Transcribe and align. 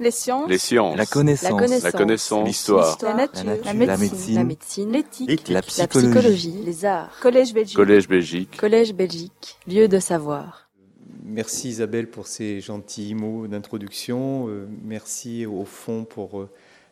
Les 0.00 0.10
sciences. 0.10 0.48
Les 0.48 0.56
sciences. 0.56 0.96
La 0.96 1.04
connaissance. 1.04 1.82
La 1.82 1.92
connaissance. 1.92 2.40
La. 2.40 2.46
L'histoire. 2.46 2.98
La 3.02 3.14
nature. 3.14 3.44
La 3.44 3.54
nature. 3.74 3.86
La 3.86 3.86
La 3.86 3.96
médecine. 3.98 4.90
La. 4.90 4.98
L'éthique. 4.98 5.48
La 5.48 5.54
La 5.56 5.62
psychologie. 5.62 6.54
Les 6.64 6.86
arts. 6.86 7.14
Collège 7.20 7.52
Belgique. 7.52 7.76
Collège 7.76 8.08
Belgique. 8.08 8.56
Collège 8.56 8.94
Belgique. 8.94 9.58
Lieu 9.68 9.88
de 9.88 9.98
savoir. 9.98 10.70
Merci 11.22 11.68
Isabelle 11.68 12.08
pour 12.08 12.26
ces 12.26 12.62
gentils 12.62 13.14
mots 13.14 13.46
d'introduction. 13.46 14.48
Euh, 14.48 14.66
merci 14.82 15.44
au 15.44 15.66
fond 15.66 16.04
pour 16.04 16.40
euh, 16.40 16.48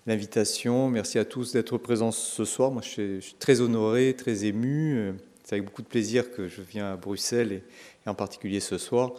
l'invitation. 0.06 0.90
Merci 0.90 1.18
à 1.18 1.24
tous 1.24 1.54
d'être 1.54 1.78
présents 1.78 2.12
ce 2.12 2.44
soir. 2.44 2.70
Moi, 2.70 2.82
je 2.84 2.88
suis, 2.88 3.14
je 3.16 3.20
suis 3.20 3.36
très 3.38 3.62
honoré, 3.62 4.14
très 4.18 4.44
ému. 4.44 4.98
Euh, 4.98 5.12
C'est 5.44 5.54
avec 5.54 5.64
beaucoup 5.64 5.80
de 5.80 5.88
plaisir 5.88 6.30
que 6.30 6.46
je 6.46 6.60
viens 6.60 6.92
à 6.92 6.96
Bruxelles 6.96 7.52
et, 7.52 7.62
et 8.06 8.10
en 8.10 8.14
particulier 8.14 8.60
ce 8.60 8.76
soir. 8.76 9.12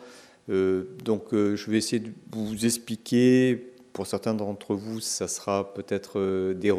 Euh, 0.52 0.84
donc, 1.04 1.30
je 1.32 1.72
vais 1.72 1.78
essayer 1.78 2.00
de 2.00 2.12
vous 2.32 2.66
expliquer. 2.68 3.69
Pour 4.00 4.08
certains 4.08 4.34
d'entre 4.34 4.76
vous, 4.76 5.02
ça 5.02 5.28
sera 5.28 5.74
peut-être 5.74 6.20
euh, 6.20 6.54
des 6.54 6.72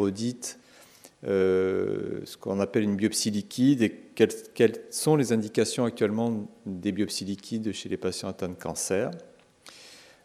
euh, 1.26 2.20
ce 2.24 2.38
qu'on 2.38 2.60
appelle 2.60 2.82
une 2.82 2.96
biopsie 2.96 3.30
liquide 3.30 3.82
et 3.82 3.90
quelles, 3.90 4.76
sont 4.88 5.16
les 5.16 5.34
indications 5.34 5.84
actuellement 5.84 6.48
des 6.64 6.92
biopsies 6.92 7.26
liquides 7.26 7.72
chez 7.72 7.90
les 7.90 7.98
patients 7.98 8.28
atteints 8.30 8.48
de 8.48 8.54
cancer? 8.54 9.10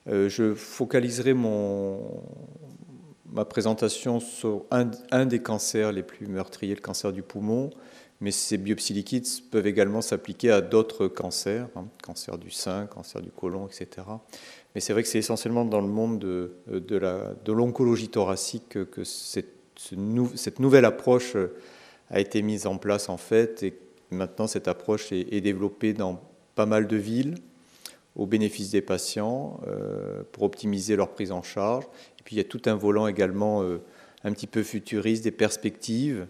Euh, 0.08 0.30
je 0.30 0.54
focaliserai 0.54 1.34
mon, 1.34 2.24
ma 3.30 3.44
présentation 3.44 4.22
sur 4.22 4.64
un, 4.72 4.90
un 5.12 5.26
des 5.26 5.40
cancers 5.40 5.92
les 5.92 6.02
plus 6.02 6.28
meurtriers, 6.28 6.76
le 6.76 6.80
cancer 6.80 7.12
du 7.12 7.24
poumon, 7.24 7.72
mais 8.22 8.32
ces 8.32 8.58
biopsies 8.58 8.94
liquides 8.94 9.28
peuvent 9.52 9.68
également 9.68 10.02
s'appliquer 10.02 10.52
à 10.52 10.62
d'autres 10.62 11.08
cancers, 11.08 11.68
hein, 11.76 11.88
cancer 12.02 12.38
du 12.38 12.52
sein, 12.52 12.86
cancer 12.86 13.22
du 13.22 13.32
côlon, 13.32 13.68
etc. 13.68 14.08
Mais 14.76 14.82
c'est 14.82 14.92
vrai 14.94 15.04
que 15.04 15.10
c'est 15.10 15.20
essentiellement 15.20 15.64
dans 15.66 15.80
le 15.82 15.88
monde 15.88 16.20
de, 16.20 16.96
la- 16.98 17.34
de 17.46 17.54
l'oncologie 17.54 18.10
thoracique 18.10 18.78
que, 18.92 19.04
cette, 19.06 19.48
ce 19.78 19.96
nou- 19.96 20.32
cette 20.36 20.60
nouvelle 20.60 20.86
approche 20.86 21.36
euh, 21.36 21.56
a 22.10 22.20
été 22.20 22.42
mise 22.42 22.68
en 22.68 22.78
place 22.78 23.10
en 23.10 23.18
fait, 23.18 23.64
et 23.64 23.74
maintenant 24.12 24.48
cette 24.48 24.68
approche 24.68 25.12
est, 25.12 25.42
développée 25.42 25.94
dans 25.94 26.22
pas 26.56 26.66
mal 26.66 26.88
de 26.88 26.98
villes 26.98 27.36
au 28.16 28.26
bénéfice 28.26 28.72
des 28.72 28.82
patients 28.82 29.60
euh, 29.68 30.24
pour 30.32 30.44
optimiser 30.44 30.96
leur 30.96 31.10
prise 31.10 31.32
en 31.32 31.42
charge. 31.42 31.86
Et 32.20 32.24
puis 32.24 32.36
il 32.36 32.38
y 32.38 32.42
a 32.42 32.46
tout 32.46 32.62
un 32.66 32.76
volant 32.76 33.08
également 33.08 33.64
euh, 33.64 33.82
un 34.24 34.32
petit 34.32 34.48
peu 34.48 34.64
futuriste, 34.64 35.24
des 35.24 35.32
perspectives. 35.32 36.28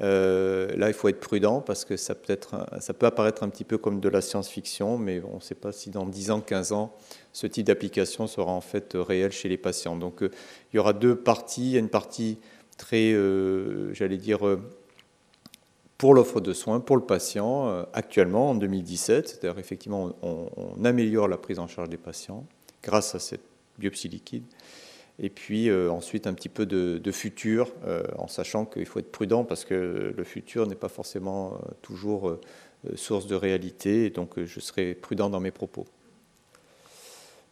Euh, 0.00 0.74
là, 0.76 0.88
il 0.88 0.94
faut 0.94 1.08
être 1.08 1.20
prudent 1.20 1.60
parce 1.60 1.84
que 1.84 1.96
ça 1.96 2.14
peut, 2.14 2.32
être, 2.32 2.66
ça 2.80 2.92
peut 2.94 3.06
apparaître 3.06 3.42
un 3.42 3.48
petit 3.48 3.64
peu 3.64 3.78
comme 3.78 4.00
de 4.00 4.08
la 4.08 4.20
science-fiction, 4.20 4.98
mais 4.98 5.22
on 5.30 5.36
ne 5.36 5.40
sait 5.40 5.54
pas 5.54 5.72
si 5.72 5.90
dans 5.90 6.06
10 6.06 6.30
ans, 6.30 6.40
15 6.40 6.72
ans, 6.72 6.94
ce 7.32 7.46
type 7.46 7.66
d'application 7.66 8.26
sera 8.26 8.52
en 8.52 8.60
fait 8.60 8.94
euh, 8.94 9.02
réel 9.02 9.32
chez 9.32 9.48
les 9.48 9.56
patients. 9.56 9.96
Donc 9.96 10.22
euh, 10.22 10.30
il 10.72 10.76
y 10.76 10.78
aura 10.78 10.92
deux 10.92 11.16
parties. 11.16 11.62
Il 11.62 11.72
y 11.72 11.76
a 11.76 11.80
une 11.80 11.88
partie 11.88 12.38
très, 12.76 13.12
euh, 13.12 13.92
j'allais 13.94 14.18
dire, 14.18 14.40
pour 15.98 16.14
l'offre 16.14 16.40
de 16.40 16.52
soins, 16.52 16.80
pour 16.80 16.96
le 16.96 17.04
patient, 17.04 17.86
actuellement 17.92 18.50
en 18.50 18.54
2017. 18.54 19.28
C'est-à-dire 19.28 19.58
effectivement, 19.58 20.12
on, 20.22 20.84
améliore 20.84 21.28
la 21.28 21.36
prise 21.36 21.58
en 21.58 21.68
charge 21.68 21.88
des 21.88 21.96
patients 21.96 22.44
grâce 22.82 23.14
à 23.14 23.18
cette 23.18 23.44
biopsie 23.78 24.08
liquide. 24.08 24.44
Et 25.20 25.30
puis 25.30 25.70
ensuite 25.70 26.26
un 26.26 26.34
petit 26.34 26.48
peu 26.48 26.66
de, 26.66 27.12
futur, 27.12 27.70
en 28.18 28.26
sachant 28.26 28.64
qu'il 28.64 28.86
faut 28.86 28.98
être 28.98 29.12
prudent 29.12 29.44
parce 29.44 29.64
que 29.64 30.12
le 30.16 30.24
futur 30.24 30.66
n'est 30.66 30.74
pas 30.74 30.88
forcément 30.88 31.60
toujours 31.82 32.36
source 32.96 33.28
de 33.28 33.36
réalité. 33.36 34.10
Donc 34.10 34.42
je 34.42 34.60
serai 34.60 34.94
prudent 34.94 35.30
dans 35.30 35.40
mes 35.40 35.52
propos. 35.52 35.84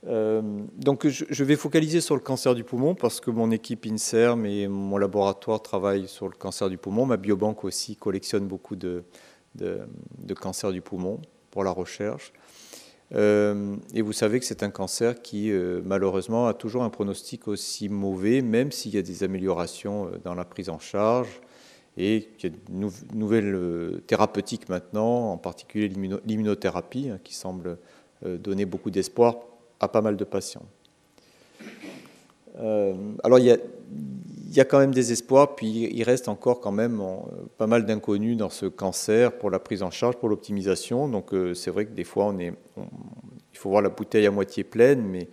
Euh, 0.06 0.40
donc 0.76 1.06
je, 1.06 1.44
vais 1.44 1.56
focaliser 1.56 2.00
sur 2.00 2.14
le 2.14 2.22
cancer 2.22 2.54
du 2.54 2.64
poumon 2.64 2.94
parce 2.94 3.20
que 3.20 3.30
mon 3.30 3.50
équipe 3.50 3.84
INSERM 3.86 4.46
et 4.46 4.66
mon 4.66 4.96
laboratoire 4.96 5.60
travaillent 5.60 6.08
sur 6.08 6.26
le 6.26 6.34
cancer 6.34 6.70
du 6.70 6.78
poumon. 6.78 7.06
Ma 7.06 7.16
biobanque 7.16 7.64
aussi 7.64 7.96
collectionne 7.96 8.46
beaucoup 8.46 8.76
de, 8.76 9.04
cancers 10.40 10.72
du 10.72 10.80
poumon 10.80 11.20
pour 11.50 11.64
la 11.64 11.70
recherche. 11.70 12.32
Euh, 13.12 13.76
et 13.92 14.02
vous 14.02 14.12
savez 14.12 14.38
que 14.38 14.46
c'est 14.46 14.62
un 14.62 14.70
cancer 14.70 15.20
qui, 15.20 15.50
euh, 15.50 15.82
malheureusement, 15.84 16.46
a 16.46 16.54
toujours 16.54 16.84
un 16.84 16.90
pronostic 16.90 17.48
aussi 17.48 17.88
mauvais, 17.88 18.40
même 18.40 18.70
s'il 18.70 18.94
y 18.94 18.98
a 18.98 19.02
des 19.02 19.24
améliorations 19.24 20.12
dans 20.22 20.34
la 20.34 20.44
prise 20.44 20.68
en 20.70 20.78
charge 20.78 21.40
et 21.96 22.28
qu'il 22.38 22.52
y 22.52 22.54
a 22.54 22.56
de 22.56 22.72
nou- 22.72 22.92
nouvelles 23.12 24.00
thérapeutiques 24.06 24.68
maintenant, 24.68 25.32
en 25.32 25.36
particulier 25.38 25.88
l'immuno- 25.88 26.20
l'immunothérapie, 26.24 27.10
hein, 27.10 27.18
qui 27.22 27.34
semble 27.34 27.78
donner 28.22 28.66
beaucoup 28.66 28.90
d'espoir 28.90 29.49
à 29.80 29.88
pas 29.88 30.02
mal 30.02 30.16
de 30.16 30.24
patients. 30.24 30.66
Euh, 32.58 32.94
alors, 33.24 33.38
il 33.38 33.46
y, 33.46 33.50
a, 33.50 33.56
y 34.52 34.60
a 34.60 34.64
quand 34.64 34.78
même 34.78 34.92
des 34.92 35.12
espoirs, 35.12 35.54
puis 35.54 35.88
il 35.92 36.02
reste 36.02 36.28
encore 36.28 36.60
quand 36.60 36.72
même 36.72 37.02
pas 37.56 37.66
mal 37.66 37.86
d'inconnus 37.86 38.36
dans 38.36 38.50
ce 38.50 38.66
cancer 38.66 39.32
pour 39.38 39.50
la 39.50 39.58
prise 39.58 39.82
en 39.82 39.90
charge, 39.90 40.16
pour 40.16 40.28
l'optimisation. 40.28 41.08
Donc, 41.08 41.32
euh, 41.32 41.54
c'est 41.54 41.70
vrai 41.70 41.86
que 41.86 41.92
des 41.92 42.04
fois, 42.04 42.26
on 42.26 42.38
est, 42.38 42.52
il 42.76 43.58
faut 43.58 43.70
voir 43.70 43.82
la 43.82 43.88
bouteille 43.88 44.26
à 44.26 44.30
moitié 44.30 44.64
pleine, 44.64 45.02
mais, 45.02 45.28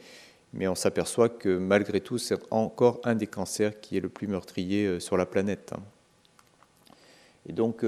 mais 0.54 0.68
on 0.68 0.76
s'aperçoit 0.76 1.30
que 1.30 1.58
malgré 1.58 2.00
tout, 2.00 2.18
c'est 2.18 2.38
encore 2.52 3.02
un 3.04 3.16
des 3.16 3.28
cancers 3.28 3.80
qui 3.82 3.98
est 3.98 4.02
le 4.02 4.10
plus 4.10 4.28
meurtrier 4.28 4.86
euh, 4.86 5.00
sur 5.00 5.18
la 5.18 5.26
planète. 5.26 5.74
hein. 5.76 5.82
Et 7.50 7.54
donc, 7.54 7.86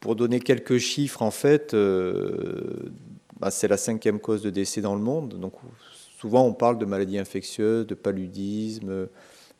pour, 0.00 0.16
donner 0.16 0.40
quelques 0.40 0.78
chiffres, 0.78 1.22
en 1.22 1.30
fait, 1.30 1.72
bah, 3.42 3.50
c'est 3.50 3.66
la 3.66 3.76
cinquième 3.76 4.20
cause 4.20 4.40
de 4.40 4.50
décès 4.50 4.80
dans 4.80 4.94
le 4.94 5.00
monde. 5.00 5.40
Donc, 5.40 5.54
souvent, 6.16 6.46
on 6.46 6.52
parle 6.54 6.78
de 6.78 6.84
maladies 6.84 7.18
infectieuses, 7.18 7.88
de 7.88 7.96
paludisme, 7.96 9.08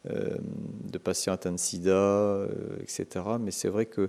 euh, 0.08 0.36
de 0.88 0.98
patients 0.98 1.32
atteints 1.32 1.50
de 1.50 1.58
sida, 1.58 1.90
euh, 1.90 2.46
etc. 2.80 3.06
Mais 3.40 3.50
c'est 3.50 3.68
vrai 3.68 3.86
que 3.86 4.08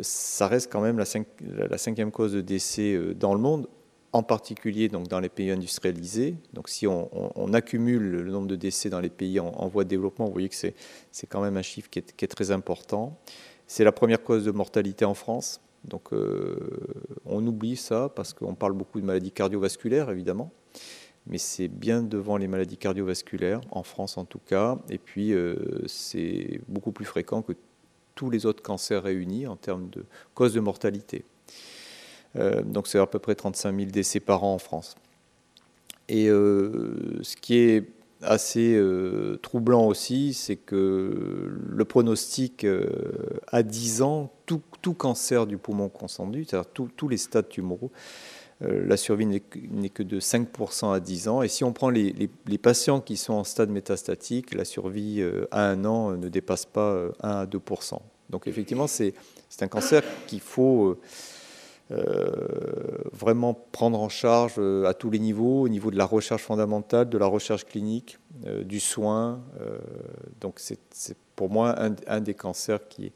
ça 0.00 0.48
reste 0.48 0.72
quand 0.72 0.80
même 0.80 0.96
la, 0.96 1.04
cinq- 1.04 1.26
la 1.42 1.76
cinquième 1.76 2.10
cause 2.10 2.32
de 2.32 2.40
décès 2.40 2.94
euh, 2.94 3.14
dans 3.14 3.34
le 3.34 3.40
monde, 3.40 3.68
en 4.14 4.22
particulier 4.22 4.88
donc, 4.88 5.08
dans 5.08 5.20
les 5.20 5.28
pays 5.28 5.50
industrialisés. 5.50 6.36
Donc, 6.54 6.70
si 6.70 6.86
on, 6.86 7.52
accumule 7.52 8.22
le 8.22 8.30
nombre 8.30 8.48
de 8.48 8.56
décès 8.56 8.88
dans 8.88 9.00
les 9.00 9.10
pays 9.10 9.38
en, 9.38 9.68
voie 9.68 9.84
de 9.84 9.90
développement, 9.90 10.24
vous 10.24 10.32
voyez 10.32 10.48
que 10.48 10.56
c'est 10.56 11.26
quand 11.28 11.42
même 11.42 11.58
un 11.58 11.62
chiffre 11.62 11.90
qui 11.90 11.98
est 11.98 12.26
très 12.26 12.52
important. 12.52 13.18
C'est 13.66 13.84
la 13.84 13.92
première 13.92 14.22
cause 14.24 14.46
de 14.46 14.50
mortalité 14.50 15.04
en 15.04 15.14
France. 15.14 15.60
Donc 15.84 16.12
euh, 16.12 16.56
on 17.24 17.46
oublie 17.46 17.76
ça 17.76 18.10
parce 18.14 18.32
qu'on 18.32 18.54
parle 18.54 18.74
beaucoup 18.74 19.00
de 19.00 19.06
maladies 19.06 19.32
cardiovasculaires, 19.32 20.10
évidemment. 20.10 20.52
Mais 21.26 21.38
c'est 21.38 21.68
bien 21.68 22.02
devant 22.02 22.36
les 22.36 22.48
maladies 22.48 22.76
cardiovasculaires, 22.76 23.60
en 23.70 23.82
France 23.82 24.18
en 24.18 24.24
tout 24.24 24.40
cas. 24.46 24.78
Et 24.88 24.98
puis 24.98 25.32
euh, 25.32 25.56
c'est 25.86 26.60
beaucoup 26.68 26.92
plus 26.92 27.04
fréquent 27.04 27.42
que 27.42 27.52
tous 28.14 28.30
les 28.30 28.46
autres 28.46 28.62
cancers 28.62 29.02
réunis 29.02 29.46
en 29.46 29.56
termes 29.56 29.88
de 29.90 30.04
causes 30.34 30.54
de 30.54 30.60
mortalité. 30.60 31.24
Euh, 32.36 32.62
donc 32.62 32.86
c'est 32.86 32.98
à 32.98 33.06
peu 33.06 33.18
près 33.18 33.34
35 33.34 33.74
000 33.74 33.90
décès 33.90 34.20
par 34.20 34.44
an 34.44 34.54
en 34.54 34.58
France. 34.58 34.96
Et 36.08 36.26
ce 36.26 37.36
qui 37.36 37.54
est 37.54 37.88
assez 38.22 38.74
euh, 38.74 39.38
troublant 39.42 39.86
aussi, 39.86 40.34
c'est 40.34 40.56
que 40.56 41.48
le 41.68 41.84
pronostic 41.84 42.64
euh, 42.64 42.86
à 43.48 43.62
10 43.62 44.02
ans, 44.02 44.32
tout, 44.46 44.62
cancer 44.94 45.46
du 45.46 45.56
poumon 45.58 45.88
confondu, 45.88 46.44
c'est-à-dire 46.44 46.70
tous- 46.96 47.08
les 47.08 47.16
stades 47.16 47.48
tumoraux, 47.48 47.90
euh, 48.62 48.84
la 48.86 48.96
survie 48.96 49.26
n'est 49.26 49.40
que- 49.40 50.02
de 50.02 50.20
5% 50.20 50.92
à 50.92 51.00
10 51.00 51.28
ans. 51.28 51.42
Et 51.42 51.48
si 51.48 51.64
on 51.64 51.72
prend 51.72 51.90
les, 51.90 52.12
les- 52.46 52.58
patients 52.58 53.00
qui 53.00 53.16
sont 53.16 53.34
en 53.34 53.44
stade 53.44 53.70
métastatique, 53.70 54.54
la 54.54 54.64
survie 54.64 55.20
euh, 55.20 55.46
à 55.50 55.68
un 55.68 55.84
an 55.84 56.12
euh, 56.12 56.16
ne 56.16 56.28
dépasse 56.28 56.66
pas 56.66 56.90
euh, 56.92 57.10
1 57.22 57.30
à 57.30 57.46
2%. 57.46 58.00
Donc 58.28 58.46
effectivement, 58.46 58.86
c'est 58.86 59.14
un 59.60 59.68
cancer 59.68 60.02
qu'il 60.26 60.40
faut... 60.40 60.98
euh, 61.90 62.30
vraiment 63.12 63.54
prendre 63.72 63.98
en 64.00 64.08
charge 64.08 64.54
euh, 64.58 64.84
à 64.86 64.94
tous 64.94 65.10
les 65.10 65.18
niveaux, 65.18 65.62
au 65.62 65.68
niveau 65.68 65.90
de 65.90 65.96
la 65.98 66.04
recherche 66.04 66.42
fondamentale, 66.42 67.08
de 67.08 67.18
la 67.18 67.26
recherche 67.26 67.64
clinique, 67.64 68.18
euh, 68.46 68.62
du 68.64 68.80
soin. 68.80 69.40
donc 70.40 70.58
c'est 70.58 70.78
pour 71.36 71.50
moi 71.50 71.74
un, 72.06 72.20
des 72.20 72.34
cancers 72.34 72.86
qui 72.88 73.12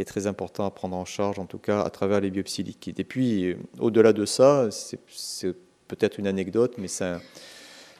est, 0.00 0.04
très 0.04 0.26
important 0.26 0.64
à 0.64 0.70
prendre 0.70 0.96
en 0.96 1.04
charge, 1.04 1.38
en 1.38 1.46
tout 1.46 1.58
cas 1.58 1.82
à 1.82 1.90
travers 1.90 2.20
les 2.20 2.30
biopsies 2.30 2.62
liquides. 2.62 2.98
Et 3.00 3.04
puis, 3.04 3.56
au-delà 3.78 4.12
de 4.12 4.24
ça, 4.24 4.68
c'est 4.70 5.54
peut-être 5.88 6.18
une 6.18 6.26
anecdote, 6.26 6.74
mais 6.78 6.88
c'est 6.88 7.04
un- 7.04 7.20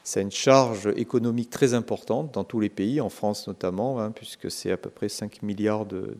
c'est 0.03 0.21
une 0.21 0.31
charge 0.31 0.87
économique 0.95 1.49
très 1.49 1.73
importante 1.73 2.33
dans 2.35 2.43
tous 2.43 2.59
les 2.59 2.69
pays, 2.69 3.01
en 3.01 3.09
France 3.09 3.47
notamment, 3.47 3.99
hein, 3.99 4.11
puisque 4.11 4.51
c'est 4.51 4.71
à 4.71 4.77
peu 4.77 4.89
près 4.91 5.09
5 5.09 5.41
milliards 5.41 5.85
de- 5.85 6.15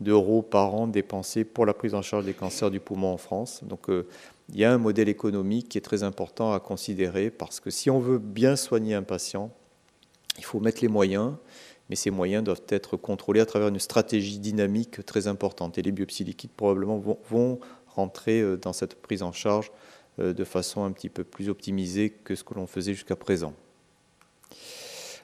d'euros 0.00 0.42
par 0.42 0.74
an 0.74 0.86
dépensés 0.86 1.44
pour 1.44 1.66
la 1.66 1.74
prise 1.74 1.94
en 1.94 2.02
charge 2.02 2.24
des 2.24 2.34
cancers 2.34 2.70
du 2.70 2.80
poumon 2.80 3.12
en 3.12 3.16
France. 3.16 3.62
Donc 3.64 3.88
euh, 3.88 4.06
il 4.50 4.58
y 4.58 4.64
a 4.64 4.72
un 4.72 4.78
modèle 4.78 5.08
économique 5.08 5.68
qui 5.68 5.78
est 5.78 5.82
très 5.82 6.02
important 6.02 6.52
à 6.52 6.60
considérer 6.60 7.30
parce 7.30 7.60
que 7.60 7.70
si 7.70 7.90
on 7.90 8.00
veut 8.00 8.18
bien 8.18 8.56
soigner 8.56 8.94
un 8.94 9.02
patient, 9.02 9.50
il 10.36 10.44
faut 10.44 10.60
mettre 10.60 10.82
les 10.82 10.88
moyens, 10.88 11.32
mais 11.88 11.96
ces 11.96 12.10
moyens 12.10 12.42
doivent 12.42 12.62
être 12.68 12.96
contrôlés 12.96 13.40
à 13.40 13.46
travers 13.46 13.68
une 13.68 13.78
stratégie 13.78 14.38
dynamique 14.38 15.04
très 15.06 15.28
importante. 15.28 15.78
Et 15.78 15.82
les 15.82 15.92
biopsies 15.92 16.24
liquides 16.24 16.50
probablement 16.50 16.98
vont, 16.98 17.18
vont 17.30 17.60
rentrer 17.88 18.40
euh, 18.40 18.56
dans 18.56 18.72
cette 18.72 18.96
prise 19.00 19.22
en 19.22 19.32
charge 19.32 19.70
euh, 20.18 20.32
de 20.32 20.44
façon 20.44 20.84
un 20.84 20.92
petit 20.92 21.08
peu 21.08 21.24
plus 21.24 21.48
optimisée 21.48 22.10
que 22.10 22.34
ce 22.34 22.44
que 22.44 22.54
l'on 22.54 22.66
faisait 22.66 22.94
jusqu'à 22.94 23.16
présent. 23.16 23.54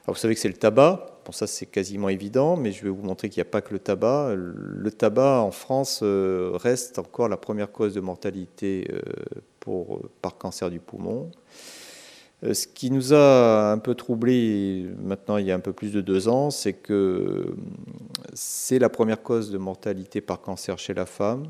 vous 0.07 0.15
savez 0.15 0.33
que 0.33 0.41
c'est 0.41 0.47
le 0.47 0.55
tabac. 0.55 1.10
Bon, 1.25 1.31
ça 1.31 1.45
c'est 1.45 1.67
quasiment 1.67 2.09
évident, 2.09 2.57
mais 2.57 2.71
je 2.71 2.83
vais 2.83 2.89
vous 2.89 3.03
montrer 3.03 3.29
qu'il 3.29 3.41
n'y 3.41 3.47
a 3.47 3.51
pas 3.51 3.61
que 3.61 3.73
le 3.73 3.79
tabac. 3.79 4.33
Le 4.35 4.91
tabac 4.91 5.41
en 5.41 5.51
France 5.51 5.99
euh, 6.01 6.51
reste 6.55 6.97
encore 6.97 7.29
la 7.29 7.37
première 7.37 7.71
cause 7.71 7.93
de 7.93 8.01
mortalité 8.01 8.87
euh, 8.91 9.97
par 10.21 10.37
cancer 10.37 10.71
du 10.71 10.79
poumon. 10.79 11.29
Euh, 12.43 12.55
ce 12.55 12.65
qui 12.65 12.89
nous 12.89 13.13
a 13.13 13.71
un 13.71 13.77
peu 13.77 13.93
troublé 13.93 14.87
maintenant 14.97 15.37
il 15.37 15.45
y 15.45 15.51
a 15.51 15.55
un 15.55 15.59
peu 15.59 15.73
plus 15.73 15.93
de 15.93 16.01
deux 16.01 16.27
ans, 16.27 16.49
c'est 16.49 16.73
que 16.73 17.53
c'est 18.33 18.79
la 18.79 18.89
première 18.89 19.21
cause 19.21 19.51
de 19.51 19.59
mortalité 19.59 20.21
par 20.21 20.41
cancer 20.41 20.79
chez 20.79 20.95
la 20.95 21.05
femme. 21.05 21.43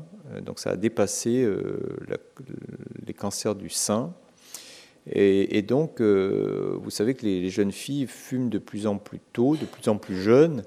Donc 0.44 0.58
ça 0.58 0.70
a 0.70 0.76
dépassé 0.76 1.48
les 3.06 3.14
cancers 3.14 3.54
du 3.54 3.70
sein. 3.70 4.12
Et, 5.10 5.62
donc, 5.62 6.00
euh, 6.00 6.76
vous 6.80 6.90
savez 6.90 7.14
que 7.14 7.26
les, 7.26 7.50
jeunes 7.50 7.72
filles 7.72 8.06
fument 8.06 8.48
de 8.48 8.58
plus 8.58 8.86
en 8.86 8.98
plus 8.98 9.20
tôt, 9.32 9.56
de 9.56 9.66
plus 9.66 9.88
en 9.88 9.96
plus 9.96 10.20
jeunes. 10.20 10.62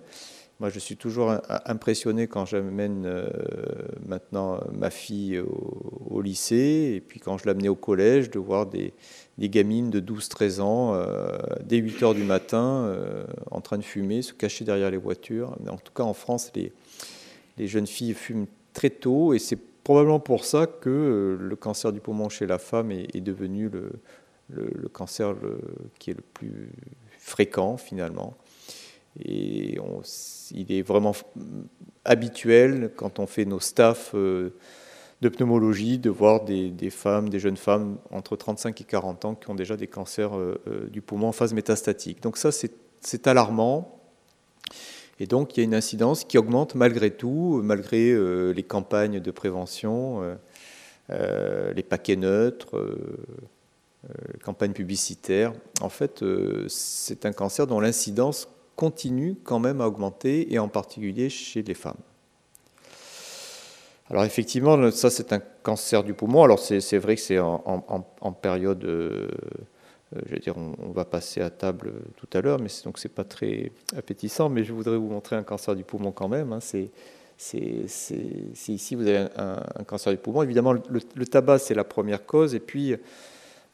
Moi, 0.59 0.69
je 0.69 0.79
suis 0.79 0.95
toujours 0.95 1.35
impressionné 1.65 2.27
quand 2.27 2.45
j'amène 2.45 3.03
euh, 3.05 3.29
maintenant 4.07 4.61
ma 4.73 4.89
fille 4.89 5.39
au, 5.39 6.21
lycée, 6.21 6.93
et 6.95 7.01
puis 7.01 7.19
quand 7.19 7.37
je 7.37 7.45
l'amenais 7.45 7.67
au 7.67 7.75
collège, 7.75 8.29
de 8.29 8.39
voir 8.39 8.65
des, 8.65 8.93
gamines 9.39 9.89
de 9.89 9.99
12-13 9.99 10.61
ans, 10.61 10.95
euh, 10.95 11.37
dès 11.63 11.77
8 11.77 12.03
heures 12.03 12.15
du 12.15 12.23
matin, 12.23 12.95
en 13.51 13.61
train 13.61 13.77
de 13.77 13.83
fumer, 13.83 14.21
se 14.21 14.33
cacher 14.33 14.65
derrière 14.65 14.91
les 14.91 14.97
voitures. 14.97 15.55
En 15.69 15.77
tout 15.77 15.93
cas, 15.93 16.03
en 16.03 16.13
France, 16.13 16.51
les, 16.55 16.71
les 17.57 17.67
jeunes 17.67 17.87
filles 17.87 18.13
fument 18.13 18.47
très 18.73 18.89
tôt, 18.89 19.33
et 19.33 19.39
c'est 19.39 19.59
probablement 19.83 20.19
pour 20.19 20.45
ça 20.45 20.67
que 20.67 21.37
le 21.39 21.55
cancer 21.55 21.91
du 21.93 21.99
poumon 21.99 22.27
chez 22.27 22.47
la 22.47 22.57
femme 22.57 22.91
est 22.91 23.21
devenu 23.21 23.69
le, 23.69 23.91
le, 24.49 24.87
cancer 24.89 25.35
qui 25.99 26.11
est 26.11 26.13
le 26.13 26.23
plus 26.33 26.71
fréquent 27.17 27.77
finalement. 27.77 28.37
Et 29.23 29.77
il 30.51 30.71
est 30.71 30.81
vraiment 30.81 31.13
habituel 32.03 32.91
quand 32.95 33.19
on 33.19 33.27
fait 33.27 33.45
nos 33.45 33.59
staffs 33.59 34.11
euh, 34.13 34.53
de 35.21 35.29
pneumologie 35.29 35.97
de 35.97 36.09
voir 36.09 36.43
des, 36.43 36.89
femmes, 36.89 37.29
des 37.29 37.39
jeunes 37.39 37.57
femmes 37.57 37.97
entre 38.11 38.35
35 38.35 38.79
et 38.81 38.83
40 38.83 39.25
ans 39.25 39.35
qui 39.35 39.49
ont 39.49 39.55
déjà 39.55 39.77
des 39.77 39.87
cancers 39.87 40.37
euh, 40.37 40.61
euh, 40.67 40.87
du 40.89 41.01
poumon 41.01 41.29
en 41.29 41.31
phase 41.31 41.53
métastatique. 41.53 42.21
Donc 42.21 42.37
ça, 42.37 42.51
c'est 42.51 43.27
alarmant. 43.27 43.99
Et 45.21 45.27
donc 45.27 45.55
il 45.55 45.61
y 45.61 45.63
a 45.63 45.63
une 45.63 45.75
incidence 45.75 46.25
qui 46.25 46.37
augmente 46.37 46.75
malgré 46.75 47.09
tout, 47.09 47.61
malgré 47.63 48.13
les 48.53 48.63
campagnes 48.63 49.21
de 49.21 49.31
prévention, 49.31 50.37
les 51.07 51.83
paquets 51.83 52.17
neutres 52.17 52.75
campagne 54.43 54.73
publicitaire. 54.73 55.53
En 55.81 55.89
fait, 55.89 56.21
euh, 56.21 56.65
c'est 56.67 57.25
un 57.25 57.31
cancer 57.31 57.67
dont 57.67 57.79
l'incidence 57.79 58.47
continue 58.75 59.35
quand 59.43 59.59
même 59.59 59.81
à 59.81 59.87
augmenter, 59.87 60.53
et 60.53 60.59
en 60.59 60.67
particulier 60.67 61.29
chez 61.29 61.63
les 61.63 61.73
femmes. 61.73 61.97
Alors 64.09 64.23
effectivement, 64.23 64.91
ça 64.91 65.09
c'est 65.09 65.33
un 65.33 65.41
cancer 65.63 66.03
du 66.03 66.13
poumon. 66.13 66.43
Alors 66.43 66.59
c'est 66.59 66.97
vrai 66.97 67.15
que 67.15 67.21
c'est 67.21 67.39
en, 67.39 68.35
période, 68.39 68.83
euh, 68.83 69.27
je 70.25 70.31
vais 70.31 70.39
dire, 70.39 70.55
on, 70.57 70.91
va 70.91 71.05
passer 71.05 71.41
à 71.41 71.49
table 71.49 71.93
tout 72.17 72.27
à 72.37 72.41
l'heure, 72.41 72.59
mais 72.59 72.69
donc 72.83 72.99
c'est 72.99 73.09
pas 73.09 73.23
très 73.23 73.71
appétissant. 73.97 74.49
Mais 74.49 74.63
je 74.63 74.73
voudrais 74.73 74.97
vous 74.97 75.07
montrer 75.09 75.37
un 75.37 75.43
cancer 75.43 75.75
du 75.75 75.83
poumon 75.83 76.11
quand 76.11 76.27
même. 76.27 76.53
Hein. 76.53 76.59
C'est 76.59 76.91
ici 78.67 78.95
vous 78.95 79.07
avez 79.07 79.27
un, 79.37 79.83
cancer 79.87 80.11
du 80.11 80.19
poumon. 80.19 80.43
Évidemment, 80.43 80.73
le, 80.73 80.83
le 80.89 81.25
tabac 81.25 81.57
c'est 81.59 81.73
la 81.73 81.85
première 81.85 82.27
cause, 82.27 82.53
et 82.53 82.59
puis 82.59 82.95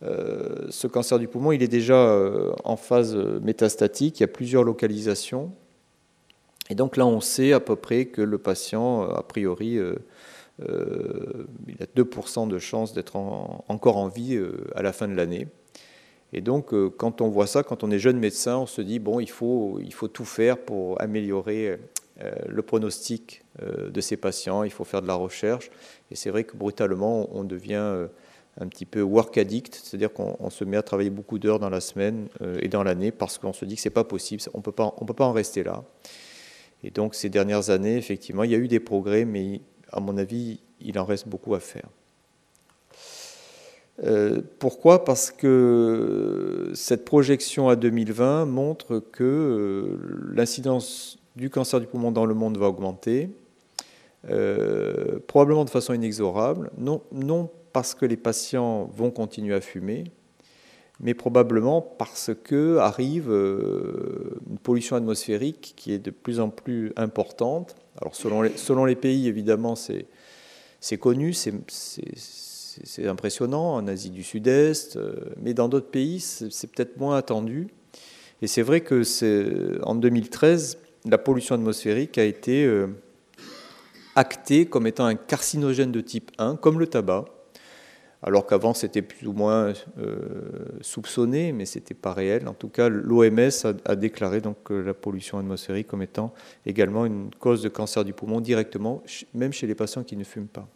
euh, 0.04 0.68
ce 0.70 0.88
cancer 0.88 1.20
du 1.20 1.28
poumon, 1.28 1.52
il 1.52 1.62
est 1.62 1.68
déjà 1.68 1.96
euh, 1.96 2.52
en 2.64 2.76
phase 2.76 3.16
métastatique, 3.16 4.20
il 4.20 4.24
y 4.24 4.26
a 4.26 4.28
plusieurs 4.28 4.64
localisations. 4.64 5.52
Et 6.70 6.76
donc 6.76 6.98
là, 6.98 7.06
on 7.06 7.20
sait 7.20 7.54
à 7.54 7.60
peu 7.60 7.76
près 7.76 8.06
que 8.06 8.22
le 8.22 8.38
patient, 8.38 9.04
euh, 9.04 9.14
a 9.14 9.24
priori, 9.24 9.78
il 10.60 11.78
a 11.80 11.86
2% 11.96 12.48
de 12.48 12.60
chances 12.60 12.94
d'être 12.94 13.16
encore 13.16 13.98
en 13.98 14.08
vie 14.08 14.40
à 14.76 14.84
la 14.84 14.94
fin 14.94 15.08
de 15.08 15.16
l'année. 15.16 15.48
Et 16.34 16.42
donc, 16.42 16.74
quand 16.98 17.20
on 17.22 17.30
voit 17.30 17.48
ça, 17.48 17.64
quand 17.64 17.84
on 17.84 17.90
est 17.90 18.00
jeune 18.00 18.20
médecin, 18.20 18.58
on 18.58 18.68
se 18.68 18.82
dit, 18.82 19.00
bon, 19.00 19.20
il 19.20 19.30
faut, 19.30 19.80
il 19.84 19.92
faut 19.92 20.08
tout 20.08 20.24
faire 20.24 20.60
pour 20.60 21.02
améliorer 21.02 21.80
le 22.48 22.62
pronostic 22.62 23.42
de 23.60 24.02
ces 24.02 24.18
patients, 24.18 24.64
il 24.64 24.70
faut 24.70 24.84
faire 24.84 25.02
de 25.02 25.08
la 25.08 25.16
recherche. 25.16 25.72
Et 26.12 26.16
c'est 26.16 26.30
vrai 26.30 26.44
que 26.44 26.56
brutalement, 26.56 27.28
on 27.36 27.44
devient 27.44 28.08
un 28.60 28.68
petit 28.68 28.86
peu 28.86 29.02
work 29.02 29.38
addict, 29.38 29.80
c'est-à-dire 29.82 30.12
qu'on 30.12 30.50
se 30.50 30.64
met 30.64 30.78
à 30.78 30.84
travailler 30.84 31.10
beaucoup 31.10 31.40
d'heures 31.40 31.60
dans 31.60 31.70
la 31.70 31.80
semaine 31.80 32.28
euh, 32.42 32.58
et 32.62 32.68
dans 32.68 32.84
l'année 32.84 33.12
parce 33.12 33.38
qu'on 33.38 33.54
se 33.54 33.64
dit 33.66 33.76
que 33.76 33.82
c'est 33.82 33.90
pas 33.90 34.04
possible, 34.04 34.42
on 34.54 34.62
peut 34.62 34.74
pas, 34.74 34.94
on 34.98 35.06
peut 35.06 35.14
pas 35.14 35.26
en 35.26 35.32
rester 35.32 35.64
là. 35.64 35.84
Et 36.84 36.92
donc 36.92 37.16
ces 37.16 37.30
dernières 37.30 37.70
années, 37.70 37.98
effectivement, 37.98 38.44
il 38.44 38.52
y 38.52 38.56
a 38.56 38.58
eu 38.58 38.68
des 38.68 38.80
progrès, 38.80 39.24
mais 39.24 39.62
à 39.92 40.00
mon 40.00 40.18
avis, 40.18 40.60
il 40.82 41.00
en 41.00 41.06
reste 41.06 41.28
beaucoup 41.28 41.56
à 41.56 41.60
faire. 41.60 41.88
Euh, 44.04 44.42
pourquoi? 44.60 45.06
Parce 45.06 45.32
que 45.32 46.72
cette 46.74 47.06
projection 47.06 47.70
à 47.70 47.76
2020 47.76 48.46
montre 48.46 49.00
que 49.00 49.24
euh, 49.24 50.34
l'incidence 50.34 51.20
du 51.36 51.50
cancer 51.50 51.80
du 51.80 51.88
poumon 51.88 52.12
dans 52.12 52.26
le 52.26 52.34
monde 52.34 52.58
va 52.58 52.68
augmenter, 52.68 53.30
probablement 55.28 55.66
de 55.66 55.70
façon 55.70 55.94
inexorable, 55.94 56.70
non, 56.78 57.02
non 57.12 57.50
parce 57.74 57.96
que 57.96 58.06
les 58.06 58.18
patients 58.18 58.90
vont 58.96 59.12
continuer 59.12 59.56
à 59.56 59.62
fumer, 59.62 60.06
mais 61.00 61.14
probablement 61.14 61.82
parce 61.82 62.32
que 62.44 62.78
arrive 62.78 63.32
euh, 63.32 64.40
une 64.50 64.60
pollution 64.60 64.96
atmosphérique 64.96 65.74
qui 65.76 65.94
est 65.94 66.00
de 66.00 66.12
plus 66.12 66.40
en 66.40 66.50
plus 66.50 66.94
importante. 66.96 67.76
Alors 68.00 68.16
selon 68.16 68.44
les, 68.44 68.56
selon 68.56 68.86
les 68.86 68.96
pays, 68.96 69.28
évidemment, 69.28 69.76
c'est 69.76 70.98
connu, 70.98 71.34
c'est 71.34 71.54
impressionnant, 73.06 73.74
en 73.74 73.88
Asie 73.88 74.12
du 74.12 74.24
Sud-Est, 74.24 74.96
euh, 74.96 75.16
mais 75.42 75.54
dans 75.54 75.68
d'autres 75.70 75.90
pays, 75.90 76.20
c'est 76.20 76.68
peut-être 76.68 76.98
moins 76.98 77.18
attendu. 77.18 77.68
Et 78.44 78.48
c'est 78.48 78.62
vrai 78.62 78.82
que 78.82 79.04
en 79.84 79.96
2013, 79.96 80.78
la 81.06 81.18
pollution 81.18 81.56
atmosphérique 81.56 82.18
a 82.18 82.24
été 82.24 82.64
euh, 82.66 82.88
actée 84.16 84.66
comme 84.68 84.86
étant 84.86 85.06
un 85.06 85.16
carcinogène 85.16 85.92
de 85.92 86.02
type 86.02 86.32
1, 86.38 86.58
comme 86.58 86.80
le 86.80 86.88
tabac 86.88 87.26
alors 88.24 88.46
qu'avant 88.46 88.74
c'était 88.74 89.02
plus 89.02 89.28
ou 89.28 89.34
moins 89.34 89.74
euh, 89.98 90.20
soupçonné, 90.82 91.52
mais 91.54 91.66
ce 91.66 91.80
n'était 91.80 91.94
pas 91.94 92.14
réel. 92.14 92.48
En 92.48 92.54
tout 92.54 92.70
cas, 92.70 92.88
l'OMS 92.90 93.50
a, 93.86 93.96
déclaré 93.96 94.42
donc 94.42 94.70
la 94.70 94.94
pollution 94.94 95.40
atmosphérique 95.40 95.88
comme 95.88 96.04
étant 96.04 96.34
également 96.66 97.06
une 97.06 97.32
cause 97.40 97.62
de 97.64 97.70
cancer 97.70 98.06
du 98.06 98.14
poumon 98.14 98.42
directement, 98.42 99.04
même 99.34 99.54
chez 99.54 99.68
les 99.68 99.76
patients 99.76 100.04
qui 100.04 100.16
ne 100.18 100.24
fument 100.24 100.48
pas. 100.48 100.68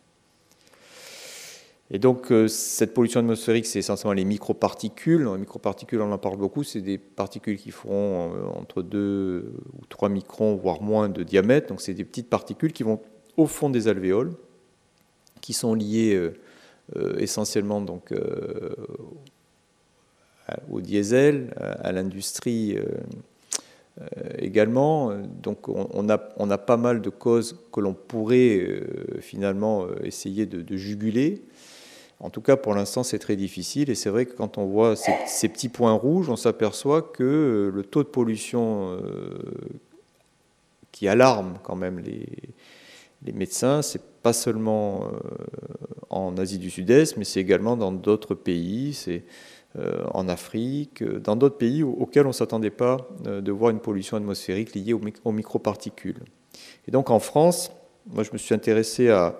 Et 1.91 1.99
donc 1.99 2.31
euh, 2.31 2.47
cette 2.47 2.95
pollution 2.95 3.19
atmosphérique, 3.19 3.67
c'est 3.67 3.77
essentiellement 3.77 4.13
les 4.13 4.25
microparticules. 4.25 5.23
Les 5.23 5.37
microparticules, 5.37 6.01
on 6.01 6.11
en 6.11 6.17
parle 6.17 6.37
beaucoup, 6.37 6.63
c'est 6.63 6.81
des 6.81 6.97
particules 6.97 7.57
qui 7.57 7.69
feront 7.69 8.33
euh, 8.33 8.59
entre 8.59 8.81
2 8.81 9.53
ou 9.79 9.85
3 9.89 10.09
microns, 10.09 10.55
voire 10.55 10.81
moins 10.81 11.09
de 11.09 11.21
diamètre. 11.21 11.67
Donc 11.67 11.81
c'est 11.81 11.93
des 11.93 12.05
petites 12.05 12.29
particules 12.29 12.73
qui 12.73 12.81
vont 12.81 12.99
au 13.37 13.45
fond 13.45 13.69
des 13.69 13.87
alvéoles, 13.87 14.31
qui 15.41 15.53
sont 15.53 15.75
liées 15.75 16.31
essentiellement 17.17 17.81
donc, 17.81 18.11
euh, 18.11 18.75
au 20.69 20.81
diesel, 20.81 21.53
à 21.57 21.91
l'industrie 21.91 22.77
euh, 22.77 24.03
également. 24.37 25.11
Donc 25.41 25.67
on 25.67 26.09
a, 26.09 26.19
on 26.37 26.51
a, 26.51 26.57
pas 26.57 26.77
mal 26.77 27.01
de 27.01 27.09
causes 27.09 27.57
que 27.71 27.79
l'on 27.79 27.93
pourrait 27.93 28.81
finalement 29.21 29.87
essayer 30.03 30.45
de, 30.45 30.77
juguler. 30.77 31.41
En 32.19 32.29
tout 32.29 32.41
cas, 32.41 32.55
pour 32.55 32.73
l'instant, 32.75 33.03
c'est 33.03 33.19
très 33.19 33.35
difficile. 33.35 33.89
Et 33.89 33.95
c'est 33.95 34.09
vrai 34.09 34.25
que 34.25 34.33
quand 34.33 34.57
on 34.57 34.65
voit 34.65 34.95
ces, 34.95 35.49
petits 35.49 35.69
points 35.69 35.93
rouges, 35.93 36.29
on 36.29 36.35
s'aperçoit 36.35 37.01
que 37.01 37.71
le 37.73 37.83
taux 37.83 38.03
de 38.03 38.09
pollution 38.09 38.99
qui 40.91 41.07
alarme 41.07 41.57
quand 41.63 41.75
même 41.75 41.99
les, 41.99 42.25
les 43.25 43.31
médecins, 43.33 43.81
c'est 43.81 44.01
pas 44.21 44.33
seulement 44.33 45.03
euh, 45.03 45.07
en 46.15 46.37
Asie 46.37 46.57
du 46.57 46.69
Sud-Est, 46.69 47.17
mais 47.17 47.25
c'est 47.25 47.41
également 47.41 47.75
dans 47.75 47.91
d'autres 47.91 48.35
pays, 48.35 48.93
c'est 48.93 49.23
euh, 49.77 50.03
en 50.13 50.29
Afrique, 50.29 51.01
euh, 51.01 51.19
dans 51.19 51.35
d'autres 51.35 51.57
pays 51.57 51.83
auxquels 51.83 52.25
on 52.25 52.29
ne 52.29 52.33
s'attendait 52.33 52.69
pas 52.69 53.09
de 53.25 53.51
voir 53.51 53.71
une 53.71 53.79
pollution 53.79 54.15
atmosphérique 54.15 54.73
liée 54.73 54.93
aux, 54.93 55.31
microparticules. 55.31 56.21
Et 56.87 56.91
donc 56.91 57.09
en 57.09 57.19
France, 57.19 57.71
moi 58.07 58.23
je 58.23 58.31
me 58.31 58.37
suis 58.37 58.55
intéressé 58.55 59.09
à, 59.09 59.37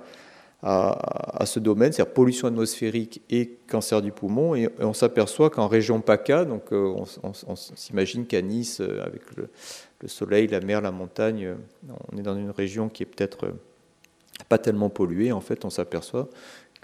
à, 0.62 1.46
ce 1.46 1.60
domaine, 1.60 1.94
c'est-à-dire 1.94 2.13
pollution 2.13 2.48
atmosphérique 2.48 3.22
et 3.29 3.60
cancer 3.70 4.01
du 4.01 4.12
poumon, 4.12 4.55
et, 4.55 4.67
on 4.79 4.94
s'aperçoit 4.94 5.50
qu'en 5.50 5.67
région 5.67 6.01
PACA, 6.01 6.44
donc 6.44 6.72
on, 6.72 7.05
s'imagine 7.55 8.25
qu'à 8.25 8.41
Nice, 8.41 8.82
avec 8.82 9.22
le, 9.38 9.50
le, 10.01 10.08
soleil, 10.08 10.48
la 10.48 10.60
mer, 10.60 10.82
la 10.82 10.91
montagne, 10.91 11.55
on 12.12 12.17
est 12.17 12.24
dans 12.24 12.36
une 12.36 12.50
région 12.50 12.89
qui 12.89 13.03
est 13.03 13.05
peut-être 13.05 13.53
pas 14.50 14.58
tellement 14.58 14.89
pollué, 14.89 15.32
en 15.32 15.41
fait, 15.41 15.65
on 15.65 15.70
s'aperçoit 15.70 16.29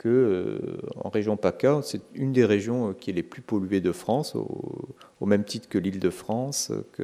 que 0.02 0.58
en 1.04 1.10
région 1.10 1.38
PACA, 1.38 1.82
c'est 1.84 2.02
une 2.16 2.34
des 2.34 2.44
régions 2.44 2.96
qui 3.00 3.12
est 3.12 3.14
les 3.14 3.22
plus 3.22 3.44
polluées 3.44 3.82
de 3.82 3.92
France, 3.92 4.36
au, 4.36 5.26
même 5.28 5.44
titre 5.44 5.70
que 5.70 5.78
l'île 5.78 6.00
de 6.00 6.10
France, 6.10 6.72
que, 6.94 7.04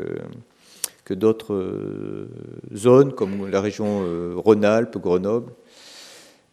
que 1.06 1.14
d'autres 1.14 2.28
zones 2.76 3.14
comme 3.14 3.48
la 3.52 3.62
région 3.62 4.04
Rhône-Alpes, 4.36 4.98
Grenoble. 4.98 5.54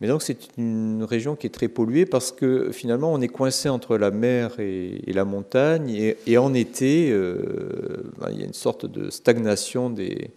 Mais 0.02 0.08
donc 0.08 0.22
c'est 0.22 0.36
une 0.58 1.02
région 1.02 1.34
qui 1.34 1.46
est 1.46 1.54
très 1.54 1.68
polluée 1.68 2.04
parce 2.04 2.30
que 2.30 2.72
finalement 2.72 3.10
on 3.10 3.22
est 3.22 3.28
coincé 3.28 3.70
entre 3.70 3.96
la 3.96 4.10
mer 4.10 4.60
et, 4.60 5.00
la 5.06 5.24
montagne 5.24 6.14
et, 6.26 6.36
en 6.36 6.52
été 6.52 7.10
ben, 7.10 8.28
il 8.32 8.40
y 8.40 8.42
a 8.42 8.46
une 8.46 8.52
sorte 8.52 8.84
de 8.84 9.08
stagnation 9.08 9.88
des, 9.88 10.32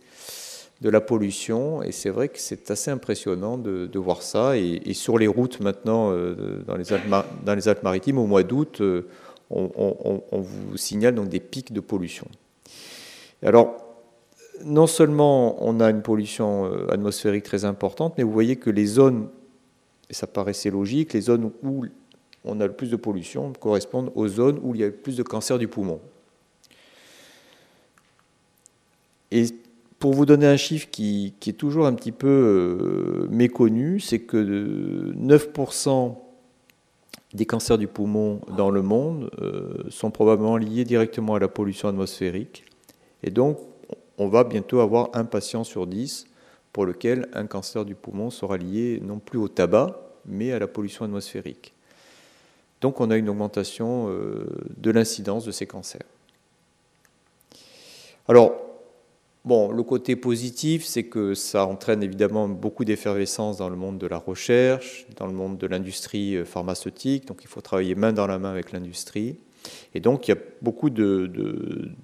de 0.81 0.89
la 0.89 1.01
pollution. 1.01 1.81
Et 1.84 1.91
c'est 1.91 2.10
vrai 2.10 2.29
que 2.29 2.39
c'est 2.39 2.69
assez 2.72 2.91
impressionnant 2.91 3.57
de, 3.57 4.00
voir 4.00 4.22
ça. 4.22 4.57
Et, 4.57 4.93
sur 4.93 5.17
les 5.17 5.27
routes 5.27 5.60
maintenant, 5.60 6.12
euh, 6.12 6.63
dans, 6.65 6.75
les 6.75 7.67
Alpes-Maritimes, 7.67 8.17
au 8.17 8.27
mois 8.27 8.43
d'août, 8.43 8.81
euh, 8.81 9.07
on, 9.50 10.22
vous 10.31 10.77
signale 10.77 11.15
donc 11.15 11.29
des 11.29 11.39
pics 11.39 11.74
de 11.74 11.79
pollution. 11.79 12.27
alors, 13.43 13.84
non 14.65 14.88
seulement 14.88 15.63
on 15.63 15.79
a 15.79 15.89
une 15.91 16.01
pollution 16.01 16.65
euh, 16.65 16.91
atmosphérique 16.91 17.43
très 17.43 17.63
importante, 17.63 18.15
mais 18.17 18.24
vous 18.24 18.31
voyez 18.31 18.55
que 18.55 18.72
les 18.72 18.88
zones, 18.88 19.29
et 20.10 20.15
ça 20.15 20.25
paraissait 20.25 20.72
logique, 20.72 21.13
les 21.13 21.22
zones 21.22 21.51
où 21.62 21.86
on 22.43 22.60
a 22.60 22.65
le 22.65 22.74
plus 22.74 22.89
de 22.89 22.96
pollution 22.96 23.53
correspondent 23.53 24.12
aux 24.15 24.27
zones 24.27 24.60
où 24.63 24.74
il 24.74 24.81
y 24.81 24.84
a 24.84 24.88
le 24.88 24.93
plus 24.93 25.15
de 25.15 25.22
cancer 25.22 25.60
du 25.60 25.67
poumon. 25.67 26.00
Et 29.29 29.46
pour 30.00 30.13
vous 30.13 30.25
donner 30.25 30.46
un 30.46 30.58
chiffre 30.58 30.88
qui, 30.92 31.34
est 31.46 31.58
toujours 31.58 31.88
un 31.88 31.94
petit 31.94 32.12
peu 32.12 32.27
euh, 32.27 33.27
méconnu, 33.30 34.00
c'est 34.00 34.20
que 34.20 35.13
9% 35.16 36.16
des 37.34 37.46
cancers 37.46 37.77
du 37.77 37.88
poumon 37.88 38.42
dans 38.56 38.70
le 38.70 38.82
monde 38.82 39.30
euh, 39.42 39.84
sont 39.89 40.12
probablement 40.12 40.58
liés 40.58 40.86
directement 40.86 41.36
à 41.36 41.39
la 41.39 41.48
pollution 41.48 41.89
atmosphérique. 41.89 42.66
Et 43.24 43.32
donc, 43.32 43.58
on 44.18 44.27
va 44.27 44.44
bientôt 44.44 44.80
avoir 44.80 45.10
un 45.13 45.25
patient 45.25 45.63
sur 45.63 45.88
10 45.88 46.27
pour 46.74 46.86
lequel 46.86 47.27
un 47.34 47.48
cancer 47.48 47.86
du 47.86 47.96
poumon 47.96 48.30
sera 48.30 48.58
lié 48.58 49.01
non 49.04 49.20
plus 49.20 49.39
au 49.39 49.48
tabac, 49.48 50.00
mais 50.25 50.51
à 50.51 50.60
la 50.60 50.68
pollution 50.68 51.06
atmosphérique. 51.06 51.74
Donc 52.82 53.01
on 53.01 53.10
a 53.10 53.18
une 53.18 53.30
augmentation 53.30 54.10
euh, 54.10 54.46
de 54.77 54.92
l'incidence 54.92 55.46
de 55.46 55.51
ces 55.51 55.66
cancers. 55.66 56.06
Alors, 58.27 58.67
Bon, 59.48 59.72
le 59.72 59.82
côté 59.82 60.18
positif, 60.18 60.84
c'est 60.84 61.04
que 61.04 61.34
ça 61.34 61.66
entraîne 61.66 62.04
évidemment 62.04 62.50
beaucoup 62.50 62.84
d'effervescence 62.84 63.56
dans 63.56 63.70
le 63.70 63.77
monde 63.77 63.98
de 63.98 64.06
la 64.06 64.18
recherche, 64.18 65.06
dans 65.16 65.25
le 65.25 65.32
monde 65.32 65.58
de 65.58 65.66
l'industrie 65.68 66.36
euh, 66.36 66.44
pharmaceutique. 66.44 67.27
Donc 67.27 67.39
il 67.44 67.48
faut 67.48 67.62
travailler 67.62 67.96
main 67.96 68.12
dans 68.12 68.27
la 68.27 68.39
main 68.39 68.51
avec 68.51 68.74
l'industrie. 68.74 69.38
Et 69.96 70.01
donc 70.01 70.27
il 70.27 70.32
y 70.32 70.34
a 70.34 70.38
beaucoup 70.62 70.89
de, 70.89 71.32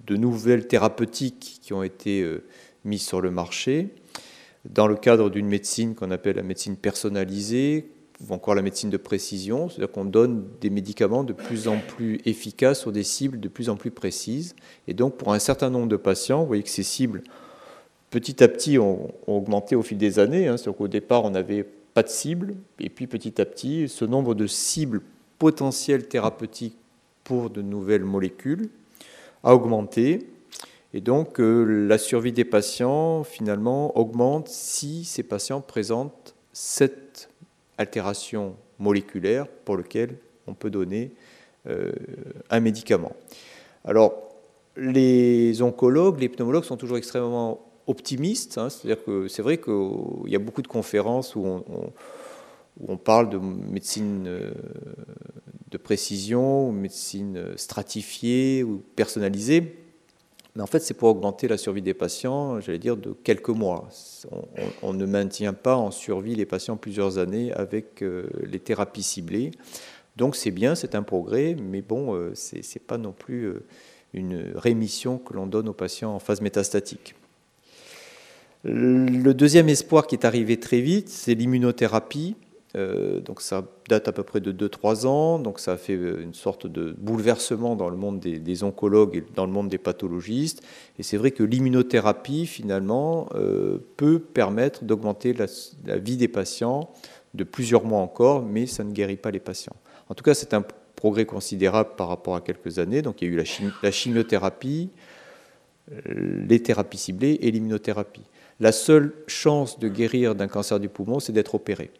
nouvelles 0.09 0.67
thérapeutiques 0.67 1.59
qui 1.61 1.73
ont 1.73 1.83
été 1.83 2.21
euh, 2.21 2.45
mises 2.85 3.05
sur 3.05 3.19
le 3.19 3.29
marché 3.29 3.89
dans 4.63 4.87
le 4.87 4.95
cadre 4.95 5.29
d'une 5.29 5.47
médecine 5.47 5.95
qu'on 5.95 6.11
appelle 6.11 6.37
la 6.37 6.43
médecine 6.43 6.77
personnalisée, 6.77 7.89
encore 8.29 8.55
la 8.55 8.61
médecine 8.61 8.89
de 8.89 8.97
précision, 8.97 9.69
c'est-à-dire 9.69 9.91
qu'on 9.91 10.05
donne 10.05 10.45
des 10.61 10.69
médicaments 10.69 11.23
de 11.23 11.33
plus 11.33 11.67
en 11.67 11.77
plus 11.79 12.19
efficaces 12.25 12.79
sur 12.81 12.91
des 12.91 13.03
cibles 13.03 13.39
de 13.39 13.47
plus 13.47 13.69
en 13.69 13.75
plus 13.75 13.91
précises. 13.91 14.55
Et 14.87 14.93
donc 14.93 15.17
pour 15.17 15.33
un 15.33 15.39
certain 15.39 15.69
nombre 15.69 15.87
de 15.87 15.97
patients, 15.97 16.41
vous 16.41 16.47
voyez 16.47 16.63
que 16.63 16.69
ces 16.69 16.83
cibles, 16.83 17.23
petit 18.09 18.43
à 18.43 18.47
petit, 18.47 18.77
ont, 18.77 19.11
augmenté 19.27 19.75
au 19.75 19.83
fil 19.83 19.97
des 19.97 20.19
années. 20.19 20.47
Hein. 20.47 20.57
C'est-à-dire 20.57 20.77
qu'au 20.77 20.87
départ, 20.87 21.25
on 21.25 21.31
n'avait 21.31 21.63
pas 21.93 22.03
de 22.03 22.09
cible, 22.09 22.55
et 22.79 22.89
puis 22.89 23.07
petit 23.07 23.39
à 23.41 23.45
petit, 23.45 23.87
ce 23.87 24.05
nombre 24.05 24.35
de 24.35 24.47
cibles 24.47 25.01
potentielles 25.37 26.07
thérapeutiques 26.07 26.77
pour 27.23 27.49
de 27.49 27.61
nouvelles 27.61 28.03
molécules 28.03 28.69
a 29.43 29.53
augmenté. 29.53 30.27
Et 30.93 31.01
donc 31.01 31.39
euh, 31.39 31.87
la 31.87 31.97
survie 31.97 32.31
des 32.31 32.45
patients, 32.45 33.23
finalement, 33.23 33.97
augmente 33.97 34.47
si 34.47 35.05
ces 35.05 35.23
patients 35.23 35.61
présentent 35.61 36.35
cette 36.51 37.02
altération 37.83 38.55
moléculaire 38.79 39.47
pour 39.65 39.77
lequel 39.77 40.17
on 40.47 40.53
peut 40.53 40.69
donner 40.69 41.11
euh, 41.67 41.91
un 42.49 42.59
médicament. 42.59 43.13
Alors, 43.85 44.13
les 44.75 45.61
oncologues, 45.61 46.19
les 46.19 46.29
pneumologues 46.29 46.63
sont 46.63 46.77
toujours 46.77 46.97
extrêmement 46.97 47.65
optimistes. 47.87 48.57
Hein, 48.57 48.69
c'est-à-dire 48.69 49.03
que 49.03 49.27
c'est 49.27 49.41
vrai 49.41 49.57
qu'il 49.57 50.31
y 50.31 50.35
a 50.35 50.39
beaucoup 50.39 50.61
de 50.61 50.67
conférences 50.67 51.35
où 51.35 51.63
on, 52.87 52.97
parle 52.97 53.29
de 53.29 53.37
médecine 53.37 54.25
euh, 54.27 54.51
de 55.69 55.77
précision, 55.77 56.71
médecine 56.71 57.53
stratifiée 57.55 58.63
ou 58.63 58.81
personnalisée. 58.95 59.82
Mais 60.55 60.61
en 60.61 60.67
fait, 60.67 60.79
c'est 60.79 60.93
pour 60.93 61.09
augmenter 61.09 61.47
la 61.47 61.57
survie 61.57 61.81
des 61.81 61.95
patients, 61.95 62.59
j'allais 62.59 62.77
dire, 62.77 62.95
de 62.95 63.13
quelques 63.23 63.49
mois. 63.49 63.89
On, 64.83 64.93
ne 64.93 65.05
maintient 65.05 65.53
pas 65.53 65.75
en 65.75 65.89
survie 65.89 66.35
les 66.35 66.45
patients 66.45 66.77
plusieurs 66.77 67.17
années 67.17 67.51
avec 67.53 68.03
euh, 68.03 68.27
les 68.43 68.59
thérapies 68.59 69.01
ciblées. 69.01 69.51
Donc 70.15 70.35
c'est 70.35 70.51
bien, 70.51 70.75
c'est 70.75 70.93
un 70.93 71.01
progrès, 71.01 71.55
mais 71.55 71.81
bon, 71.81 72.13
euh, 72.13 72.35
ce 72.35 72.57
n'est 72.57 72.85
pas 72.85 72.99
non 72.99 73.13
plus 73.13 73.45
euh, 73.45 73.65
une 74.13 74.51
rémission 74.53 75.17
que 75.17 75.33
l'on 75.33 75.47
donne 75.47 75.69
aux 75.69 75.73
patients 75.73 76.13
en 76.13 76.19
phase 76.19 76.41
métastatique. 76.41 77.15
Le 78.63 79.33
deuxième 79.33 79.67
espoir 79.69 80.07
qui 80.07 80.15
est 80.15 80.23
arrivé 80.23 80.57
très 80.59 80.81
vite, 80.81 81.09
c'est 81.09 81.33
l'immunothérapie. 81.33 82.35
Euh, 82.75 83.19
donc 83.19 83.41
ça 83.41 83.63
date 83.87 84.07
à 84.07 84.11
peu 84.11 84.23
près 84.23 84.39
de 84.39 84.51
2-3 84.51 85.05
ans, 85.05 85.37
donc 85.37 85.59
ça 85.59 85.73
a 85.73 85.77
fait 85.77 85.95
euh, 85.95 86.23
une 86.23 86.33
sorte 86.33 86.65
de 86.65 86.95
bouleversement 86.97 87.75
dans 87.75 87.89
le 87.89 87.97
monde 87.97 88.19
des, 88.19 88.63
oncologues 88.63 89.17
et 89.17 89.23
dans 89.35 89.45
le 89.45 89.51
monde 89.51 89.69
des 89.69 89.77
pathologistes. 89.77 90.63
Et 90.97 91.03
c'est 91.03 91.17
vrai 91.17 91.31
que 91.31 91.43
l'immunothérapie, 91.43 92.47
finalement, 92.47 93.29
euh, 93.35 93.77
peut 93.97 94.17
permettre 94.17 94.85
d'augmenter 94.85 95.33
la, 95.33 95.97
vie 95.97 96.17
des 96.17 96.27
patients 96.27 96.89
de 97.35 97.43
plusieurs 97.43 97.83
mois 97.83 97.99
encore, 97.99 98.43
mais 98.43 98.65
ça 98.65 98.83
ne 98.83 98.91
guérit 98.91 99.17
pas 99.17 99.29
les 99.29 99.39
patients. 99.39 99.75
En 100.09 100.15
tout 100.15 100.23
cas, 100.23 100.33
c'est 100.33 100.53
un 100.55 100.63
progrès 100.95 101.25
considérable 101.25 101.91
par 101.95 102.07
rapport 102.07 102.35
à 102.35 102.41
quelques 102.41 102.79
années. 102.79 103.03
Donc 103.03 103.21
il 103.21 103.27
y 103.27 103.31
a 103.31 103.33
eu 103.33 103.37
la, 103.37 103.43
la 103.83 103.91
chimiothérapie, 103.91 104.89
les 106.05 106.61
thérapies 106.61 106.97
ciblées 106.97 107.37
et 107.41 107.51
l'immunothérapie. 107.51 108.23
La 108.59 108.71
seule 108.71 109.13
chance 109.27 109.79
de 109.79 109.89
guérir 109.89 110.33
d'un 110.33 110.47
cancer 110.47 110.79
du 110.79 110.89
poumon, 110.89 111.19
c'est 111.19 111.33
d'être 111.33 111.55
opéré 111.55 111.91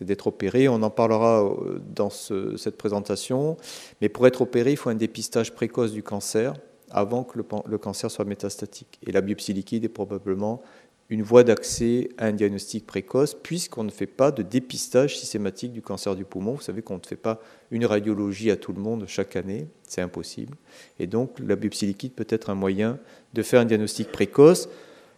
d'être 0.00 0.26
opéré. 0.26 0.68
On 0.68 0.82
en 0.82 0.90
parlera 0.90 1.44
euh, 1.44 1.80
dans 1.94 2.10
cette 2.10 2.76
présentation. 2.76 3.56
Mais 4.00 4.08
pour 4.08 4.26
être 4.26 4.42
opéré, 4.42 4.72
il 4.72 4.76
faut 4.76 4.90
un 4.90 4.94
dépistage 4.94 5.54
précoce 5.54 5.92
du 5.92 6.02
cancer 6.02 6.54
avant 6.90 7.24
que 7.24 7.38
le, 7.38 7.78
cancer 7.78 8.10
soit 8.10 8.24
métastatique. 8.24 8.98
Et 9.06 9.12
la 9.12 9.20
biopsie 9.20 9.52
liquide 9.52 9.84
est 9.84 9.88
probablement 9.88 10.62
une 11.08 11.22
voie 11.22 11.42
d'accès 11.42 12.08
à 12.18 12.26
un 12.26 12.32
diagnostic 12.32 12.86
précoce, 12.86 13.34
puisqu'on 13.34 13.82
ne 13.82 13.90
fait 13.90 14.06
pas 14.06 14.30
de 14.30 14.42
dépistage 14.42 15.18
systématique 15.18 15.72
du 15.72 15.82
cancer 15.82 16.14
du 16.14 16.24
poumon. 16.24 16.54
Vous 16.54 16.62
savez 16.62 16.82
qu'on 16.82 16.96
ne 16.96 17.06
fait 17.06 17.16
pas 17.16 17.40
une 17.72 17.84
radiologie 17.84 18.50
à 18.50 18.56
tout 18.56 18.72
le 18.72 18.80
monde 18.80 19.04
chaque 19.08 19.34
année, 19.34 19.66
c'est 19.82 20.02
impossible. 20.02 20.56
Et 21.00 21.06
donc 21.08 21.38
la 21.40 21.56
biopsie 21.56 21.86
liquide 21.86 22.12
peut 22.12 22.26
être 22.28 22.50
un 22.50 22.54
moyen 22.54 22.98
de 23.34 23.42
faire 23.42 23.60
un 23.60 23.64
diagnostic 23.64 24.12
précoce. 24.12 24.68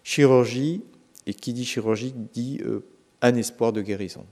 Chirurgie, 0.03 0.83
et 1.27 1.35
qui 1.35 1.53
dit 1.53 1.65
chirurgie 1.65 2.15
dit 2.33 2.61
euh, 2.65 2.81
un 3.21 3.35
espoir 3.37 3.73
de 3.73 3.83
guérison. 3.83 4.27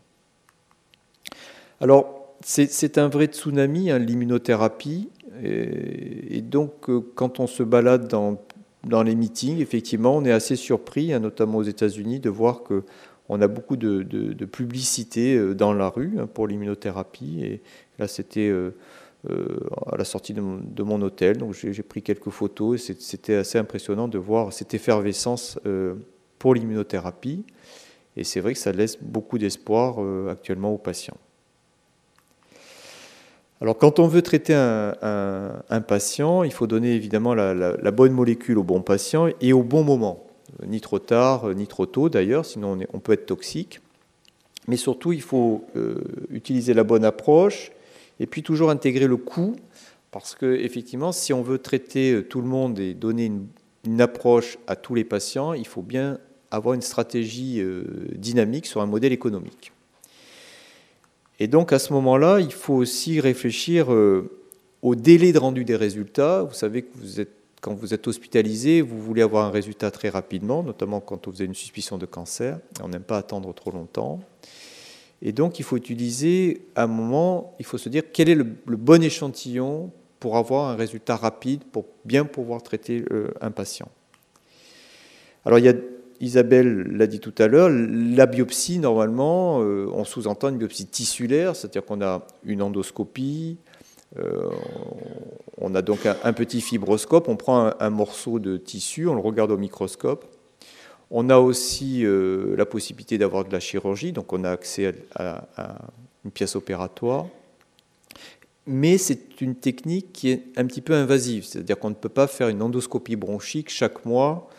Alors, 1.80 2.37
c'est 2.42 2.99
un 2.99 3.08
vrai 3.08 3.26
tsunami, 3.26 3.90
hein, 3.90 3.99
l'immunothérapie. 3.99 5.08
Et, 5.42 6.42
donc, 6.42 6.90
euh, 6.90 7.00
quand 7.14 7.40
on 7.40 7.46
se 7.46 7.62
balade 7.62 8.08
dans, 8.08 9.02
les 9.02 9.14
meetings, 9.14 9.60
effectivement, 9.60 10.16
on 10.16 10.25
est 10.25 10.32
assez 10.32 10.56
surpris, 10.56 11.12
hein, 11.12 11.20
notamment 11.20 11.58
aux 11.58 11.62
États-Unis, 11.62 12.20
de 12.20 12.28
voir 12.28 12.62
qu'on 12.62 13.40
a 13.40 13.49
beaucoup 13.49 13.76
de, 13.76 14.44
publicité 14.44 15.37
euh, 15.37 15.54
dans 15.54 15.72
la 15.72 15.88
rue 15.88 16.18
hein, 16.18 16.26
pour 16.26 16.46
l'immunothérapie. 16.46 17.40
Et 17.42 17.62
là, 17.99 18.08
c'était 18.08 18.49
euh, 18.50 18.72
à 19.87 19.96
la 19.96 20.04
sortie 20.04 20.34
de 20.34 20.82
mon, 20.82 21.02
hôtel, 21.02 21.38
donc 21.38 21.54
j'ai 21.54 21.82
pris 21.82 22.02
quelques 22.02 22.30
photos 22.30 22.90
c'était 22.99 23.34
assez 23.34 23.58
impressionnant 23.58 24.08
de 24.08 24.16
voir 24.16 24.50
cette 24.50 24.72
effervescence 24.72 25.58
pour 26.38 26.54
l'immunothérapie. 26.54 27.44
Et 28.16 28.25
c'est 28.25 28.40
vrai 28.40 28.54
que 28.54 28.58
ça 28.58 28.72
laisse 28.72 28.96
beaucoup 28.99 29.37
d'espoir 29.37 29.99
actuellement 30.30 30.72
aux 30.72 30.78
patients. 30.78 31.18
Alors 33.60 33.76
quand 33.76 33.98
on 33.98 34.06
veut 34.06 34.22
traiter 34.22 34.54
un, 34.54 35.80
patient, 35.86 36.44
il 36.44 36.52
faut 36.52 36.66
donner 36.66 36.94
évidemment 36.94 37.34
la, 37.34 37.90
bonne 37.90 38.12
molécule 38.12 38.58
au 38.58 38.62
bon 38.62 38.80
patient 38.80 39.28
et 39.40 39.52
au 39.52 39.62
bon 39.62 39.84
moment. 39.84 40.26
Ni 40.66 40.80
trop 40.80 40.98
tard, 40.98 41.54
ni 41.54 41.66
trop 41.66 41.86
tôt 41.86 42.08
d'ailleurs, 42.08 42.44
sinon 42.44 42.78
on, 42.92 42.98
peut 43.00 43.12
être 43.12 43.26
toxique. 43.26 43.80
Mais 44.66 44.76
surtout, 44.76 45.12
il 45.12 45.22
faut 45.22 45.64
euh, 45.76 45.96
utiliser 46.30 46.74
la 46.74 46.84
bonne 46.84 47.04
approche 47.04 47.70
et 48.18 48.26
puis 48.26 48.42
toujours 48.42 48.70
intégrer 48.70 49.06
le 49.06 49.16
coût, 49.16 49.56
parce 50.10 50.34
que 50.34 50.56
effectivement, 50.56 51.12
si 51.12 51.32
on 51.32 51.42
veut 51.42 51.58
traiter 51.58 52.12
euh, 52.12 52.22
tout 52.22 52.40
le 52.40 52.46
monde 52.46 52.78
et 52.78 52.94
donner 52.94 53.32
une, 53.84 54.00
approche 54.00 54.58
à 54.66 54.76
tous 54.76 54.94
les 54.94 55.04
patients, 55.04 55.54
il 55.54 55.66
faut 55.66 55.82
bien 55.82 56.18
avoir 56.50 56.74
une 56.74 56.82
stratégie 56.82 57.60
euh, 57.60 57.84
dynamique 58.14 58.66
sur 58.66 58.82
un 58.82 58.86
modèle 58.86 59.12
économique. 59.12 59.72
Et 61.40 61.49
donc 61.49 61.73
à 61.73 61.78
ce 61.78 61.92
moment-là, 61.94 62.38
il 62.38 62.52
faut 62.52 62.75
aussi 62.75 63.18
réfléchir 63.18 63.92
euh, 63.92 64.30
au 64.82 64.94
délai 64.94 65.32
de 65.32 65.38
rendu 65.38 65.64
des 65.64 65.75
résultats. 65.75 66.42
Vous 66.42 66.54
savez 66.54 66.82
que 66.82 66.88
quand 67.62 67.75
vous 67.75 67.94
êtes 67.94 68.06
hospitalisé, 68.06 68.82
vous 68.82 69.00
voulez 69.00 69.23
avoir 69.23 69.47
un 69.47 69.50
résultat 69.50 69.90
très 69.90 70.11
rapidement, 70.11 70.62
notamment 70.62 71.00
quand 71.00 71.28
vous 71.28 71.37
avez 71.37 71.47
une 71.47 71.54
suspicion 71.54 71.97
de 71.97 72.04
cancer. 72.04 72.59
On 72.82 72.88
n'aime 72.88 73.02
pas 73.02 73.16
attendre 73.16 73.54
trop 73.54 73.70
longtemps. 73.70 74.20
Et 75.23 75.32
donc 75.32 75.59
il 75.59 75.62
faut 75.62 75.78
utiliser 75.78 76.62
un 76.76 76.87
moment, 76.87 77.54
il 77.59 77.64
faut 77.64 77.78
se 77.78 77.88
dire 77.88 78.02
quel 78.12 78.28
est 78.28 78.35
le, 78.35 78.44
bon 78.44 79.02
échantillon 79.02 79.90
pour 80.18 80.37
avoir 80.37 80.68
un 80.68 80.76
résultat 80.76 81.16
rapide, 81.16 81.64
pour 81.64 81.87
bien 82.04 82.26
pouvoir 82.26 82.62
traiter 82.62 83.04
euh, 83.11 83.28
un 83.40 83.50
patient. 83.50 83.88
Alors 85.47 85.59
il 85.59 85.64
y 85.64 85.68
a 85.68 85.75
Isabelle 86.20 86.82
l'a 86.82 87.06
dit 87.06 87.18
tout 87.18 87.34
à 87.38 87.48
l'heure, 87.48 87.70
la 87.70 88.26
biopsie, 88.26 88.78
normalement, 88.78 89.62
euh, 89.62 89.86
on 89.92 90.04
sous-entend 90.04 90.50
une 90.50 90.58
biopsie 90.58 90.86
tissulaire, 90.86 91.56
c'est-à-dire 91.56 91.84
qu'on 91.84 92.02
a 92.02 92.26
une 92.44 92.60
endoscopie, 92.60 93.56
euh, 94.18 94.50
on 95.56 95.74
a 95.74 95.80
donc 95.80 96.00
un, 96.04 96.32
petit 96.34 96.60
fibroscope, 96.60 97.28
on 97.28 97.36
prend 97.36 97.72
un, 97.78 97.90
morceau 97.90 98.38
de 98.38 98.58
tissu, 98.58 99.08
on 99.08 99.14
le 99.14 99.20
regarde 99.20 99.50
au 99.50 99.56
microscope. 99.56 100.26
On 101.10 101.30
a 101.30 101.38
aussi 101.38 102.04
euh, 102.04 102.54
la 102.54 102.66
possibilité 102.66 103.16
d'avoir 103.16 103.44
de 103.44 103.52
la 103.52 103.58
chirurgie, 103.58 104.12
donc 104.12 104.32
on 104.32 104.44
a 104.44 104.50
accès 104.50 104.94
à, 105.14 105.48
à 105.56 105.78
une 106.26 106.30
pièce 106.32 106.54
opératoire. 106.54 107.26
Mais 108.66 108.98
c'est 108.98 109.40
une 109.40 109.54
technique 109.54 110.12
qui 110.12 110.30
est 110.30 110.42
un 110.56 110.66
petit 110.66 110.82
peu 110.82 110.92
invasive, 110.92 111.44
c'est-à-dire 111.44 111.78
qu'on 111.78 111.90
ne 111.90 111.94
peut 111.94 112.10
pas 112.10 112.26
faire 112.26 112.48
une 112.48 112.60
endoscopie 112.60 113.16
bronchique 113.16 113.70
chaque 113.70 114.04
mois 114.04 114.50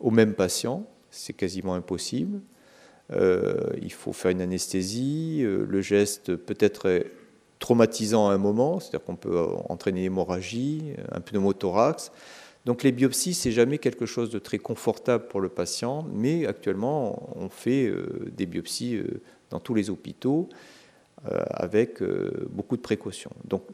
au 0.00 0.10
même 0.10 0.32
patient 0.32 0.86
c'est 1.10 1.32
quasiment 1.32 1.74
impossible. 1.74 2.40
Euh, 3.12 3.70
il 3.82 3.92
faut 3.92 4.12
faire 4.12 4.30
une 4.30 4.40
anesthésie. 4.40 5.40
Euh, 5.42 5.66
le 5.68 5.80
geste 5.80 6.36
peut 6.36 6.56
être 6.60 7.04
traumatisant 7.58 8.28
à 8.28 8.32
un 8.32 8.38
moment, 8.38 8.80
c'est-à-dire 8.80 9.04
qu'on 9.04 9.16
peut 9.16 9.38
entraîner 9.68 10.00
une 10.00 10.06
hémorragie, 10.06 10.94
un 11.12 11.20
pneumothorax. 11.20 12.12
Donc 12.66 12.82
les 12.82 12.92
biopsies, 12.92 13.34
c'est 13.34 13.52
jamais 13.52 13.78
quelque 13.78 14.06
chose 14.06 14.30
de 14.30 14.38
très 14.38 14.58
confortable 14.58 15.26
pour 15.28 15.40
le 15.40 15.48
patient, 15.48 16.06
mais 16.12 16.46
actuellement, 16.46 17.30
on 17.36 17.48
fait 17.48 17.86
euh, 17.86 18.30
des 18.36 18.46
biopsies 18.46 19.00
dans 19.50 19.60
tous 19.60 19.74
les 19.74 19.90
hôpitaux 19.90 20.48
avec 21.50 22.02
beaucoup 22.48 22.78
de 22.78 22.80
précautions. 22.80 23.32
Donc 23.44 23.64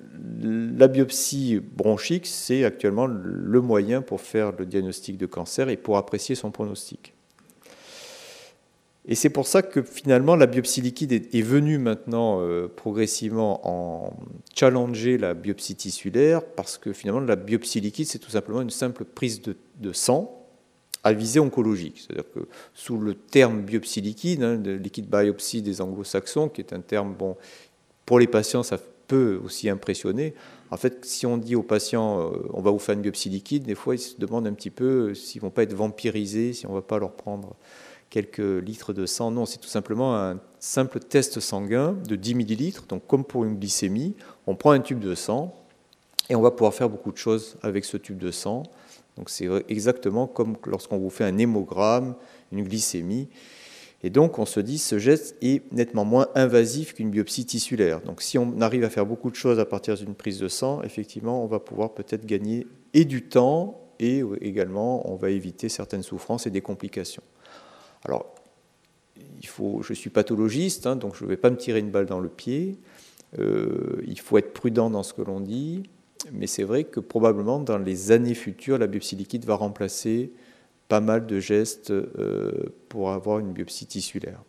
la 0.42 0.88
biopsie 0.88 1.60
bronchique, 1.60 2.26
c'est 2.26 2.64
actuellement 2.64 3.06
le 3.06 3.60
moyen 3.60 4.02
pour 4.02 4.20
faire 4.20 4.50
le 4.58 4.66
diagnostic 4.66 5.16
de 5.16 5.26
cancer 5.26 5.68
et 5.68 5.76
pour 5.76 5.96
apprécier 5.96 6.34
son 6.34 6.50
pronostic. 6.50 7.15
Et 9.08 9.14
c'est 9.14 9.30
pour 9.30 9.46
ça 9.46 9.62
que 9.62 9.82
finalement 9.82 10.34
la 10.34 10.46
biopsie 10.46 10.80
liquide 10.80 11.12
est, 11.12 11.42
venue 11.42 11.78
maintenant 11.78 12.40
euh, 12.40 12.66
progressivement 12.66 13.60
en 13.62 14.12
challenger 14.54 15.16
la 15.16 15.32
biopsie 15.34 15.76
tissulaire, 15.76 16.44
parce 16.44 16.76
que 16.76 16.92
finalement 16.92 17.20
la 17.20 17.36
biopsie 17.36 17.80
liquide, 17.80 18.06
c'est 18.06 18.18
tout 18.18 18.32
simplement 18.32 18.62
une 18.62 18.70
simple 18.70 19.04
prise 19.04 19.42
de, 19.42 19.92
sang 19.92 20.32
à 21.04 21.12
visée 21.12 21.38
oncologique. 21.38 22.00
C'est-à-dire 22.00 22.28
que 22.34 22.48
sous 22.74 22.98
le 22.98 23.14
terme 23.14 23.62
biopsie 23.62 24.00
liquide, 24.00 24.42
hein, 24.42 24.56
liquide 24.56 25.08
biopsie 25.08 25.62
des 25.62 25.80
anglo-saxons, 25.80 26.48
qui 26.48 26.60
est 26.60 26.72
un 26.72 26.80
terme, 26.80 27.14
bon, 27.14 27.36
pour 28.06 28.18
les 28.18 28.26
patients, 28.26 28.64
ça 28.64 28.78
peut 29.06 29.40
aussi 29.44 29.70
impressionner. 29.70 30.34
En 30.72 30.76
fait, 30.76 31.04
si 31.04 31.26
on 31.26 31.36
dit 31.36 31.54
aux 31.54 31.62
patients, 31.62 32.22
euh, 32.22 32.48
on 32.52 32.60
va 32.60 32.72
vous 32.72 32.80
faire 32.80 32.96
une 32.96 33.02
biopsie 33.02 33.28
liquide, 33.28 33.62
des 33.62 33.76
fois 33.76 33.94
ils 33.94 34.00
se 34.00 34.18
demandent 34.18 34.48
un 34.48 34.52
petit 34.52 34.70
peu 34.70 35.14
s'ils 35.14 35.40
ne 35.40 35.42
vont 35.42 35.50
pas 35.50 35.62
être 35.62 35.74
vampirisés, 35.74 36.52
si 36.54 36.66
on 36.66 36.70
ne 36.70 36.74
va 36.74 36.82
pas 36.82 36.98
leur 36.98 37.12
prendre 37.12 37.54
quelques 38.10 38.38
litres 38.38 38.92
de 38.92 39.06
sang. 39.06 39.30
Non, 39.30 39.46
c'est 39.46 39.58
tout 39.58 39.68
simplement 39.68 40.16
un 40.16 40.38
simple 40.58 41.00
test 41.00 41.40
sanguin 41.40 41.96
de 42.06 42.16
10 42.16 42.34
millilitres. 42.34 42.86
Donc, 42.86 43.06
comme 43.06 43.24
pour 43.24 43.44
une 43.44 43.56
glycémie, 43.56 44.14
on 44.46 44.54
prend 44.54 44.70
un 44.70 44.80
tube 44.80 45.00
de 45.00 45.14
sang 45.14 45.54
et 46.28 46.34
on 46.34 46.40
va 46.40 46.50
pouvoir 46.50 46.74
faire 46.74 46.88
beaucoup 46.88 47.12
de 47.12 47.16
choses 47.16 47.56
avec 47.62 47.84
ce 47.84 47.96
tube 47.96 48.18
de 48.18 48.30
sang. 48.30 48.64
Donc, 49.16 49.30
c'est 49.30 49.48
exactement 49.68 50.26
comme 50.26 50.56
lorsqu'on 50.66 50.98
vous 50.98 51.10
fait 51.10 51.24
un 51.24 51.38
hémogramme, 51.38 52.14
une 52.52 52.64
glycémie. 52.64 53.28
Et 54.02 54.10
donc, 54.10 54.38
on 54.38 54.46
se 54.46 54.60
dit, 54.60 54.78
ce 54.78 54.98
geste 54.98 55.36
est 55.40 55.62
nettement 55.72 56.04
moins 56.04 56.28
invasif 56.34 56.94
qu'une 56.94 57.10
biopsie 57.10 57.46
tissulaire. 57.46 58.02
Donc, 58.02 58.22
si 58.22 58.38
on 58.38 58.60
arrive 58.60 58.84
à 58.84 58.90
faire 58.90 59.06
beaucoup 59.06 59.30
de 59.30 59.36
choses 59.36 59.58
à 59.58 59.64
partir 59.64 59.96
d'une 59.96 60.14
prise 60.14 60.38
de 60.38 60.48
sang, 60.48 60.82
effectivement, 60.82 61.42
on 61.42 61.46
va 61.46 61.60
pouvoir 61.60 61.94
peut-être 61.94 62.26
gagner 62.26 62.66
et 62.92 63.04
du 63.04 63.22
temps 63.22 63.80
et 63.98 64.22
également, 64.42 65.10
on 65.10 65.16
va 65.16 65.30
éviter 65.30 65.68
certaines 65.68 66.02
souffrances 66.02 66.46
et 66.46 66.50
des 66.50 66.60
complications. 66.60 67.22
Alors, 68.06 68.34
je 69.40 69.94
suis 69.94 70.10
pathologiste, 70.10 70.86
hein, 70.86 70.96
donc 70.96 71.16
je 71.16 71.24
ne 71.24 71.28
vais 71.28 71.36
pas 71.36 71.50
me 71.50 71.56
tirer 71.56 71.80
une 71.80 71.90
balle 71.90 72.06
dans 72.06 72.20
le 72.20 72.28
pied. 72.28 72.78
Euh, 73.38 74.02
il 74.06 74.18
faut 74.18 74.38
être 74.38 74.52
prudent 74.52 74.90
dans 74.90 75.02
ce 75.02 75.12
que 75.12 75.22
l'on 75.22 75.40
dit, 75.40 75.82
mais 76.32 76.46
c'est 76.46 76.62
vrai 76.62 76.84
que 76.84 77.00
probablement 77.00 77.58
dans 77.58 77.78
les 77.78 78.12
années 78.12 78.34
futures, 78.34 78.78
la 78.78 78.86
biopsie 78.86 79.16
liquide 79.16 79.44
va 79.44 79.56
remplacer 79.56 80.30
pas 80.88 81.00
mal 81.00 81.26
de 81.26 81.40
gestes 81.40 81.90
euh, 81.90 82.52
pour 82.88 83.10
avoir 83.10 83.40
une 83.40 83.52
biopsie 83.52 83.86
tissulaire. 83.86 84.40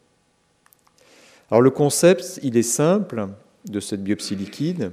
Alors 1.50 1.62
le 1.62 1.72
concept, 1.72 2.40
il 2.44 2.58
est 2.58 2.64
simple 2.64 3.28
de 3.66 3.80
cette 3.80 4.04
biopsie 4.04 4.36
liquide. 4.36 4.92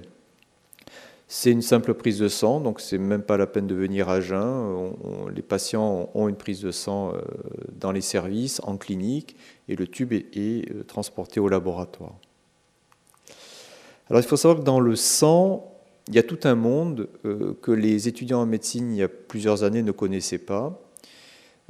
C'est 1.26 1.50
une 1.50 1.62
simple 1.62 1.94
prise 1.94 2.18
de 2.18 2.28
sang, 2.28 2.60
donc 2.60 2.80
c'est 2.80 2.98
même 2.98 3.22
pas 3.22 3.36
la 3.36 3.46
peine 3.46 3.66
de 3.66 3.74
venir 3.74 4.08
à 4.08 4.20
jeun. 4.20 4.92
les 5.34 5.42
patients 5.42 6.10
ont 6.14 6.28
une 6.28 6.36
prise 6.36 6.60
de 6.60 6.70
sang 6.70 7.14
euh, 7.14 7.20
dans 7.80 7.92
les 7.92 8.02
services, 8.02 8.60
en 8.64 8.76
clinique, 8.76 9.36
et 9.68 9.76
le 9.76 9.86
tube 9.86 10.12
est, 10.12 10.70
euh, 10.70 10.84
transporté 10.84 11.40
au 11.40 11.48
laboratoire. 11.48 12.14
Alors 14.10 14.22
il 14.22 14.26
faut 14.26 14.36
savoir 14.36 14.60
que 14.60 14.64
dans 14.64 14.80
le 14.80 14.96
sang, 14.96 15.72
il 16.08 16.14
y 16.14 16.18
a 16.18 16.22
tout 16.22 16.40
un 16.44 16.54
monde 16.54 17.08
euh, 17.24 17.56
que 17.62 17.72
les 17.72 18.06
étudiants 18.06 18.42
en 18.42 18.46
médecine 18.46 18.92
il 18.92 18.98
y 18.98 19.02
a 19.02 19.08
plusieurs 19.08 19.64
années 19.64 19.82
ne 19.82 19.92
connaissaient 19.92 20.38
pas. 20.38 20.78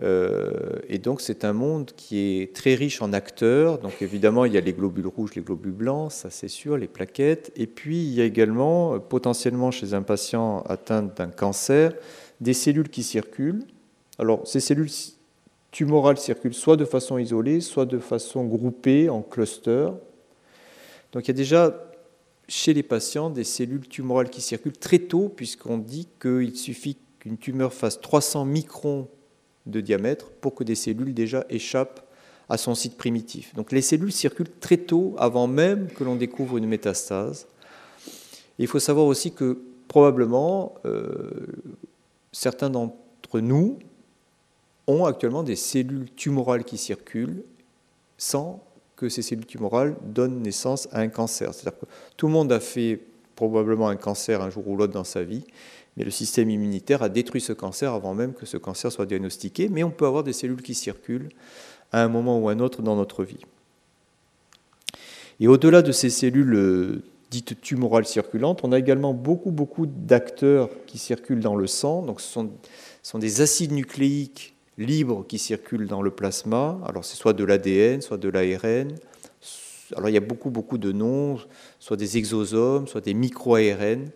Euh, 0.02 0.80
et 0.88 0.98
donc 0.98 1.20
c'est 1.20 1.44
un 1.44 1.52
monde 1.52 1.92
qui 1.96 2.18
est 2.18 2.54
très 2.54 2.74
riche 2.74 3.00
en 3.00 3.12
acteurs. 3.12 3.78
Donc 3.78 4.02
évidemment, 4.02 4.44
il 4.44 4.52
y 4.52 4.58
a 4.58 4.60
les 4.60 4.72
globules 4.72 5.06
rouges, 5.06 5.34
les 5.34 5.42
globules 5.42 5.72
blancs, 5.72 6.12
ça 6.12 6.30
c'est 6.30 6.48
sûr, 6.48 6.76
les 6.76 6.88
plaquettes. 6.88 7.52
Et 7.56 7.66
puis 7.66 8.02
il 8.02 8.12
y 8.14 8.20
a 8.20 8.24
également, 8.24 8.98
potentiellement 8.98 9.70
chez 9.70 9.94
un 9.94 10.02
patient 10.02 10.62
atteint 10.62 11.02
d'un 11.02 11.28
cancer, 11.28 11.94
des 12.40 12.54
cellules 12.54 12.88
qui 12.88 13.02
circulent. 13.02 13.64
Alors 14.18 14.46
ces 14.46 14.60
cellules 14.60 14.90
tumorales 15.70 16.18
circulent 16.18 16.54
soit 16.54 16.76
de 16.76 16.84
façon 16.84 17.18
isolée, 17.18 17.60
soit 17.60 17.86
de 17.86 17.98
façon 17.98 18.44
groupée 18.44 19.08
en 19.08 19.22
clusters. 19.22 19.92
Donc 21.12 21.24
il 21.24 21.28
y 21.28 21.30
a 21.30 21.34
déjà 21.34 21.90
chez 22.46 22.74
les 22.74 22.82
patients 22.82 23.30
des 23.30 23.44
cellules 23.44 23.88
tumorales 23.88 24.28
qui 24.28 24.40
circulent 24.40 24.76
très 24.76 24.98
tôt, 24.98 25.28
puisqu'on 25.34 25.78
dit 25.78 26.08
qu'il 26.20 26.56
suffit 26.56 26.98
qu'une 27.18 27.38
tumeur 27.38 27.72
fasse 27.72 28.00
300 28.00 28.44
microns 28.44 29.08
de 29.66 29.80
diamètre 29.80 30.30
pour 30.40 30.54
que 30.54 30.64
des 30.64 30.74
cellules 30.74 31.14
déjà 31.14 31.44
échappent 31.48 32.00
à 32.48 32.58
son 32.58 32.74
site 32.74 32.96
primitif. 32.96 33.54
Donc 33.54 33.72
les 33.72 33.82
cellules 33.82 34.12
circulent 34.12 34.50
très 34.60 34.76
tôt, 34.76 35.14
avant 35.18 35.46
même 35.46 35.88
que 35.88 36.04
l'on 36.04 36.16
découvre 36.16 36.58
une 36.58 36.66
métastase. 36.66 37.46
il 38.58 38.66
faut 38.66 38.78
savoir 38.78 39.06
aussi 39.06 39.32
que 39.32 39.58
probablement 39.88 40.74
euh, 40.84 41.30
certains 42.32 42.70
d'entre 42.70 43.40
nous 43.40 43.78
ont 44.86 45.06
actuellement 45.06 45.42
des 45.42 45.56
cellules 45.56 46.10
tumorales 46.14 46.64
qui 46.64 46.76
circulent 46.76 47.42
sans 48.18 48.62
que 48.96 49.08
ces 49.08 49.22
cellules 49.22 49.46
tumorales 49.46 49.96
donnent 50.02 50.42
naissance 50.42 50.88
à 50.92 51.00
un 51.00 51.08
cancer. 51.08 51.52
C'est-à-dire 51.52 51.78
que 51.80 51.86
tout 52.16 52.26
le 52.26 52.32
monde 52.32 52.52
a 52.52 52.60
fait 52.60 53.00
probablement 53.34 53.88
un 53.88 53.96
cancer 53.96 54.40
un 54.40 54.50
jour 54.50 54.68
ou 54.68 54.76
l'autre 54.76 54.92
dans 54.92 55.04
sa 55.04 55.24
vie, 55.24 55.44
mais 55.96 56.04
le 56.04 56.10
système 56.10 56.50
immunitaire 56.50 57.02
a 57.02 57.08
détruit 57.08 57.40
ce 57.40 57.52
cancer 57.52 57.92
avant 57.92 58.14
même 58.14 58.34
que 58.34 58.46
ce 58.46 58.56
cancer 58.56 58.90
soit 58.90 59.06
diagnostiqué. 59.06 59.68
Mais 59.68 59.84
on 59.84 59.90
peut 59.90 60.06
avoir 60.06 60.24
des 60.24 60.32
cellules 60.32 60.62
qui 60.62 60.74
circulent 60.74 61.28
à 61.92 62.02
un 62.02 62.08
moment 62.08 62.38
ou 62.40 62.48
à 62.48 62.52
un 62.52 62.58
autre 62.58 62.82
dans 62.82 62.96
notre 62.96 63.24
vie. 63.24 63.44
Et 65.40 65.48
au-delà 65.48 65.82
de 65.82 65.92
ces 65.92 66.10
cellules 66.10 66.54
euh, 66.54 67.02
dites 67.30 67.60
tumorales 67.60 68.06
circulantes, 68.06 68.60
on 68.64 68.72
a 68.72 68.78
également 68.78 69.14
beaucoup, 69.14 69.50
beaucoup 69.50 69.86
d'acteurs 69.86 70.70
qui 70.86 70.98
circulent 70.98 71.40
dans 71.40 71.56
le 71.56 71.66
sang. 71.66 72.02
Donc 72.02 72.20
ce 72.20 72.28
sont, 72.28 72.50
ce 73.02 73.10
sont 73.10 73.18
des 73.18 73.40
acides 73.40 73.72
nucléiques 73.72 74.54
libres 74.78 75.24
qui 75.26 75.38
circulent 75.38 75.86
dans 75.86 76.02
le 76.02 76.10
plasma. 76.10 76.78
Alors 76.86 77.04
c'est 77.04 77.16
soit 77.16 77.32
de 77.32 77.44
l'ADN, 77.44 78.00
soit 78.00 78.18
de 78.18 78.28
l'ARN. 78.28 78.92
Alors 79.96 80.08
il 80.08 80.12
y 80.12 80.16
a 80.16 80.20
beaucoup, 80.20 80.50
beaucoup 80.50 80.78
de 80.78 80.92
noms, 80.92 81.38
soit 81.78 81.96
des 81.96 82.16
exosomes, 82.16 82.88
soit 82.88 83.00
des 83.00 83.14
micro-ARN. 83.14 84.10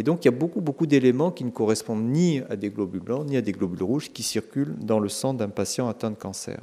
Et 0.00 0.02
donc 0.02 0.24
il 0.24 0.28
y 0.28 0.34
a 0.34 0.34
beaucoup, 0.34 0.62
beaucoup 0.62 0.86
d'éléments 0.86 1.30
qui 1.30 1.44
ne 1.44 1.50
correspondent 1.50 2.06
ni 2.06 2.40
à 2.48 2.56
des 2.56 2.70
globules 2.70 3.02
blancs 3.02 3.26
ni 3.26 3.36
à 3.36 3.42
des 3.42 3.52
globules 3.52 3.82
rouges 3.82 4.10
qui 4.10 4.22
circulent 4.22 4.74
dans 4.80 4.98
le 4.98 5.10
sang 5.10 5.34
d'un 5.34 5.50
patient 5.50 5.90
atteint 5.90 6.10
de 6.10 6.16
cancer. 6.16 6.58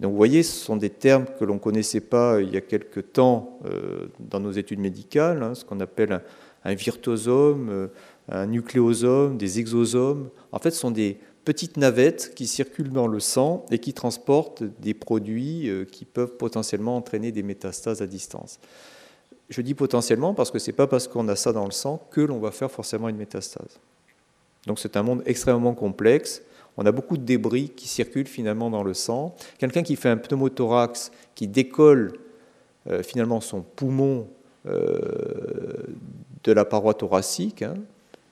donc 0.00 0.10
vous 0.10 0.16
voyez, 0.16 0.42
ce 0.42 0.64
sont 0.64 0.76
des 0.76 0.90
termes 0.90 1.26
que 1.38 1.44
l'on 1.44 1.54
ne 1.54 1.58
connaissait 1.60 2.00
pas 2.00 2.40
il 2.40 2.52
y 2.52 2.56
a 2.56 2.60
quelque 2.60 2.98
temps 2.98 3.60
euh, 3.66 4.08
dans 4.18 4.40
nos 4.40 4.50
études 4.50 4.80
médicales, 4.80 5.44
hein, 5.44 5.54
ce 5.54 5.64
qu'on 5.64 5.78
appelle 5.78 6.22
un, 6.64 6.74
virtosome, 6.74 7.68
euh, 7.70 7.86
un 8.28 8.46
nucléosome, 8.46 9.36
des 9.36 9.60
exosomes. 9.60 10.28
En 10.50 10.58
fait, 10.58 10.72
ce 10.72 10.80
sont 10.80 10.90
des 10.90 11.18
petites 11.44 11.76
navettes 11.76 12.34
qui 12.34 12.48
circulent 12.48 12.90
dans 12.90 13.06
le 13.06 13.20
sang 13.20 13.64
et 13.70 13.78
qui 13.78 13.94
transportent 13.94 14.64
des 14.80 14.94
produits 14.94 15.70
euh, 15.70 15.84
qui 15.84 16.04
peuvent 16.04 16.36
potentiellement 16.36 16.96
entraîner 16.96 17.30
des 17.30 17.44
métastases 17.44 18.02
à 18.02 18.08
distance. 18.08 18.58
Je 19.48 19.60
dis 19.60 19.74
potentiellement 19.74 20.34
parce 20.34 20.50
que 20.50 20.58
ce 20.58 20.70
n'est 20.70 20.76
pas 20.76 20.86
parce 20.86 21.08
qu'on 21.08 21.28
a 21.28 21.36
ça 21.36 21.52
dans 21.52 21.64
le 21.64 21.70
sang 21.70 22.06
que 22.10 22.20
l'on 22.20 22.38
va 22.38 22.50
faire 22.50 22.70
forcément 22.70 23.08
une 23.08 23.16
métastase. 23.16 23.78
Donc 24.66 24.78
c'est 24.78 24.96
un 24.96 25.02
monde 25.02 25.22
extrêmement 25.26 25.74
complexe. 25.74 26.42
On 26.76 26.86
a 26.86 26.92
beaucoup 26.92 27.16
de 27.16 27.22
débris 27.22 27.68
qui 27.68 27.86
circulent 27.86 28.26
finalement 28.26 28.70
dans 28.70 28.82
le 28.82 28.94
sang. 28.94 29.34
Quelqu'un 29.58 29.82
qui 29.82 29.96
fait 29.96 30.08
un 30.08 30.16
pneumothorax, 30.16 31.12
qui 31.34 31.46
décolle 31.46 32.18
euh, 32.88 33.02
finalement 33.02 33.40
son 33.40 33.62
poumon 33.62 34.26
euh, 34.66 35.84
de 36.42 36.52
la 36.52 36.64
paroi 36.64 36.94
thoracique, 36.94 37.62
hein, 37.62 37.74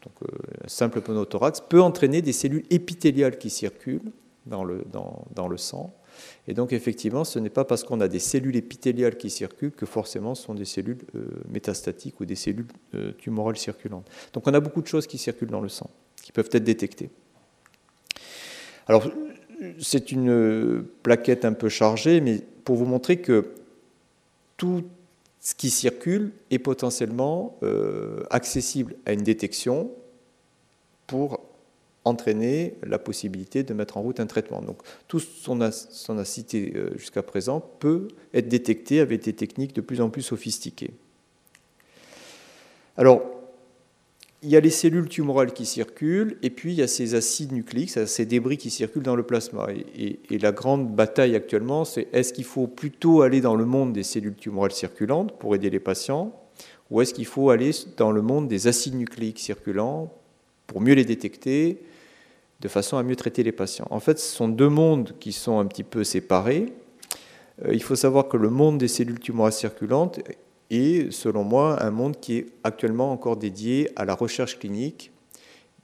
donc 0.03 0.15
euh, 0.23 0.65
un 0.65 0.69
simple 0.69 1.01
pneumothorax, 1.01 1.61
peut 1.61 1.81
entraîner 1.81 2.23
des 2.23 2.33
cellules 2.33 2.65
épithéliales 2.71 3.39
qui 3.39 3.51
circulent 3.51 4.11
dans 4.47 4.65
le, 4.65 4.85
dans, 4.91 5.25
dans 5.35 5.47
le 5.47 5.57
sang. 5.57 5.95
Et 6.49 6.55
donc 6.55 6.73
effectivement, 6.73 7.25
ce 7.25 7.39
n'est 7.39 7.51
pas 7.51 7.65
parce 7.65 7.85
qu'on 7.85 8.01
a 8.01 8.09
des 8.09 8.19
cellules 8.19 8.57
épithéliales 8.57 9.17
qui 9.17 9.31
circulent 9.31 9.73
que 9.73 9.87
forcément 9.87 10.35
ce 10.35 10.45
sont 10.45 10.55
des 10.55 10.65
cellules 10.65 10.99
métastatiques 11.49 12.21
ou 12.21 12.25
des 12.25 12.35
cellules 12.35 12.67
tumorales 13.19 13.57
circulantes. 13.57 14.09
Donc 14.33 14.47
on 14.47 14.55
a 14.55 14.61
beaucoup 14.61 14.83
de 14.83 14.87
choses 14.87 15.07
qui 15.07 15.19
circulent 15.19 15.51
dans 15.51 15.61
le 15.61 15.69
sang, 15.69 15.91
qui 16.23 16.33
peuvent 16.33 16.51
être 16.53 16.65
détectées. 16.65 17.11
Alors, 18.87 19.09
c'est 19.79 20.13
une 20.13 20.85
plaquette 21.03 21.45
un 21.45 21.53
peu 21.53 21.69
chargée, 21.69 22.21
mais 22.21 22.43
pour 22.65 22.77
vous 22.77 22.85
montrer 22.85 23.19
que 23.19 23.53
tout 24.57 24.83
ce 25.41 25.55
qui 25.55 25.71
circule 25.71 26.33
est 26.51 26.59
potentiellement 26.59 27.59
euh, 27.63 28.23
accessible 28.31 28.95
à 29.07 29.13
une 29.13 29.23
détection 29.23 29.91
pour 31.07 31.41
entraîner 32.05 32.75
la 32.83 32.99
possibilité 32.99 33.63
de 33.63 33.75
mettre 33.75 33.97
en 33.97 34.03
route 34.03 34.21
un 34.21 34.27
traitement. 34.27 34.61
Donc 34.61 34.79
tout 35.09 35.21
ce 35.21 35.47
qu'on 35.47 35.61
a, 35.61 36.25
cité 36.25 36.73
euh, 36.75 36.91
jusqu'à 36.97 37.23
présent 37.23 37.61
peut 37.79 38.09
être 38.35 38.49
détecté 38.49 39.01
avec 39.01 39.23
des 39.23 39.33
techniques 39.33 39.75
de 39.75 39.81
plus 39.81 40.01
en 40.01 40.11
plus 40.11 40.23
sophistiquées. 40.23 40.91
Alors, 42.97 43.23
il 44.43 44.51
y 44.51 44.57
a 44.57 44.61
les 44.61 44.71
cellules 44.71 45.09
tumorales 45.09 45.53
qui 45.53 45.65
circulent, 45.65 46.37
et 46.43 46.51
puis 46.51 46.73
il 46.73 46.77
y 46.77 46.83
a 46.83 46.89
ces 46.89 47.15
acides 47.15 47.53
nucléiques, 47.53 47.91
ces 47.91 48.27
débris 48.27 48.57
qui 48.57 48.71
circulent 48.71 49.05
dans 49.05 49.15
le 49.15 49.23
plasma. 49.23 49.69
Et, 49.97 50.19
la 50.37 50.51
grande 50.51 50.93
bataille 50.93 51.37
actuellement, 51.37 51.85
c'est 51.85 52.09
est-ce 52.13 52.33
qu'il 52.33 52.45
faut 52.45 52.67
plutôt 52.67 53.23
aller 53.23 53.41
dans 53.41 53.55
le 53.55 53.65
monde 53.65 53.93
des 53.93 54.03
cellules 54.03 54.35
tumorales 54.35 54.73
circulantes 54.73 55.39
pour 55.39 55.55
aider 55.55 55.71
les 55.71 55.79
patients, 55.79 56.35
ou 56.91 57.01
est-ce 57.01 57.15
qu'il 57.15 57.27
faut 57.27 57.51
aller 57.51 57.71
dans 57.97 58.11
le 58.11 58.21
monde 58.21 58.49
des 58.49 58.67
acides 58.67 58.97
nucléiques 58.97 59.39
circulants 59.39 60.13
pour 60.67 60.81
mieux 60.81 60.95
les 60.95 61.05
détecter, 61.05 61.79
de 62.63 62.69
façon 62.69 62.97
à 62.97 63.03
mieux 63.03 63.17
traiter 63.17 63.43
les 63.43 63.53
patients 63.53 63.87
En 63.91 64.01
fait, 64.01 64.19
ce 64.19 64.35
sont 64.35 64.49
deux 64.49 64.69
mondes 64.69 65.13
qui 65.19 65.33
sont 65.33 65.59
un 65.59 65.67
petit 65.67 65.83
peu 65.83 66.05
séparés. 66.05 66.73
Euh, 67.65 67.75
il 67.75 67.83
faut 67.83 67.97
savoir 67.97 68.29
que 68.29 68.37
le 68.37 68.49
monde 68.49 68.79
des 68.79 68.89
cellules 68.89 69.19
tumorales 69.19 69.53
circulantes 69.53 70.21
et 70.71 71.11
selon 71.11 71.43
moi 71.45 71.83
un 71.83 71.91
monde 71.91 72.19
qui 72.21 72.39
est 72.39 72.47
actuellement 72.65 73.13
encore 73.13 73.37
dédié 73.37 73.91
à 73.97 74.05
la 74.05 74.15
recherche 74.15 74.59
clinique, 74.59 75.11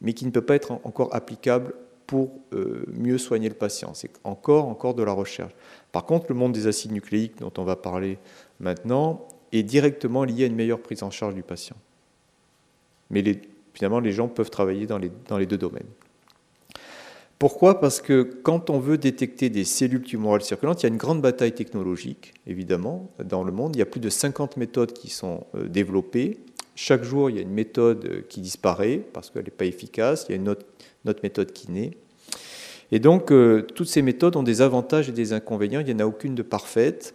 mais 0.00 0.14
qui 0.14 0.24
ne 0.24 0.30
peut 0.30 0.40
pas 0.40 0.54
être 0.54 0.72
encore 0.84 1.14
applicable 1.14 1.74
pour 2.06 2.30
euh, 2.54 2.84
mieux 2.92 3.18
soigner 3.18 3.48
le 3.48 3.56
patient. 3.56 3.92
C'est 3.92 4.10
encore, 4.22 4.68
encore 4.68 4.94
de 4.94 5.02
la 5.02 5.12
recherche. 5.12 5.52
Par 5.90 6.04
contre, 6.04 6.26
le 6.28 6.36
monde 6.36 6.52
des 6.52 6.68
acides 6.68 6.92
nucléiques, 6.92 7.40
dont 7.40 7.52
on 7.58 7.64
va 7.64 7.74
parler 7.74 8.18
maintenant, 8.60 9.26
est 9.50 9.64
directement 9.64 10.22
lié 10.24 10.44
à 10.44 10.46
une 10.46 10.54
meilleure 10.54 10.80
prise 10.80 11.02
en 11.02 11.10
charge 11.10 11.34
du 11.34 11.42
patient. 11.42 11.76
Mais 13.10 13.22
finalement, 13.74 14.00
les 14.00 14.12
gens 14.12 14.28
peuvent 14.28 14.50
travailler 14.50 14.86
dans 14.86 14.98
les 14.98 15.46
deux 15.46 15.58
domaines. 15.58 15.88
Pourquoi? 17.38 17.78
Parce 17.78 18.00
que 18.00 18.22
quand 18.22 18.68
on 18.68 18.80
veut 18.80 18.98
détecter 18.98 19.48
des 19.48 19.64
cellules 19.64 20.02
tumorales 20.02 20.42
circulantes, 20.42 20.82
il 20.82 20.86
y 20.86 20.88
a 20.88 20.92
une 20.92 20.98
grande 20.98 21.22
bataille 21.22 21.52
technologique, 21.52 22.34
évidemment, 22.48 23.10
dans 23.24 23.44
le 23.44 23.52
monde. 23.52 23.76
Il 23.76 23.78
y 23.78 23.82
a 23.82 23.86
plus 23.86 24.00
de 24.00 24.10
50 24.10 24.56
méthodes 24.56 24.92
qui 24.92 25.08
sont 25.08 25.46
euh, 25.54 25.68
développées. 25.68 26.38
Chaque 26.74 27.04
jour, 27.04 27.30
il 27.30 27.36
y 27.36 27.38
a 27.38 27.42
une 27.42 27.52
méthode 27.52 28.04
euh, 28.06 28.22
qui 28.28 28.40
disparaît 28.40 29.00
parce 29.12 29.30
qu'elle 29.30 29.44
n'est 29.44 29.50
pas 29.50 29.66
efficace. 29.66 30.26
Il 30.28 30.32
y 30.32 30.34
a 30.34 30.40
une 30.40 30.48
autre, 30.48 30.64
méthode 31.22 31.52
qui 31.52 31.70
naît. 31.70 31.96
Et 32.90 32.98
donc, 32.98 33.30
euh, 33.30 33.62
toutes 33.62 33.88
ces 33.88 34.02
méthodes 34.02 34.34
ont 34.34 34.42
des 34.42 34.60
avantages 34.60 35.08
et 35.08 35.12
des 35.12 35.32
inconvénients. 35.32 35.80
Il 35.80 35.86
n'y 35.86 35.94
en 35.94 36.04
a 36.04 36.08
aucune 36.08 36.34
de 36.34 36.42
parfaite. 36.42 37.14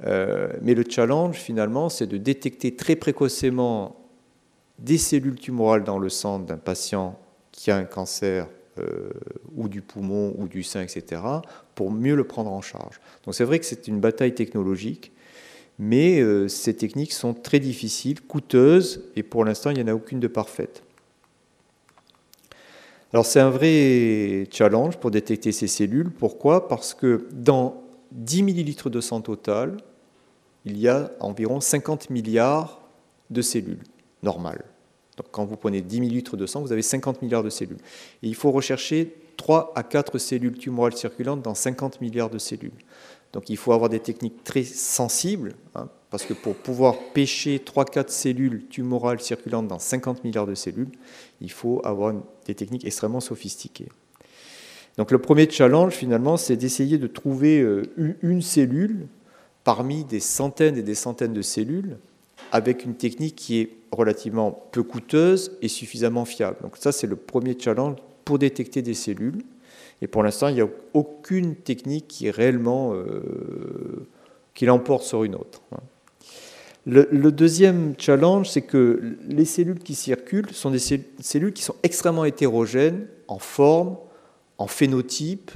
mais 0.00 0.74
le 0.74 0.84
challenge, 0.88 1.36
finalement, 1.36 1.88
c'est 1.88 2.06
de 2.06 2.16
détecter 2.16 2.74
très 2.74 2.96
précocement 2.96 3.96
des 4.78 4.98
cellules 4.98 5.38
tumorales 5.38 5.84
dans 5.84 5.98
le 5.98 6.08
sang 6.08 6.38
d'un 6.38 6.56
patient 6.56 7.18
qui 7.52 7.70
a 7.70 7.76
un 7.76 7.84
cancer 7.84 8.48
euh, 8.78 9.10
ou 9.54 9.68
du 9.68 9.82
poumon 9.82 10.34
ou 10.38 10.48
du 10.48 10.62
sein, 10.62 10.82
etc., 10.82 11.22
pour 11.74 11.90
mieux 11.90 12.14
le 12.14 12.24
prendre 12.24 12.50
en 12.50 12.60
charge. 12.60 13.00
Donc 13.24 13.34
c'est 13.34 13.44
vrai 13.44 13.58
que 13.58 13.66
c'est 13.66 13.88
une 13.88 14.00
bataille 14.00 14.34
technologique, 14.34 15.12
mais 15.78 16.20
euh, 16.20 16.48
ces 16.48 16.74
techniques 16.74 17.12
sont 17.12 17.34
très 17.34 17.60
difficiles, 17.60 18.20
coûteuses, 18.20 19.04
et 19.16 19.22
pour 19.22 19.44
l'instant, 19.44 19.70
il 19.70 19.76
n'y 19.76 19.82
en 19.82 19.92
a 19.92 19.94
aucune 19.94 20.20
de 20.20 20.28
parfaite. 20.28 20.82
Alors 23.12 23.26
c'est 23.26 23.38
un 23.38 23.50
vrai 23.50 24.48
challenge 24.50 24.96
pour 24.96 25.12
détecter 25.12 25.52
ces 25.52 25.68
cellules. 25.68 26.10
Pourquoi? 26.10 26.66
Parce 26.66 26.94
que 26.94 27.28
dans 27.32 27.80
10 28.10 28.42
millilitres 28.42 28.90
de 28.90 29.00
sang 29.00 29.20
total, 29.20 29.76
il 30.64 30.78
y 30.78 30.88
a 30.88 31.12
environ 31.20 31.60
50 31.60 32.10
milliards 32.10 32.80
de 33.30 33.40
cellules 33.40 33.84
normales. 34.24 34.64
Donc 35.16 35.26
quand 35.30 35.44
vous 35.44 35.56
prenez 35.56 35.80
10 35.80 36.00
millilitres 36.00 36.36
de 36.36 36.46
sang, 36.46 36.62
vous 36.62 36.72
avez 36.72 36.82
50 36.82 37.22
milliards 37.22 37.42
de 37.42 37.50
cellules. 37.50 37.78
Et 38.22 38.28
il 38.28 38.34
faut 38.34 38.50
rechercher 38.50 39.14
3 39.36 39.72
à 39.74 39.82
4 39.82 40.18
cellules 40.18 40.58
tumorales 40.58 40.96
circulantes 40.96 41.42
dans 41.42 41.54
50 41.54 42.00
milliards 42.00 42.30
de 42.30 42.38
cellules. 42.38 42.72
Donc 43.32 43.50
il 43.50 43.56
faut 43.56 43.72
avoir 43.72 43.90
des 43.90 43.98
techniques 43.98 44.44
très 44.44 44.62
sensibles, 44.62 45.54
hein, 45.74 45.88
parce 46.10 46.24
que 46.24 46.34
pour 46.34 46.54
pouvoir 46.54 46.96
pêcher 47.12 47.58
3-4 47.58 48.08
cellules 48.08 48.66
tumorales 48.68 49.20
circulantes 49.20 49.66
dans 49.66 49.80
50 49.80 50.22
milliards 50.22 50.46
de 50.46 50.54
cellules, 50.54 50.92
il 51.40 51.50
faut 51.50 51.80
avoir 51.84 52.14
des 52.46 52.54
techniques 52.54 52.84
extrêmement 52.84 53.18
sophistiquées. 53.18 53.88
Donc 54.96 55.10
le 55.10 55.18
premier 55.18 55.50
challenge 55.50 55.94
finalement, 55.94 56.36
c'est 56.36 56.56
d'essayer 56.56 56.98
de 56.98 57.08
trouver 57.08 57.60
euh, 57.60 57.82
une 58.22 58.42
cellule 58.42 59.08
parmi 59.64 60.04
des 60.04 60.20
centaines 60.20 60.76
et 60.76 60.82
des 60.82 60.94
centaines 60.94 61.32
de 61.32 61.42
cellules 61.42 61.98
avec 62.52 62.84
une 62.84 62.94
technique 62.94 63.34
qui 63.34 63.58
est 63.58 63.70
relativement 63.94 64.68
peu 64.72 64.82
coûteuse 64.82 65.56
et 65.62 65.68
suffisamment 65.68 66.24
fiable. 66.24 66.56
Donc 66.62 66.76
ça, 66.76 66.92
c'est 66.92 67.06
le 67.06 67.16
premier 67.16 67.56
challenge 67.58 67.96
pour 68.24 68.38
détecter 68.38 68.82
des 68.82 68.94
cellules. 68.94 69.42
Et 70.02 70.06
pour 70.06 70.22
l'instant, 70.22 70.48
il 70.48 70.54
n'y 70.54 70.60
a 70.60 70.68
aucune 70.92 71.54
technique 71.56 72.08
qui 72.08 72.28
euh, 72.28 73.12
l'emporte 74.62 75.04
sur 75.04 75.24
une 75.24 75.34
autre. 75.34 75.62
Le, 76.86 77.08
le 77.10 77.32
deuxième 77.32 77.94
challenge, 77.98 78.50
c'est 78.50 78.62
que 78.62 79.16
les 79.26 79.44
cellules 79.44 79.78
qui 79.78 79.94
circulent 79.94 80.50
sont 80.52 80.70
des 80.70 80.78
cellules 80.78 81.52
qui 81.52 81.62
sont 81.62 81.76
extrêmement 81.82 82.24
hétérogènes 82.24 83.06
en 83.28 83.38
forme, 83.38 83.96
en 84.58 84.66
phénotype, 84.66 85.50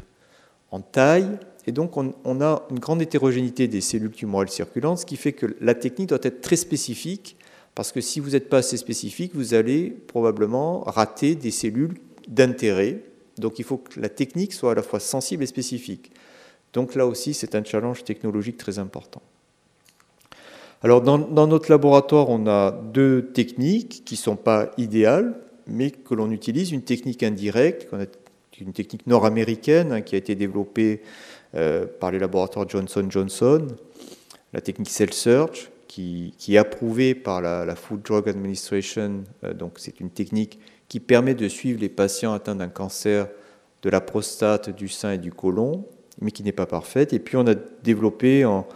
en 0.70 0.81
taille, 0.81 1.38
et 1.68 1.72
donc, 1.72 1.98
on, 1.98 2.40
a 2.40 2.66
une 2.70 2.79
grande 2.79 3.03
hétérogénéité 3.03 3.68
des 3.68 3.83
cellules 3.83 4.11
tumorales 4.11 4.48
circulantes, 4.48 5.01
ce 5.01 5.05
qui 5.05 5.16
fait 5.16 5.35
que 5.35 5.55
la 5.61 5.74
technique 5.74 6.09
doit 6.09 6.18
être 6.22 6.40
très 6.40 6.57
spécifique, 6.57 7.37
parce 7.79 7.93
que 7.93 8.01
si 8.01 8.19
vous 8.19 8.31
n'êtes 8.31 8.49
pas 8.49 8.57
assez 8.57 8.77
spécifique, 8.77 9.37
vous 9.37 9.55
allez 9.55 9.91
probablement 9.91 10.81
rater 10.81 11.37
des 11.37 11.53
cellules 11.53 11.95
d'intérêt. 12.27 13.05
Donc, 13.38 13.61
il 13.61 13.64
faut 13.64 13.77
que 13.77 14.01
la 14.01 14.09
technique 14.09 14.53
soit 14.53 14.73
à 14.73 14.75
la 14.75 14.83
fois 14.83 14.99
sensible 14.99 15.45
et 15.45 15.47
spécifique. 15.47 16.11
Donc, 16.73 16.97
là 16.97 17.07
aussi, 17.07 17.35
c'est 17.35 17.55
un 17.55 17.62
challenge 17.62 18.03
technologique 18.03 18.57
très 18.57 18.81
important. 18.81 19.23
Alors, 20.83 21.03
dans, 21.03 21.47
notre 21.47 21.71
laboratoire, 21.71 22.31
on 22.31 22.49
a 22.49 22.73
deux 22.73 23.31
techniques 23.33 24.03
qui 24.05 24.14
ne 24.14 24.19
sont 24.23 24.35
pas 24.35 24.73
idéales, 24.77 25.41
mais 25.69 25.93
que 25.93 26.17
l'on 26.17 26.33
utilise. 26.33 26.73
Une 26.73 26.83
technique 26.83 27.23
indirecte, 27.23 27.87
une 28.61 28.73
technique 28.73 29.07
nord-américaine 29.07 29.93
hein, 29.93 30.01
qui 30.01 30.17
a 30.17 30.19
été 30.19 30.35
développée 30.35 31.01
euh, 31.55 31.87
par 31.87 32.11
les 32.11 32.19
laboratoires 32.19 32.69
Johnson 32.69 33.07
Johnson, 33.09 33.69
la 34.53 34.61
technique 34.61 34.91
Cell 34.91 35.12
Search, 35.12 35.71
qui, 35.88 36.35
est 36.48 36.59
approuvée 36.59 37.14
par 37.14 37.40
la, 37.40 37.74
Food 37.74 38.03
Drug 38.03 38.29
Administration. 38.29 39.24
Euh, 39.42 39.55
donc 39.55 39.74
c'est 39.79 40.01
une 40.01 40.11
technique 40.11 40.61
qui 40.88 41.01
permet 41.01 41.35
de 41.35 41.48
suivre 41.48 41.81
les 41.81 41.88
patients 41.88 42.33
atteints 42.33 42.55
d'un 42.55 42.68
cancer 42.68 43.29
de 43.83 43.90
la 43.90 44.01
prostate, 44.01 44.70
du 44.70 44.88
sein 44.88 45.12
et 45.12 45.18
du 45.18 45.33
côlon, 45.33 45.85
mais 46.20 46.31
qui 46.31 46.42
n'est 46.42 46.53
pas 46.53 46.66
parfaite. 46.66 47.12
Et 47.12 47.18
puis 47.18 47.37
on 47.37 47.46
a 47.46 47.55
développé 47.83 48.44
en, 48.44 48.66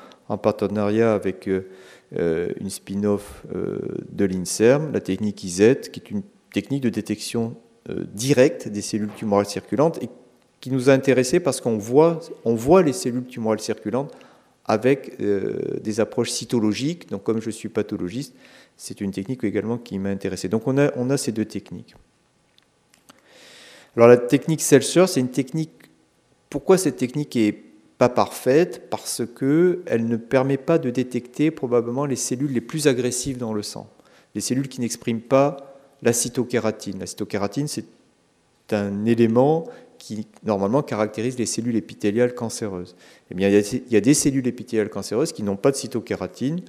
partenariat 0.42 1.12
avec 1.12 1.46
euh, 1.46 2.48
une 2.58 2.70
spin-off 2.70 3.44
de 3.52 4.24
l'INSERM, 4.24 4.90
la 4.90 5.00
technique 5.00 5.44
IZ, 5.44 5.90
qui 5.92 6.00
est 6.00 6.10
une 6.10 6.22
technique 6.54 6.82
de 6.82 6.88
détection 6.88 7.54
directe 8.14 8.66
des 8.66 8.80
cellules 8.80 9.12
tumorales 9.14 9.44
circulantes 9.44 10.02
et 10.02 10.08
qui 10.62 10.70
nous 10.70 10.88
a 10.88 10.94
intéressés 10.94 11.38
parce 11.38 11.60
qu'on 11.60 11.76
voit, 11.76 12.20
on 12.46 12.54
voit 12.54 12.82
les 12.82 12.94
cellules 12.94 13.26
tumorales 13.26 13.60
circulantes 13.60 14.14
avec 14.66 15.16
euh, 15.20 15.78
des 15.82 16.00
approches 16.00 16.30
cytologiques. 16.30 17.08
Donc, 17.10 17.24
comme 17.24 17.40
je 17.40 17.50
suis 17.50 17.68
pathologiste, 17.68 18.34
c'est 18.76 19.00
une 19.00 19.10
technique 19.10 19.44
également 19.44 19.78
qui 19.78 19.98
m'a 19.98 20.10
intéressé. 20.10 20.48
Donc, 20.48 20.66
on 20.66 20.78
a, 20.78 20.90
on 20.96 21.10
a 21.10 21.16
ces 21.16 21.32
deux 21.32 21.44
techniques. 21.44 21.94
Alors, 23.96 24.08
la 24.08 24.16
technique 24.16 24.62
Celsius, 24.62 25.12
c'est 25.12 25.20
une 25.20 25.30
technique. 25.30 25.70
Pourquoi 26.48 26.78
cette 26.78 26.96
technique 26.96 27.36
est 27.36 27.56
pas 27.98 28.08
parfaite? 28.08 28.88
Parce 28.88 29.22
qu'elle 29.38 30.06
ne 30.06 30.16
permet 30.16 30.56
pas 30.56 30.78
de 30.78 30.90
détecter 30.90 31.50
probablement 31.50 32.06
les 32.06 32.16
cellules 32.16 32.52
les 32.52 32.60
plus 32.60 32.86
agressives 32.86 33.38
dans 33.38 33.52
le 33.52 33.62
sang, 33.62 33.90
les 34.34 34.40
cellules 34.40 34.68
qui 34.68 34.80
n'expriment 34.80 35.20
pas 35.20 35.76
la 36.02 36.12
cytokératine. 36.12 36.98
La 36.98 37.06
cytokératine, 37.06 37.68
c'est 37.68 37.84
un 38.70 39.04
élément 39.04 39.66
qui 40.02 40.26
normalement 40.42 40.82
caractérise 40.82 41.38
les 41.38 41.46
cellules 41.46 41.76
épithéliales 41.76 42.34
cancéreuses. 42.34 42.96
Eh 43.30 43.36
bien, 43.36 43.48
il 43.48 43.92
y 43.92 43.94
a 43.94 44.00
des 44.00 44.14
cellules 44.14 44.48
épithéliales 44.48 44.88
cancéreuses 44.90 45.30
qui 45.30 45.44
n'ont 45.44 45.54
pas 45.54 45.70
de 45.70 45.76
cytokératine 45.76 46.60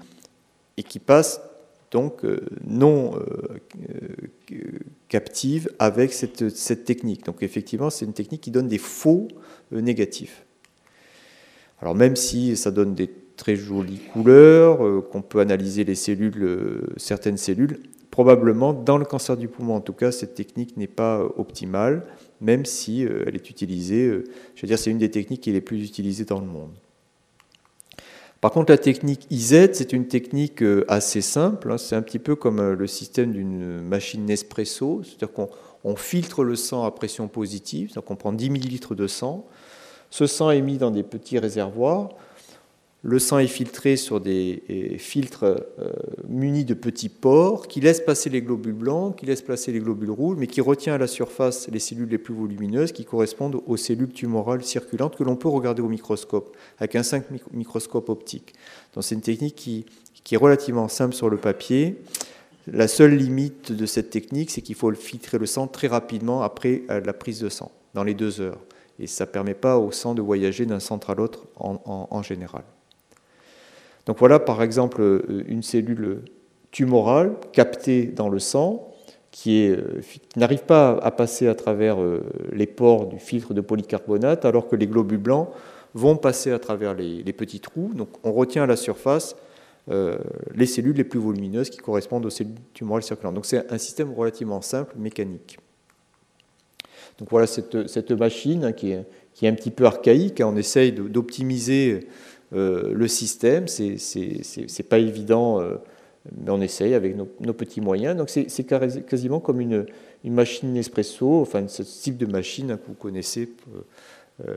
et 0.77 0.83
qui 0.83 0.99
passent 0.99 1.41
donc 1.89 2.25
euh, 2.25 2.45
non 2.63 3.15
euh, 3.15 4.59
captives 5.07 5.67
avec 5.79 6.13
cette, 6.13 6.49
cette, 6.49 6.85
technique. 6.85 7.25
Donc 7.25 7.41
effectivement, 7.41 7.89
c'est 7.89 8.05
une 8.05 8.13
technique 8.13 8.41
qui 8.41 8.51
donne 8.51 8.67
des 8.67 8.77
faux 8.77 9.27
euh, 9.73 9.81
négatifs. 9.81 10.45
Alors 11.81 11.95
même 11.95 12.15
si 12.15 12.55
ça 12.55 12.69
donne 12.69 12.93
des 12.93 13.09
très 13.35 13.55
jolies 13.55 14.01
couleurs, 14.13 15.09
qu'on 15.09 15.23
peut 15.23 15.39
analyser 15.39 15.83
les 15.83 15.95
cellules, 15.95 16.83
certaines 16.97 17.37
cellules, 17.37 17.79
probablement 18.13 18.73
dans 18.73 18.99
le 18.99 19.05
cancer 19.05 19.35
du 19.35 19.47
poumon 19.47 19.75
en 19.75 19.81
tout 19.81 19.93
cas, 19.93 20.11
cette 20.11 20.35
technique 20.35 20.77
n'est 20.77 20.85
pas 20.85 21.19
optimale 21.35 22.05
même 22.43 22.65
si 22.65 23.05
euh, 23.05 23.23
elle 23.25 23.35
est 23.35 23.49
utilisée, 23.49 24.05
euh, 24.05 24.25
je 24.53 24.61
veux 24.61 24.67
dire, 24.67 24.77
c'est 24.77 24.91
une 24.91 24.97
des 24.97 25.09
techniques 25.09 25.41
qui 25.41 25.49
est 25.49 25.53
les 25.53 25.61
plus 25.61 25.83
utilisées 25.83 26.25
dans 26.25 26.39
le 26.39 26.45
monde. 26.45 26.73
Par 28.41 28.51
contre, 28.51 28.71
la 28.73 28.77
technique 28.77 29.25
IZ, 29.31 29.69
c'est 29.71 29.93
une 29.93 30.07
technique 30.07 30.61
euh, 30.61 30.83
assez 30.89 31.21
simple. 31.21 31.71
Hein. 31.71 31.77
c'est 31.77 31.95
un 31.95 32.01
petit 32.01 32.19
peu 32.19 32.35
comme 32.35 32.73
le 32.73 32.87
système 32.87 33.31
d'une 33.31 33.81
machine 33.81 34.25
Nespresso, 34.25 35.01
c'est-à-dire 35.03 35.31
qu'on 35.31 35.95
filtre 35.95 36.43
le 36.43 36.57
sang 36.57 36.83
à 36.83 36.91
pression 36.91 37.29
positive, 37.29 37.93
donc 37.93 38.11
on 38.11 38.17
prend 38.17 38.33
10 38.33 38.49
ml 38.49 38.95
de 38.95 39.07
sang. 39.07 39.47
Ce 40.09 40.27
sang 40.27 40.51
est 40.51 40.61
mis 40.61 40.77
dans 40.77 40.91
des 40.91 41.03
petits 41.03 41.39
réservoirs. 41.39 42.09
Le 43.05 43.19
sang 43.19 43.39
est 43.39 43.47
filtré 43.47 43.97
sur 43.97 44.21
des 44.21 44.63
filtres 44.97 45.43
euh, 45.43 45.91
munis 46.29 46.63
de 46.63 46.73
petits 46.73 47.09
pores 47.09 47.67
qui 47.67 47.81
laissent 47.81 47.99
passer 47.99 48.29
les 48.29 48.41
globules 48.41 48.71
blancs, 48.71 49.17
qui 49.17 49.25
laissent 49.25 49.41
passer 49.41 49.73
les 49.73 49.79
globules 49.79 50.09
rouges, 50.09 50.37
mais 50.39 50.47
qui 50.47 50.61
retient 50.61 50.93
à 50.93 50.97
la 50.97 51.07
surface 51.07 51.67
les 51.67 51.79
cellules 51.79 52.07
les 52.07 52.17
plus 52.17 52.33
volumineuses 52.33 52.93
qui 52.93 53.03
correspondent 53.03 53.61
aux 53.67 53.75
cellules 53.75 54.13
tumorales 54.13 54.63
circulantes 54.63 55.17
que 55.17 55.25
l'on 55.25 55.35
peut 55.35 55.49
regarder 55.49 55.81
au 55.81 55.89
microscope 55.89 56.55
avec 56.79 56.95
un 56.95 57.03
5 57.03 57.25
microscope 57.51 58.07
optique. 58.07 58.53
Donc 58.93 59.03
c'est 59.03 59.15
une 59.15 59.21
technique 59.21 59.55
qui, 59.55 59.85
qui 60.23 60.35
est 60.35 60.37
relativement 60.37 60.87
simple 60.87 61.13
sur 61.13 61.29
le 61.29 61.35
papier. 61.35 62.01
La 62.67 62.87
seule 62.87 63.17
limite 63.17 63.73
de 63.73 63.85
cette 63.85 64.11
technique, 64.11 64.49
c'est 64.49 64.61
qu'il 64.61 64.75
faut 64.75 64.93
filtrer 64.93 65.39
le 65.39 65.45
sang 65.45 65.67
très 65.67 65.87
rapidement 65.87 66.41
après 66.41 66.83
euh, 66.89 67.01
la 67.01 67.11
prise 67.11 67.41
de 67.41 67.49
sang, 67.49 67.69
dans 67.95 68.05
les 68.05 68.13
deux 68.13 68.39
heures. 68.39 68.61
Et 68.97 69.07
ça 69.07 69.25
ne 69.25 69.29
permet 69.29 69.55
pas 69.55 69.77
au 69.77 69.91
sang 69.91 70.15
de 70.15 70.21
voyager 70.21 70.65
d'un 70.65 70.79
centre 70.79 71.09
à 71.09 71.15
l'autre 71.15 71.47
en 71.57 72.21
général. 72.21 72.63
Donc 74.05 74.19
voilà 74.19 74.39
par 74.39 74.61
exemple 74.61 75.01
euh, 75.01 75.43
une 75.47 75.63
cellule 75.63 76.23
tumorale 76.71 77.35
captée 77.51 78.05
dans 78.05 78.29
le 78.29 78.39
sang 78.39 78.89
qui, 79.31 79.67
euh, 79.67 80.01
n'arrive 80.35 80.63
pas 80.63 80.97
à 81.01 81.11
passer 81.11 81.47
à 81.47 81.55
travers 81.55 82.01
euh, 82.01 82.23
les 82.51 82.67
pores 82.67 83.07
du 83.07 83.19
filtre 83.19 83.53
de 83.53 83.61
polycarbonate 83.61 84.45
alors 84.45 84.67
que 84.67 84.75
les 84.75 84.87
globules 84.87 85.17
blancs 85.17 85.49
vont 85.93 86.17
passer 86.17 86.51
à 86.51 86.59
travers 86.59 86.93
les, 86.93 87.33
petits 87.33 87.59
trous. 87.59 87.91
Donc 87.93 88.09
on 88.23 88.31
retient 88.31 88.63
à 88.63 88.67
la 88.67 88.75
surface 88.75 89.35
les 90.55 90.65
cellules 90.65 90.95
les 90.95 91.03
plus 91.03 91.19
volumineuses 91.19 91.69
qui 91.69 91.77
correspondent 91.77 92.25
aux 92.25 92.29
cellules 92.29 92.55
tumorales 92.73 93.03
circulantes. 93.03 93.35
Donc 93.35 93.45
c'est 93.45 93.71
un 93.71 93.77
système 93.77 94.13
relativement 94.13 94.61
simple, 94.61 94.95
mécanique. 94.97 95.59
Donc 97.19 97.29
voilà 97.29 97.47
cette, 97.47 98.11
machine 98.11 98.65
hein, 98.65 98.71
qui, 98.71 98.91
est, 98.91 99.47
un 99.47 99.53
petit 99.53 99.71
peu 99.71 99.85
archaïque. 99.85 100.41
Hein. 100.41 100.49
On 100.51 100.57
essaye 100.57 100.91
d'optimiser 100.91 102.07
le 102.53 103.07
système. 103.07 103.67
C'est 103.67 104.89
pas 104.89 104.99
évident, 104.99 105.59
euh, 105.59 105.75
mais 106.37 106.51
on 106.51 106.61
essaye 106.61 106.93
avec 106.93 107.15
nos, 107.15 107.53
petits 107.53 107.81
moyens. 107.81 108.15
Donc 108.15 108.29
c'est 108.29 108.63
quasiment 109.05 109.39
comme 109.39 109.61
une, 109.61 109.85
machine 110.23 110.71
Nespresso, 110.73 111.41
enfin 111.41 111.67
ce 111.67 111.83
type 111.83 112.17
de 112.17 112.25
machine 112.25 112.71
hein, 112.71 112.77
que 112.77 112.87
vous 112.87 112.93
connaissez. 112.93 113.49
Euh, 114.47 114.55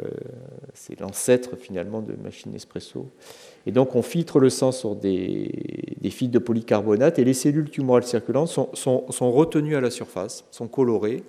c'est 0.72 0.98
l'ancêtre 1.00 1.56
finalement 1.56 2.00
de 2.00 2.14
machine 2.22 2.52
Nespresso. 2.52 3.08
Et 3.66 3.72
donc 3.72 3.94
on 3.94 4.02
filtre 4.02 4.40
le 4.40 4.48
sang 4.48 4.72
sur 4.72 4.96
des, 4.96 5.96
des 6.00 6.10
fils 6.10 6.30
de 6.30 6.38
polycarbonate 6.38 7.18
et 7.18 7.24
les 7.24 7.34
cellules 7.34 7.68
tumorales 7.68 8.04
circulantes 8.04 8.48
sont, 8.48 8.70
sont, 8.74 9.32
retenues 9.32 9.76
à 9.76 9.80
la 9.80 9.90
surface, 9.90 10.44
sont 10.50 10.68
colorées 10.68 11.24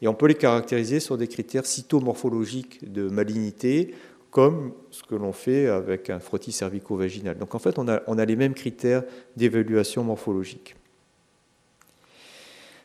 et 0.00 0.08
on 0.08 0.14
peut 0.14 0.26
les 0.26 0.34
caractériser 0.34 0.98
sur 0.98 1.16
des 1.16 1.28
critères 1.28 1.64
cytomorphologiques 1.64 2.92
de 2.92 3.08
malignité 3.08 3.94
comme 4.32 4.72
ce 4.90 5.02
que 5.02 5.14
l'on 5.14 5.32
fait 5.32 5.68
avec 5.68 6.10
un 6.10 6.18
frottis 6.18 6.52
cervico-vaginal. 6.52 7.36
Donc 7.38 7.54
en 7.54 7.58
fait, 7.58 7.78
on 7.78 7.86
a, 7.86 8.24
les 8.24 8.34
mêmes 8.34 8.54
critères 8.54 9.04
d'évaluation 9.36 10.02
morphologique. 10.02 10.74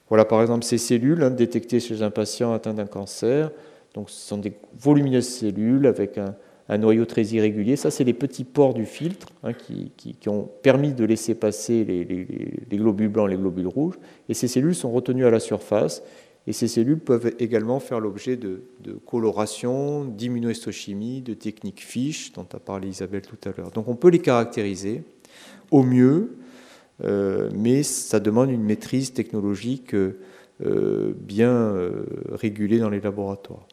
Voilà 0.10 0.26
par 0.26 0.42
exemple 0.42 0.64
ces 0.64 0.78
cellules 0.78 1.24
hein, 1.24 1.32
détectées 1.32 1.80
chez 1.80 2.02
un 2.02 2.12
patient 2.12 2.54
atteint 2.54 2.74
d'un 2.74 2.86
cancer. 2.86 3.52
Donc 3.94 4.10
ce 4.10 4.28
sont 4.28 4.38
des 4.38 4.54
volumineuses 4.78 5.28
cellules 5.28 5.88
avec 5.88 6.18
un, 6.18 6.36
noyau 6.78 7.06
très 7.06 7.24
irrégulier. 7.24 7.78
Ça, 7.78 7.92
c'est 7.92 8.04
les 8.04 8.14
petits 8.14 8.44
pores 8.44 8.74
du 8.74 8.86
filtre 8.86 9.30
hein, 9.44 9.54
qui, 9.54 10.18
ont 10.28 10.50
permis 10.62 10.92
de 10.92 11.06
laisser 11.06 11.34
passer 11.34 11.86
les, 11.86 12.04
les, 12.04 12.78
globules 12.78 13.08
blancs, 13.08 13.30
les 13.30 13.38
globules 13.38 13.68
rouges. 13.68 13.98
Et 14.28 14.34
ces 14.34 14.50
cellules 14.50 14.76
sont 14.76 14.92
retenues 14.92 15.26
à 15.26 15.30
la 15.30 15.40
surface 15.40 16.04
et 16.48 16.54
ces 16.54 16.70
cellules 16.70 17.00
peuvent 17.00 17.34
également 17.40 17.82
faire 17.82 18.00
l'objet 18.00 18.38
de, 18.38 18.62
coloration, 19.06 20.06
d'immunohistochimie, 20.06 21.22
de 21.22 21.34
techniques 21.34 21.82
FISH, 21.82 22.32
dont 22.32 22.48
a 22.54 22.60
parlé 22.60 22.88
Isabelle 22.88 23.22
tout 23.22 23.38
à 23.48 23.52
l'heure. 23.56 23.72
Donc 23.72 23.90
on 23.90 23.96
peut 23.96 24.08
les 24.08 24.20
caractériser 24.20 25.04
au 25.72 25.84
mieux, 25.84 26.38
euh, 27.04 27.50
mais 27.54 27.84
ça 27.84 28.22
demande 28.22 28.50
une 28.50 28.64
maîtrise 28.64 29.12
technologique 29.12 29.94
euh, 29.94 31.14
bien 31.18 31.52
euh, 31.52 32.06
régulée 32.32 32.80
dans 32.80 32.90
les 32.90 33.02
laboratoires. 33.02 33.68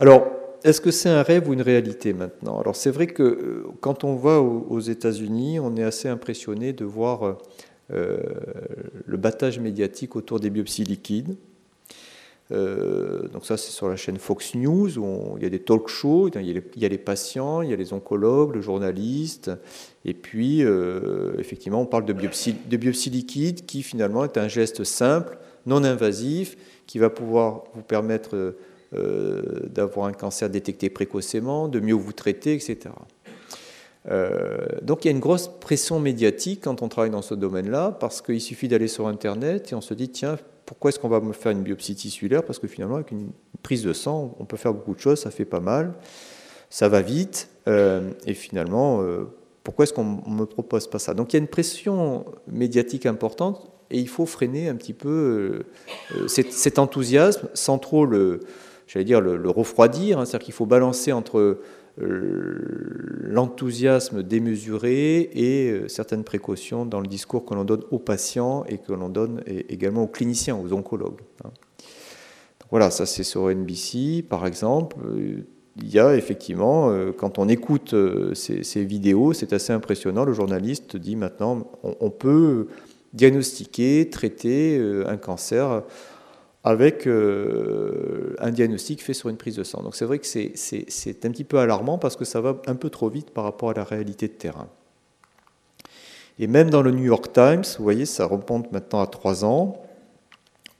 Alors, 0.00 0.26
est-ce 0.64 0.80
que 0.80 0.90
c'est 0.90 1.10
un 1.10 1.22
rêve 1.22 1.46
ou 1.46 1.52
une 1.52 1.62
réalité 1.62 2.14
maintenant? 2.14 2.58
Alors 2.58 2.74
c'est 2.74 2.90
vrai 2.90 3.06
que 3.06 3.66
quand 3.80 4.02
on 4.02 4.16
va 4.16 4.40
aux 4.40 4.80
États-Unis, 4.80 5.60
on 5.60 5.76
est 5.76 5.84
assez 5.84 6.08
impressionné 6.08 6.72
de 6.72 6.84
voir 6.86 7.38
le 7.90 9.16
battage 9.16 9.58
médiatique 9.58 10.16
autour 10.16 10.40
des 10.40 10.50
biopsies 10.50 10.84
liquides. 10.84 11.36
Euh, 12.52 13.26
donc 13.28 13.44
ça, 13.44 13.56
c'est 13.56 13.72
sur 13.72 13.88
la 13.88 13.96
chaîne 13.96 14.18
Fox 14.18 14.54
News, 14.54 14.98
où 14.98 15.36
il 15.36 15.42
y 15.42 15.46
a 15.46 15.50
des 15.50 15.58
talk 15.58 15.88
shows, 15.88 16.28
il 16.28 16.46
y 16.46 16.84
a, 16.84 16.88
les, 16.88 16.98
patients, 16.98 17.62
il 17.62 17.70
y 17.70 17.72
a 17.72 17.76
les 17.76 17.92
oncologues, 17.92 18.54
le 18.54 18.60
journaliste, 18.60 19.50
et 20.04 20.14
puis 20.14 20.62
euh, 20.62 21.34
effectivement, 21.38 21.80
on 21.80 21.86
parle 21.86 22.04
de 22.04 22.12
biopsie, 22.12 22.54
de 22.68 22.76
biopsie 22.76 23.10
liquide, 23.10 23.66
qui 23.66 23.82
finalement 23.82 24.24
est 24.24 24.38
un 24.38 24.48
geste 24.48 24.84
simple, 24.84 25.38
non 25.66 25.82
invasif, 25.82 26.56
qui 26.86 26.98
va 26.98 27.10
pouvoir 27.10 27.64
vous 27.74 27.82
permettre 27.82 28.54
d'avoir 28.92 30.06
un 30.06 30.12
cancer 30.12 30.48
détecté 30.48 30.88
précocement, 30.88 31.68
de 31.68 31.80
mieux 31.80 31.92
vous 31.92 32.12
traiter, 32.12 32.54
etc. 32.54 32.90
Euh, 34.08 34.58
donc 34.82 35.04
il 35.04 35.08
y 35.08 35.10
a 35.10 35.12
une 35.12 35.20
grosse 35.20 35.48
pression 35.48 35.98
médiatique 35.98 36.60
quand 36.62 36.82
on 36.82 36.88
travaille 36.88 37.10
dans 37.10 37.22
ce 37.22 37.34
domaine-là, 37.34 37.96
parce 37.98 38.22
qu'il 38.22 38.40
suffit 38.40 38.68
d'aller 38.68 38.88
sur 38.88 39.08
Internet 39.08 39.72
et 39.72 39.74
on 39.74 39.80
se 39.80 39.94
dit, 39.94 40.08
tiens, 40.08 40.36
pourquoi 40.64 40.90
est-ce 40.90 40.98
qu'on 40.98 41.08
va 41.08 41.20
me 41.20 41.32
faire 41.32 41.52
une 41.52 41.62
biopsie 41.62 41.94
tissulaire? 41.94 42.42
Parce 42.42 42.58
que 42.58 42.66
finalement, 42.66 42.96
avec 42.96 43.10
une 43.10 43.30
prise 43.62 43.82
de 43.82 43.92
sang, 43.92 44.36
on 44.38 44.44
peut 44.44 44.56
faire 44.56 44.74
beaucoup 44.74 44.94
de 44.94 45.00
choses, 45.00 45.20
ça 45.20 45.30
fait 45.30 45.44
pas 45.44 45.60
mal, 45.60 45.94
ça 46.70 46.88
va 46.88 47.02
vite, 47.02 47.48
euh, 47.68 48.10
et 48.26 48.34
finalement, 48.34 49.02
euh, 49.02 49.24
pourquoi 49.64 49.84
est-ce 49.84 49.92
qu'on 49.92 50.22
ne 50.26 50.34
me 50.34 50.46
propose 50.46 50.88
pas 50.88 50.98
ça? 50.98 51.14
Donc 51.14 51.32
il 51.32 51.36
y 51.36 51.38
a 51.38 51.40
une 51.40 51.48
pression 51.48 52.24
médiatique 52.46 53.06
importante, 53.06 53.70
et 53.90 53.98
il 53.98 54.08
faut 54.08 54.26
freiner 54.26 54.68
un 54.68 54.74
petit 54.74 54.92
peu 54.92 55.62
cet, 56.26 56.80
enthousiasme 56.80 57.48
sans 57.54 57.78
trop 57.78 58.04
le, 58.04 58.40
dire, 58.96 59.20
le, 59.20 59.48
refroidir, 59.48 60.18
hein. 60.18 60.24
c'est-à-dire 60.24 60.44
qu'il 60.44 60.54
faut 60.54 60.66
balancer 60.66 61.12
entre 61.12 61.60
l'enthousiasme 61.98 64.22
démesuré 64.22 65.30
et 65.32 65.70
euh, 65.70 65.88
certaines 65.88 66.24
précautions 66.24 66.84
dans 66.84 67.00
le 67.00 67.06
discours 67.06 67.44
que 67.44 67.54
l'on 67.54 67.64
donne 67.64 67.84
aux 67.90 67.98
patients 67.98 68.64
et 68.68 68.78
que 68.78 68.92
l'on 68.92 69.08
donne 69.08 69.42
également 69.46 70.02
aux 70.02 70.08
cliniciens, 70.08 70.56
aux 70.56 70.72
oncologues. 70.72 71.20
Hein. 71.44 71.50
Voilà, 72.70 72.90
ça 72.90 73.06
c'est 73.06 73.22
sur 73.22 73.48
NBC 73.48 74.24
par 74.28 74.46
exemple. 74.46 74.96
Euh, 75.06 75.46
il 75.78 75.90
y 75.90 75.98
a 75.98 76.16
effectivement, 76.16 76.90
euh, 76.90 77.12
quand 77.12 77.38
on 77.38 77.48
écoute 77.48 77.94
ces, 78.34 78.84
vidéos, 78.84 79.34
c'est 79.34 79.52
assez 79.52 79.72
impressionnant. 79.72 80.24
Le 80.24 80.32
journaliste 80.32 80.96
dit 80.96 81.16
maintenant, 81.16 81.70
on 81.82 82.10
peut 82.10 82.68
diagnostiquer, 83.12 84.08
traiter 84.08 84.80
un 85.06 85.18
cancer 85.18 85.82
avec 86.66 87.06
euh, 87.06 88.34
un 88.40 88.50
diagnostic 88.50 89.00
fait 89.00 89.14
sur 89.14 89.28
une 89.28 89.36
prise 89.36 89.54
de 89.54 89.62
sang. 89.62 89.84
Donc 89.84 89.94
c'est 89.94 90.04
vrai 90.04 90.18
que 90.18 90.26
c'est 90.26 91.24
un 91.24 91.30
petit 91.30 91.44
peu 91.44 91.60
alarmant 91.60 91.96
parce 91.96 92.16
que 92.16 92.24
ça 92.24 92.40
va 92.40 92.60
un 92.66 92.74
peu 92.74 92.90
trop 92.90 93.08
vite 93.08 93.30
par 93.30 93.44
rapport 93.44 93.70
à 93.70 93.74
la 93.74 93.84
réalité 93.84 94.26
de 94.26 94.32
terrain. 94.32 94.68
Et 96.40 96.48
même 96.48 96.68
dans 96.68 96.82
le 96.82 96.90
New 96.90 97.04
York 97.04 97.32
Times, 97.32 97.62
vous 97.78 97.84
voyez, 97.84 98.04
ça 98.04 98.26
remonte 98.26 98.72
maintenant 98.72 99.00
à 99.00 99.06
trois 99.06 99.44
ans, 99.44 99.80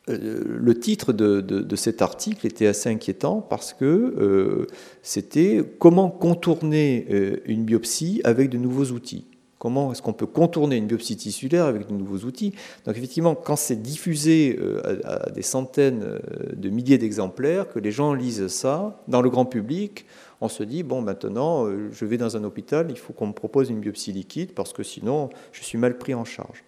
euh, 0.09 0.41
le 0.45 0.75
titre 0.77 1.13
de, 1.13 1.77
cet 1.77 2.03
article 2.03 2.49
était 2.49 2.67
assez 2.67 2.91
inquiétant 2.91 3.41
parce 3.41 3.73
que 3.73 3.85
euh, 3.85 4.67
c'était 5.03 5.63
comment 5.79 6.11
contourner 6.11 7.07
une 7.45 7.65
biopsie 7.65 8.21
avec 8.25 8.51
de 8.51 8.59
nouveaux 8.59 8.87
outils? 8.87 9.25
Comment 9.67 9.91
est-ce 9.91 10.01
qu'on 10.01 10.13
peut 10.13 10.27
contourner 10.27 10.77
une 10.77 10.87
biopsie 10.87 11.17
tissulaire 11.17 11.65
avec 11.65 11.89
de 11.89 11.93
nouveaux 11.93 12.25
outils 12.25 12.53
Donc 12.85 12.97
effectivement, 12.97 13.35
quand 13.35 13.57
c'est 13.57 13.83
diffusé 13.83 14.57
à, 15.03 15.29
des 15.31 15.43
centaines 15.43 16.21
de 16.55 16.69
milliers 16.69 16.99
d'exemplaires, 16.99 17.69
que 17.69 17.81
les 17.81 17.91
gens 17.91 18.15
lisent 18.15 18.47
ça 18.47 19.03
dans 19.09 19.23
le 19.23 19.29
grand 19.29 19.45
public, 19.45 20.07
on 20.41 20.49
se 20.49 20.63
dit, 20.63 20.85
bon, 20.85 21.03
maintenant, 21.03 21.67
je 21.91 22.05
vais 22.05 22.17
dans 22.17 22.37
un 22.37 22.45
hôpital, 22.45 22.87
il 22.91 22.97
faut 22.97 23.13
qu'on 23.13 23.27
me 23.27 23.33
propose 23.33 23.69
une 23.69 23.81
biopsie 23.81 24.13
liquide 24.13 24.53
parce 24.53 24.73
que 24.73 24.85
sinon, 24.85 25.31
je 25.51 25.65
suis 25.65 25.79
mal 25.79 25.99
pris 25.99 26.15
en 26.15 26.25
charge. 26.25 26.63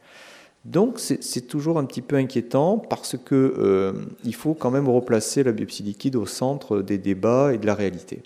Donc 0.64 0.98
c'est 0.98 1.46
toujours 1.46 1.78
un 1.78 1.84
petit 1.84 2.02
peu 2.02 2.16
inquiétant 2.16 2.78
parce 2.78 3.16
qu'il 3.16 3.36
euh, 3.36 3.92
faut 4.32 4.54
quand 4.54 4.72
même 4.72 4.88
replacer 4.88 5.44
la 5.44 5.52
biopsie 5.52 5.84
liquide 5.84 6.16
au 6.16 6.26
centre 6.26 6.82
des 6.82 6.98
débats 6.98 7.54
et 7.54 7.58
de 7.58 7.66
la 7.66 7.76
réalité. 7.76 8.24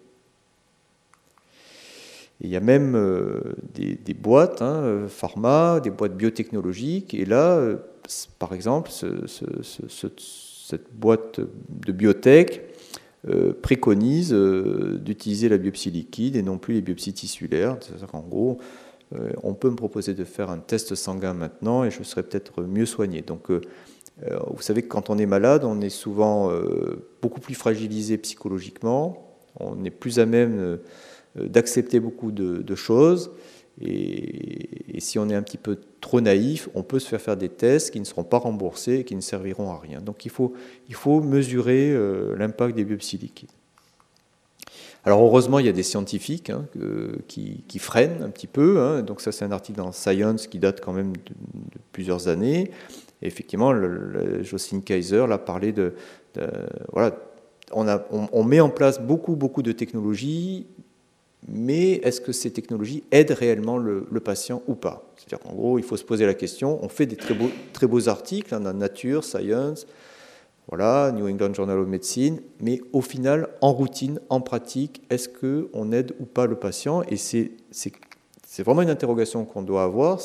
Il 2.42 2.50
y 2.50 2.56
a 2.56 2.60
même 2.60 2.94
euh, 2.94 3.40
des, 3.74 4.14
boîtes, 4.14 4.62
hein, 4.62 5.06
pharma, 5.08 5.80
des 5.80 5.90
boîtes 5.90 6.16
biotechnologiques, 6.16 7.14
et 7.14 7.24
là, 7.24 7.56
euh, 7.56 7.76
par 8.38 8.52
exemple, 8.52 8.90
cette 8.90 10.94
boîte 10.94 11.40
de 11.40 11.92
biotech 11.92 12.62
préconise 13.62 14.34
d'utiliser 14.34 15.48
la 15.48 15.56
biopsie 15.56 15.92
liquide 15.92 16.34
et 16.34 16.42
non 16.42 16.58
plus 16.58 16.74
les 16.74 16.80
biopsies 16.80 17.12
tissulaires. 17.12 17.76
C'est-à-dire 17.80 18.08
gros, 18.28 18.58
euh, 19.14 19.30
on 19.42 19.54
peut 19.54 19.70
me 19.70 19.76
proposer 19.76 20.14
de 20.14 20.24
faire 20.24 20.50
un 20.50 20.58
test 20.58 20.94
sanguin 20.94 21.34
maintenant 21.34 21.84
et 21.84 21.90
je 21.90 22.02
serai 22.02 22.22
peut-être 22.22 22.62
mieux 22.62 22.86
soigné. 22.86 23.22
Donc, 23.22 23.50
euh, 23.50 23.60
euh, 24.24 24.38
vous 24.48 24.62
savez 24.62 24.82
que 24.82 24.88
quand 24.88 25.10
on 25.10 25.18
est 25.18 25.26
malade, 25.26 25.64
on 25.64 25.80
est 25.80 25.90
souvent 25.90 26.50
beaucoup 27.20 27.40
plus 27.40 27.54
fragilisé 27.54 28.18
psychologiquement, 28.18 29.36
on 29.58 29.84
est 29.84 29.90
plus 29.90 30.18
à 30.18 30.26
même 30.26 30.78
d'accepter 31.36 32.00
beaucoup 32.00 32.32
de, 32.32 32.74
choses. 32.74 33.30
Et, 33.80 35.00
si 35.00 35.18
on 35.18 35.28
est 35.28 35.34
un 35.34 35.42
petit 35.42 35.58
peu 35.58 35.78
trop 36.00 36.20
naïf, 36.20 36.68
on 36.74 36.82
peut 36.82 36.98
se 36.98 37.08
faire 37.08 37.20
faire 37.20 37.36
des 37.36 37.48
tests 37.48 37.90
qui 37.90 38.00
ne 38.00 38.04
seront 38.04 38.24
pas 38.24 38.38
remboursés 38.38 38.96
et 38.96 39.04
qui 39.04 39.16
ne 39.16 39.20
serviront 39.20 39.70
à 39.70 39.78
rien. 39.78 40.00
Donc 40.00 40.24
il 40.24 40.30
faut, 40.30 40.52
il 40.88 40.94
faut 40.94 41.20
mesurer 41.20 41.92
l'impact 42.36 42.76
des 42.76 42.84
biopsies 42.84 43.18
liquides. 43.18 43.50
Alors 45.04 45.20
heureusement, 45.20 45.58
il 45.58 45.66
y 45.66 45.68
a 45.68 45.72
des 45.72 45.82
scientifiques 45.82 46.50
hein, 46.50 46.66
qui, 47.26 47.78
freinent 47.78 48.22
un 48.22 48.30
petit 48.30 48.46
peu. 48.46 48.80
Hein. 48.80 49.02
Donc 49.02 49.20
ça, 49.20 49.32
c'est 49.32 49.44
un 49.44 49.50
article 49.50 49.78
dans 49.78 49.92
Science 49.92 50.46
qui 50.46 50.58
date 50.58 50.80
quand 50.80 50.92
même 50.92 51.16
de, 51.16 51.32
plusieurs 51.92 52.28
années. 52.28 52.70
Et 53.20 53.26
effectivement, 53.26 53.72
le, 53.72 54.42
Jocelyne 54.42 54.82
Kaiser 54.82 55.26
l'a 55.28 55.38
parlé 55.38 55.72
de, 55.72 55.94
voilà, 56.92 57.16
on, 57.72 57.88
a, 57.88 58.04
on, 58.10 58.44
met 58.44 58.60
en 58.60 58.70
place 58.70 59.00
beaucoup, 59.00 59.34
beaucoup 59.34 59.62
de 59.62 59.72
technologies, 59.72 60.66
mais 61.48 61.92
est-ce 62.04 62.20
que 62.20 62.32
ces 62.32 62.52
technologies 62.52 63.02
aident 63.10 63.32
réellement 63.32 63.76
le, 63.78 64.04
patient 64.24 64.62
ou 64.68 64.74
pas? 64.74 65.12
C'est-à-dire 65.16 65.40
qu'en 65.40 65.54
gros, 65.54 65.78
il 65.78 65.84
faut 65.84 65.96
se 65.96 66.04
poser 66.04 66.24
la 66.24 66.34
question. 66.34 66.78
On 66.84 66.88
fait 66.88 67.06
des 67.06 67.16
très 67.16 67.34
beaux, 67.34 68.08
articles 68.08 68.54
hein, 68.54 68.60
dans 68.60 68.72
Nature, 68.72 69.24
Science, 69.24 69.86
voilà, 70.68 71.10
New 71.12 71.28
England 71.28 71.54
Journal 71.54 71.78
of 71.78 71.88
Medicine, 71.88 72.40
mais 72.60 72.80
au 72.92 73.00
final, 73.00 73.48
en 73.60 73.72
routine, 73.72 74.20
en 74.28 74.40
pratique, 74.40 75.02
est-ce 75.10 75.28
qu'on 75.28 75.90
aide 75.90 76.14
ou 76.20 76.24
pas 76.24 76.46
le 76.46 76.54
patient? 76.54 77.02
Et 77.08 77.16
c'est 77.16 77.50
vraiment 78.58 78.82
une 78.82 78.90
interrogation 78.90 79.44
qu'on 79.44 79.62
doit 79.62 79.82
avoir. 79.82 80.20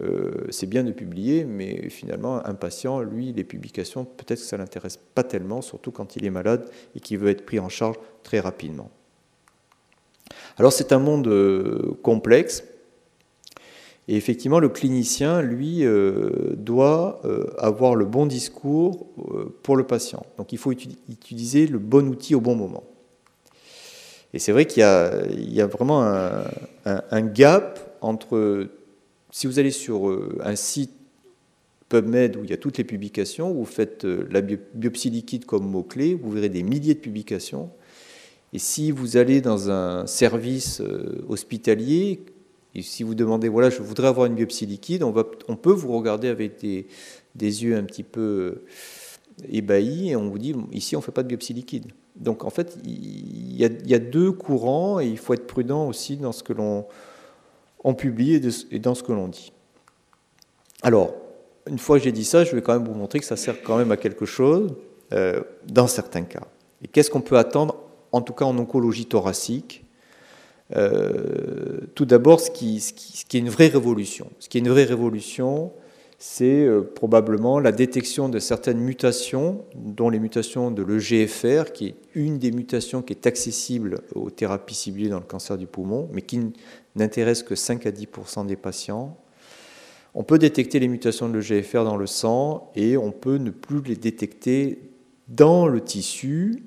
Euh, 0.00 0.32
c'est 0.50 0.66
bien 0.66 0.84
de 0.84 0.90
publier, 0.92 1.44
mais 1.44 1.88
finalement, 1.88 2.44
un 2.44 2.54
patient, 2.54 3.00
lui, 3.00 3.32
les 3.32 3.44
publications, 3.44 4.04
peut-être 4.04 4.40
que 4.40 4.46
ça 4.46 4.56
ne 4.56 4.62
l'intéresse 4.62 4.98
pas 5.14 5.22
tellement, 5.22 5.62
surtout 5.62 5.92
quand 5.92 6.16
il 6.16 6.26
est 6.26 6.30
malade 6.30 6.68
et 6.94 7.00
qu'il 7.00 7.18
veut 7.18 7.30
être 7.30 7.46
pris 7.46 7.60
en 7.60 7.68
charge 7.68 7.96
très 8.22 8.40
rapidement. 8.40 8.90
Alors 10.58 10.72
c'est 10.72 10.92
un 10.92 10.98
monde 10.98 11.26
euh, 11.26 11.96
complexe, 12.02 12.64
et 14.06 14.16
effectivement, 14.16 14.60
le 14.60 14.68
clinicien, 14.68 15.40
lui, 15.40 15.84
euh, 15.84 16.54
doit 16.56 17.22
euh, 17.24 17.46
avoir 17.58 17.94
le 17.94 18.04
bon 18.04 18.26
discours 18.26 19.06
pour 19.62 19.76
le 19.76 19.84
patient. 19.84 20.26
Donc 20.36 20.52
il 20.52 20.58
faut 20.58 20.72
utiliser 20.72 21.66
le 21.66 21.78
bon 21.78 22.08
outil 22.08 22.34
au 22.34 22.40
bon 22.40 22.54
moment. 22.54 22.84
Et 24.34 24.38
c'est 24.38 24.52
vrai 24.52 24.66
qu'il 24.66 24.80
y, 24.82 25.60
a 25.60 25.66
vraiment 25.66 26.02
un, 26.02 27.22
gap 27.22 27.96
entre, 28.00 28.68
si 29.30 29.46
vous 29.46 29.60
allez 29.60 29.70
sur 29.70 30.12
un 30.42 30.56
site 30.56 30.90
PubMed 31.88 32.36
où 32.36 32.42
il 32.42 32.50
y 32.50 32.52
a 32.52 32.56
toutes 32.56 32.76
les 32.76 32.84
publications, 32.84 33.52
vous 33.52 33.64
faites 33.64 34.02
la 34.02 34.40
biopsie 34.40 35.10
liquide 35.10 35.44
comme 35.44 35.70
mot-clé, 35.70 36.18
vous 36.20 36.32
verrez 36.32 36.48
des 36.48 36.64
milliers 36.64 36.94
de 36.94 36.98
publications. 36.98 37.70
Et 38.54 38.58
si 38.58 38.90
vous 38.90 39.18
allez 39.18 39.42
dans 39.42 39.70
un 39.70 40.06
service 40.06 40.80
hospitalier, 41.28 42.24
et 42.74 42.82
si 42.82 43.04
vous 43.04 43.14
demandez, 43.14 43.48
voilà, 43.48 43.70
je 43.70 43.80
voudrais 43.82 44.08
avoir 44.08 44.26
une 44.26 44.34
biopsie 44.34 44.66
liquide, 44.66 45.04
on, 45.04 45.12
peut 45.56 45.72
vous 45.72 45.96
regarder 45.96 46.28
avec 46.28 46.60
des, 46.60 46.86
des 47.34 47.64
yeux 47.64 47.76
un 47.76 47.84
petit 47.84 48.02
peu 48.02 48.20
euh, 48.20 48.64
ébahis 49.48 50.10
et 50.10 50.16
on 50.16 50.28
vous 50.28 50.38
dit, 50.38 50.56
ici, 50.72 50.96
on 50.96 50.98
ne 50.98 51.04
fait 51.04 51.12
pas 51.12 51.22
de 51.22 51.28
biopsie 51.28 51.52
liquide. 51.52 51.86
Donc, 52.16 52.44
en 52.44 52.50
fait, 52.50 52.76
il 52.84 53.56
y, 53.56 53.64
a, 53.64 53.68
il 53.68 53.88
y 53.88 53.94
a 53.94 54.00
deux 54.00 54.32
courants 54.32 54.98
et 54.98 55.06
il 55.06 55.18
faut 55.18 55.34
être 55.34 55.46
prudent 55.46 55.86
aussi 55.86 56.16
dans 56.16 56.32
ce 56.32 56.42
que 56.42 56.52
l'on 56.52 56.84
publie 57.94 58.40
et, 58.70 58.78
dans 58.80 58.94
ce 58.96 59.04
que 59.04 59.12
l'on 59.12 59.28
dit. 59.28 59.52
Alors, 60.82 61.14
une 61.68 61.78
fois 61.78 61.98
que 61.98 62.04
j'ai 62.04 62.12
dit 62.12 62.24
ça, 62.24 62.42
je 62.42 62.56
vais 62.56 62.62
quand 62.62 62.72
même 62.72 62.86
vous 62.86 62.94
montrer 62.94 63.20
que 63.20 63.24
ça 63.24 63.36
sert 63.36 63.62
quand 63.62 63.78
même 63.78 63.92
à 63.92 63.96
quelque 63.96 64.26
chose 64.26 64.74
euh, 65.12 65.42
dans 65.66 65.86
certains 65.86 66.22
cas. 66.22 66.46
Et 66.82 66.88
qu'est-ce 66.88 67.10
qu'on 67.10 67.20
peut 67.20 67.38
attendre, 67.38 67.76
en 68.14 68.22
tout 68.22 68.32
cas 68.32 68.44
en 68.44 68.56
oncologie 68.58 69.06
thoracique 69.06 69.84
euh, 70.76 71.80
tout 71.94 72.04
d'abord, 72.04 72.40
ce 72.40 72.50
qui, 72.50 72.76
est 72.76 73.38
une 73.38 73.50
vraie 73.50 73.68
révolution. 73.68 74.30
Ce 74.38 74.48
qui 74.48 74.58
est 74.58 74.60
une 74.60 74.70
vraie 74.70 74.84
révolution, 74.84 75.72
c'est 76.18 76.64
euh, 76.64 76.80
probablement 76.82 77.60
la 77.60 77.70
détection 77.70 78.28
de 78.28 78.38
certaines 78.38 78.80
mutations, 78.80 79.64
dont 79.74 80.08
les 80.08 80.18
mutations 80.18 80.70
de 80.70 80.82
l'EGFR, 80.82 81.72
qui 81.72 81.88
est 81.88 81.94
une 82.14 82.38
des 82.38 82.50
mutations 82.50 83.02
qui 83.02 83.12
est 83.12 83.26
accessible 83.26 84.00
aux 84.14 84.30
thérapies 84.30 84.74
ciblées 84.74 85.08
dans 85.08 85.18
le 85.18 85.26
cancer 85.26 85.58
du 85.58 85.66
poumon, 85.66 86.08
mais 86.12 86.22
qui 86.22 86.40
n'intéresse 86.96 87.42
que 87.42 87.54
5 87.54 87.86
à 87.86 87.90
10% 87.90 88.46
des 88.46 88.56
patients. 88.56 89.18
On 90.14 90.22
peut 90.22 90.38
détecter 90.38 90.78
les 90.78 90.88
mutations 90.88 91.28
de 91.28 91.36
l'EGFR 91.36 91.84
dans 91.84 91.96
le 91.96 92.06
sang 92.06 92.70
et 92.76 92.96
on 92.96 93.10
peut 93.10 93.36
ne 93.36 93.50
plus 93.50 93.82
les 93.82 93.96
détecter 93.96 94.78
dans 95.28 95.66
le 95.66 95.80
tissu 95.80 96.62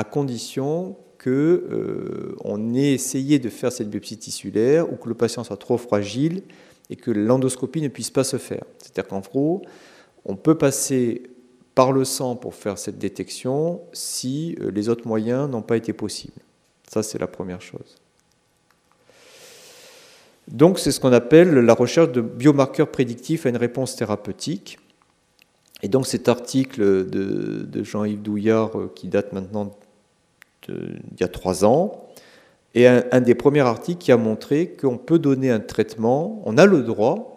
à 0.00 0.04
condition 0.04 0.96
qu'on 1.22 1.28
euh, 1.30 2.74
ait 2.74 2.94
essayé 2.94 3.38
de 3.38 3.50
faire 3.50 3.70
cette 3.70 3.90
biopsie 3.90 4.16
tissulaire 4.16 4.90
ou 4.90 4.96
que 4.96 5.10
le 5.10 5.14
patient 5.14 5.44
soit 5.44 5.58
trop 5.58 5.76
fragile 5.76 6.42
et 6.88 6.96
que 6.96 7.10
l'endoscopie 7.10 7.82
ne 7.82 7.88
puisse 7.88 8.08
pas 8.08 8.24
se 8.24 8.38
faire. 8.38 8.64
C'est-à-dire 8.78 9.06
qu'en 9.06 9.20
gros, 9.20 9.60
on 10.24 10.36
peut 10.36 10.56
passer 10.56 11.24
par 11.74 11.92
le 11.92 12.06
sang 12.06 12.34
pour 12.34 12.54
faire 12.54 12.78
cette 12.78 12.96
détection 12.96 13.82
si 13.92 14.56
euh, 14.62 14.70
les 14.70 14.88
autres 14.88 15.06
moyens 15.06 15.50
n'ont 15.50 15.60
pas 15.60 15.76
été 15.76 15.92
possibles. 15.92 16.40
Ça, 16.90 17.02
c'est 17.02 17.18
la 17.18 17.26
première 17.26 17.60
chose. 17.60 17.96
Donc, 20.48 20.78
c'est 20.78 20.92
ce 20.92 20.98
qu'on 20.98 21.12
appelle 21.12 21.52
la 21.52 21.74
recherche 21.74 22.10
de 22.10 22.22
biomarqueurs 22.22 22.90
prédictifs 22.90 23.44
à 23.44 23.50
une 23.50 23.58
réponse 23.58 23.96
thérapeutique. 23.96 24.78
Et 25.82 25.88
donc, 25.88 26.06
cet 26.06 26.30
article 26.30 26.80
de, 26.80 27.66
de 27.68 27.84
Jean-Yves 27.84 28.22
Douillard, 28.22 28.78
euh, 28.78 28.90
qui 28.94 29.08
date 29.08 29.34
maintenant 29.34 29.76
il 30.68 31.20
y 31.20 31.24
a 31.24 31.28
trois 31.28 31.64
ans, 31.64 32.08
et 32.74 32.86
un, 32.86 33.20
des 33.20 33.34
premiers 33.34 33.60
articles 33.60 33.98
qui 33.98 34.12
a 34.12 34.16
montré 34.16 34.68
qu'on 34.68 34.96
peut 34.96 35.18
donner 35.18 35.50
un 35.50 35.60
traitement, 35.60 36.40
on 36.44 36.56
a 36.56 36.66
le 36.66 36.82
droit 36.82 37.36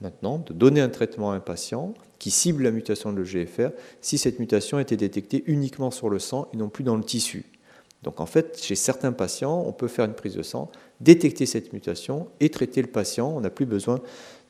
maintenant 0.00 0.38
de 0.38 0.52
donner 0.52 0.80
un 0.80 0.88
traitement 0.88 1.32
à 1.32 1.34
un 1.34 1.40
patient 1.40 1.94
qui 2.18 2.30
cible 2.30 2.62
la 2.62 2.70
mutation 2.70 3.12
de 3.12 3.20
l'EGFR 3.20 3.70
si 4.00 4.18
cette 4.18 4.38
mutation 4.38 4.78
été 4.78 4.96
détectée 4.96 5.44
uniquement 5.46 5.90
sur 5.90 6.08
le 6.08 6.18
sang 6.18 6.48
et 6.52 6.56
non 6.56 6.68
plus 6.68 6.84
dans 6.84 6.96
le 6.96 7.02
tissu. 7.02 7.46
Donc 8.02 8.20
en 8.20 8.26
fait, 8.26 8.58
chez 8.62 8.76
certains 8.76 9.12
patients, 9.12 9.64
on 9.66 9.72
peut 9.72 9.88
faire 9.88 10.04
une 10.04 10.14
prise 10.14 10.34
de 10.34 10.42
sang, 10.42 10.70
détecter 11.00 11.46
cette 11.46 11.72
mutation 11.72 12.28
et 12.40 12.48
traiter 12.48 12.80
le 12.80 12.88
patient. 12.88 13.32
On 13.36 13.40
n'a 13.40 13.50
plus 13.50 13.66
besoin 13.66 14.00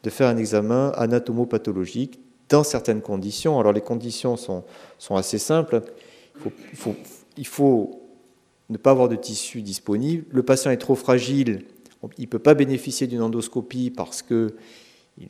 de 0.03 0.11
faire 0.11 0.28
un 0.28 0.36
examen 0.36 0.92
anatomopathologique 0.96 2.20
dans 2.49 2.62
certaines 2.62 3.01
conditions. 3.01 3.59
Alors 3.59 3.72
les 3.72 3.80
conditions 3.80 4.36
sont, 4.36 4.64
sont 4.99 5.16
assez 5.16 5.38
simples. 5.38 5.82
Il 6.44 6.76
faut, 6.76 6.94
il 7.39 7.47
faut 7.47 8.03
ne 8.68 8.76
pas 8.76 8.91
avoir 8.91 9.09
de 9.09 9.16
tissu 9.16 9.62
disponible. 9.62 10.24
Le 10.30 10.43
patient 10.43 10.70
est 10.70 10.76
trop 10.76 10.95
fragile, 10.95 11.64
il 12.18 12.24
ne 12.24 12.28
peut 12.28 12.39
pas 12.39 12.55
bénéficier 12.55 13.07
d'une 13.07 13.22
endoscopie 13.22 13.91
parce 13.91 14.22
qu'il 14.22 14.53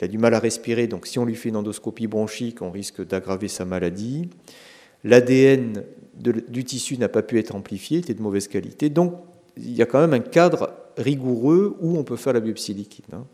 a 0.01 0.09
du 0.09 0.19
mal 0.19 0.35
à 0.35 0.39
respirer. 0.39 0.87
Donc 0.87 1.07
si 1.07 1.19
on 1.19 1.25
lui 1.25 1.37
fait 1.37 1.51
une 1.51 1.57
endoscopie 1.57 2.07
bronchique, 2.07 2.63
on 2.63 2.71
risque 2.71 3.07
d'aggraver 3.07 3.49
sa 3.49 3.65
maladie. 3.65 4.29
L'ADN 5.05 5.85
du 6.15 6.65
tissu 6.65 6.99
n'a 6.99 7.09
pas 7.09 7.23
pu 7.23 7.39
être 7.39 7.55
amplifié, 7.55 7.99
était 7.99 8.15
de 8.15 8.23
mauvaise 8.23 8.49
qualité. 8.49 8.91
Donc 8.91 9.15
il 9.57 9.75
y 9.75 9.83
a 9.83 9.87
quand 9.87 10.01
même 10.01 10.15
un 10.15 10.21
cadre 10.21 10.73
rigoureux 10.97 11.77
où 11.81 11.97
on 11.97 12.05
peut 12.05 12.17
faire 12.17 12.33
la 12.33 12.41
biopsie 12.41 12.75
liquide. 12.75 13.05
Hein. 13.13 13.25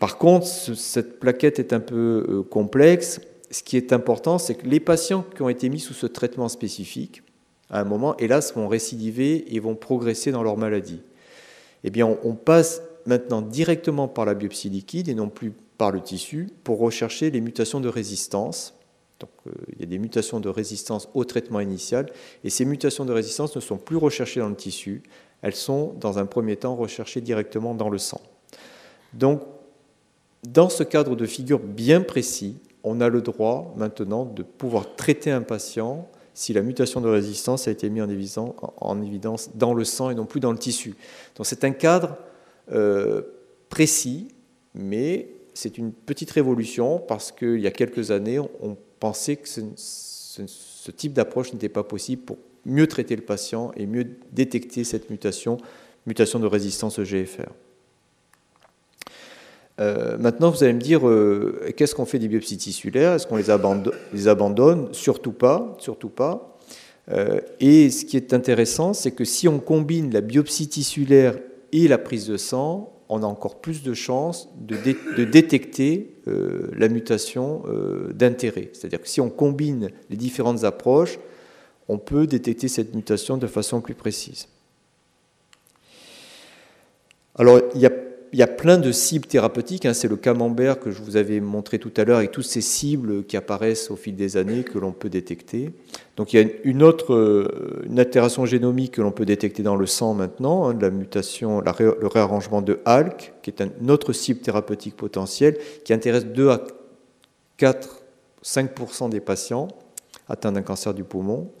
Par 0.00 0.18
contre, 0.18 0.46
cette 0.46 1.20
plaquette 1.20 1.60
est 1.60 1.72
un 1.72 1.80
peu 1.80 2.26
euh, 2.28 2.42
complexe. 2.42 3.20
Ce 3.54 3.62
qui 3.62 3.76
est 3.76 3.92
important, 3.92 4.38
c'est 4.38 4.56
que 4.56 4.66
les 4.66 4.80
patients 4.80 5.24
qui 5.36 5.40
ont 5.42 5.48
été 5.48 5.68
mis 5.68 5.78
sous 5.78 5.94
ce 5.94 6.08
traitement 6.08 6.48
spécifique, 6.48 7.22
à 7.70 7.78
un 7.78 7.84
moment, 7.84 8.16
hélas, 8.16 8.52
vont 8.52 8.66
récidiver 8.66 9.54
et 9.54 9.60
vont 9.60 9.76
progresser 9.76 10.32
dans 10.32 10.42
leur 10.42 10.56
maladie. 10.56 11.02
Eh 11.84 11.90
bien, 11.90 12.18
on 12.24 12.34
passe 12.34 12.82
maintenant 13.06 13.42
directement 13.42 14.08
par 14.08 14.24
la 14.24 14.34
biopsie 14.34 14.70
liquide 14.70 15.08
et 15.08 15.14
non 15.14 15.28
plus 15.28 15.52
par 15.78 15.92
le 15.92 16.00
tissu 16.00 16.48
pour 16.64 16.80
rechercher 16.80 17.30
les 17.30 17.40
mutations 17.40 17.78
de 17.78 17.88
résistance. 17.88 18.74
Donc, 19.20 19.30
euh, 19.46 19.52
il 19.74 19.82
y 19.82 19.82
a 19.84 19.86
des 19.86 20.00
mutations 20.00 20.40
de 20.40 20.48
résistance 20.48 21.08
au 21.14 21.24
traitement 21.24 21.60
initial 21.60 22.10
et 22.42 22.50
ces 22.50 22.64
mutations 22.64 23.04
de 23.04 23.12
résistance 23.12 23.54
ne 23.54 23.60
sont 23.60 23.76
plus 23.76 23.96
recherchées 23.96 24.40
dans 24.40 24.48
le 24.48 24.56
tissu, 24.56 25.04
elles 25.42 25.54
sont 25.54 25.94
dans 26.00 26.18
un 26.18 26.26
premier 26.26 26.56
temps 26.56 26.74
recherchées 26.74 27.20
directement 27.20 27.76
dans 27.76 27.88
le 27.88 27.98
sang. 27.98 28.20
Donc, 29.12 29.42
dans 30.42 30.68
ce 30.68 30.82
cadre 30.82 31.14
de 31.14 31.24
figure 31.24 31.60
bien 31.60 32.00
précis, 32.00 32.56
on 32.84 33.00
a 33.00 33.08
le 33.08 33.22
droit 33.22 33.74
maintenant 33.76 34.24
de 34.24 34.42
pouvoir 34.42 34.94
traiter 34.94 35.30
un 35.30 35.42
patient 35.42 36.08
si 36.34 36.52
la 36.52 36.62
mutation 36.62 37.00
de 37.00 37.08
résistance 37.08 37.68
a 37.68 37.70
été 37.70 37.88
mise 37.88 38.02
en 38.78 39.00
évidence 39.02 39.50
dans 39.54 39.72
le 39.72 39.84
sang 39.84 40.10
et 40.10 40.14
non 40.14 40.26
plus 40.26 40.40
dans 40.40 40.52
le 40.52 40.58
tissu. 40.58 40.94
Donc 41.36 41.46
c'est 41.46 41.64
un 41.64 41.70
cadre 41.70 42.16
euh, 42.72 43.22
précis, 43.68 44.28
mais 44.74 45.28
c'est 45.54 45.78
une 45.78 45.92
petite 45.92 46.32
révolution 46.32 46.98
parce 46.98 47.30
qu'il 47.30 47.60
y 47.60 47.66
a 47.66 47.70
quelques 47.70 48.10
années, 48.10 48.40
on 48.40 48.76
pensait 48.98 49.36
que 49.36 49.48
ce, 49.48 50.90
type 50.90 51.12
d'approche 51.12 51.52
n'était 51.52 51.68
pas 51.68 51.84
possible 51.84 52.22
pour 52.22 52.38
mieux 52.66 52.88
traiter 52.88 53.14
le 53.16 53.22
patient 53.22 53.70
et 53.76 53.86
mieux 53.86 54.06
détecter 54.32 54.84
cette 54.84 55.10
mutation, 55.10 55.58
mutation 56.06 56.40
de 56.40 56.46
résistance 56.46 56.98
au 56.98 57.04
GFR. 57.04 57.50
Euh, 59.80 60.16
maintenant, 60.18 60.50
vous 60.50 60.62
allez 60.62 60.72
me 60.72 60.80
dire, 60.80 61.06
euh, 61.08 61.72
qu'est-ce 61.76 61.94
qu'on 61.94 62.06
fait 62.06 62.18
des 62.18 62.28
biopsies 62.28 62.58
tissulaires? 62.58 63.14
Est-ce 63.14 63.26
qu'on 63.26 63.36
les, 63.36 63.46
les, 64.12 64.28
abandonne? 64.28 64.88
Surtout 64.92 65.32
pas, 65.32 65.76
surtout 65.78 66.08
pas. 66.08 66.56
et 67.60 67.90
ce 67.90 68.04
qui 68.04 68.16
est 68.16 68.32
intéressant, 68.32 68.94
c'est 68.94 69.10
que 69.10 69.24
si 69.24 69.48
on 69.48 69.58
combine 69.58 70.12
la 70.12 70.20
biopsie 70.20 70.68
tissulaire 70.68 71.34
et 71.72 71.88
la 71.88 71.98
prise 71.98 72.28
de 72.28 72.36
sang, 72.36 72.94
on 73.08 73.22
a 73.22 73.26
encore 73.26 73.60
plus 73.60 73.82
de 73.82 73.94
chances 73.94 74.48
de, 74.56 75.24
détecter 75.24 76.16
euh, 76.26 76.70
la 76.76 76.88
mutation 76.88 77.62
euh, 77.66 78.12
d'intérêt. 78.12 78.70
C'est-à-dire 78.72 79.00
que 79.00 79.08
si 79.08 79.20
on 79.20 79.30
combine 79.30 79.90
les 80.10 80.16
différentes 80.16 80.64
approches, 80.64 81.18
on 81.88 81.98
peut 81.98 82.26
détecter 82.26 82.68
cette 82.68 82.94
mutation 82.94 83.36
de 83.36 83.46
façon 83.46 83.80
plus 83.80 83.94
précise. 83.94 84.48
Alors, 87.36 87.60
il 87.74 87.80
y 87.80 87.86
a 87.86 87.90
il 88.34 88.38
y 88.38 88.42
a 88.42 88.48
plein 88.48 88.78
de 88.78 88.90
cibles 88.90 89.26
thérapeutiques. 89.26 89.86
Hein. 89.86 89.94
c'est 89.94 90.08
le 90.08 90.16
camembert 90.16 90.80
que 90.80 90.90
je 90.90 91.00
vous 91.00 91.16
avais 91.16 91.38
montré 91.38 91.78
tout 91.78 91.92
à 91.96 92.02
l'heure 92.02 92.18
avec 92.18 92.32
toutes 92.32 92.46
ces 92.46 92.60
cibles 92.60 93.24
qui 93.24 93.36
apparaissent 93.36 93.92
au 93.92 93.96
fil 93.96 94.16
des 94.16 94.36
années 94.36 94.64
que 94.64 94.76
l'on 94.76 94.90
peut 94.90 95.08
détecter. 95.08 95.70
Donc 96.16 96.32
il 96.32 96.40
y 96.40 96.44
a 96.44 96.48
une 96.64 96.82
autre 96.82 97.14
euh, 97.14 97.84
une 97.86 98.00
altération 98.00 98.44
génomique 98.44 98.94
que 98.94 99.02
l'on 99.02 99.12
peut 99.12 99.24
détecter 99.24 99.62
dans 99.62 99.76
le 99.76 99.86
sang 99.86 100.14
maintenant, 100.14 100.68
hein, 100.68 100.76
la 100.80 100.90
mutation, 100.90 101.60
le 101.60 102.06
réarrangement 102.08 102.60
de 102.60 102.80
ALK, 102.84 103.34
qui 103.40 103.50
est 103.50 103.62
une 103.80 103.90
autre 103.92 104.12
cible 104.12 104.40
thérapeutique 104.40 104.96
potentielle 104.96 105.56
qui 105.84 105.92
intéresse 105.92 106.26
2 106.26 106.50
à 106.50 106.60
4, 107.58 108.02
5% 108.42 109.10
des 109.10 109.20
patients 109.20 109.68
atteints 110.28 110.50
d'un 110.50 110.62
cancer 110.62 110.92
du 110.92 111.04
poumon. 111.04 111.52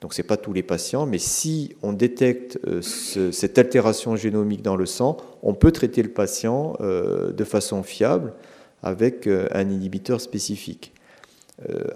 Donc 0.00 0.12
ce 0.12 0.20
n'est 0.20 0.26
pas 0.26 0.36
tous 0.36 0.52
les 0.52 0.62
patients, 0.62 1.06
mais 1.06 1.18
si 1.18 1.74
on 1.82 1.92
détecte 1.92 2.58
euh, 2.66 2.82
cette 2.82 3.58
altération 3.58 4.14
génomique 4.14 4.62
dans 4.62 4.76
le 4.76 4.86
sang, 4.86 5.16
on 5.42 5.54
peut 5.54 5.72
traiter 5.72 6.02
le 6.02 6.10
patient 6.10 6.76
euh, 6.80 7.32
de 7.32 7.44
façon 7.44 7.82
fiable 7.82 8.34
avec 8.82 9.26
euh, 9.26 9.48
un 9.52 9.70
inhibiteur 9.70 10.20
spécifique, 10.20 10.92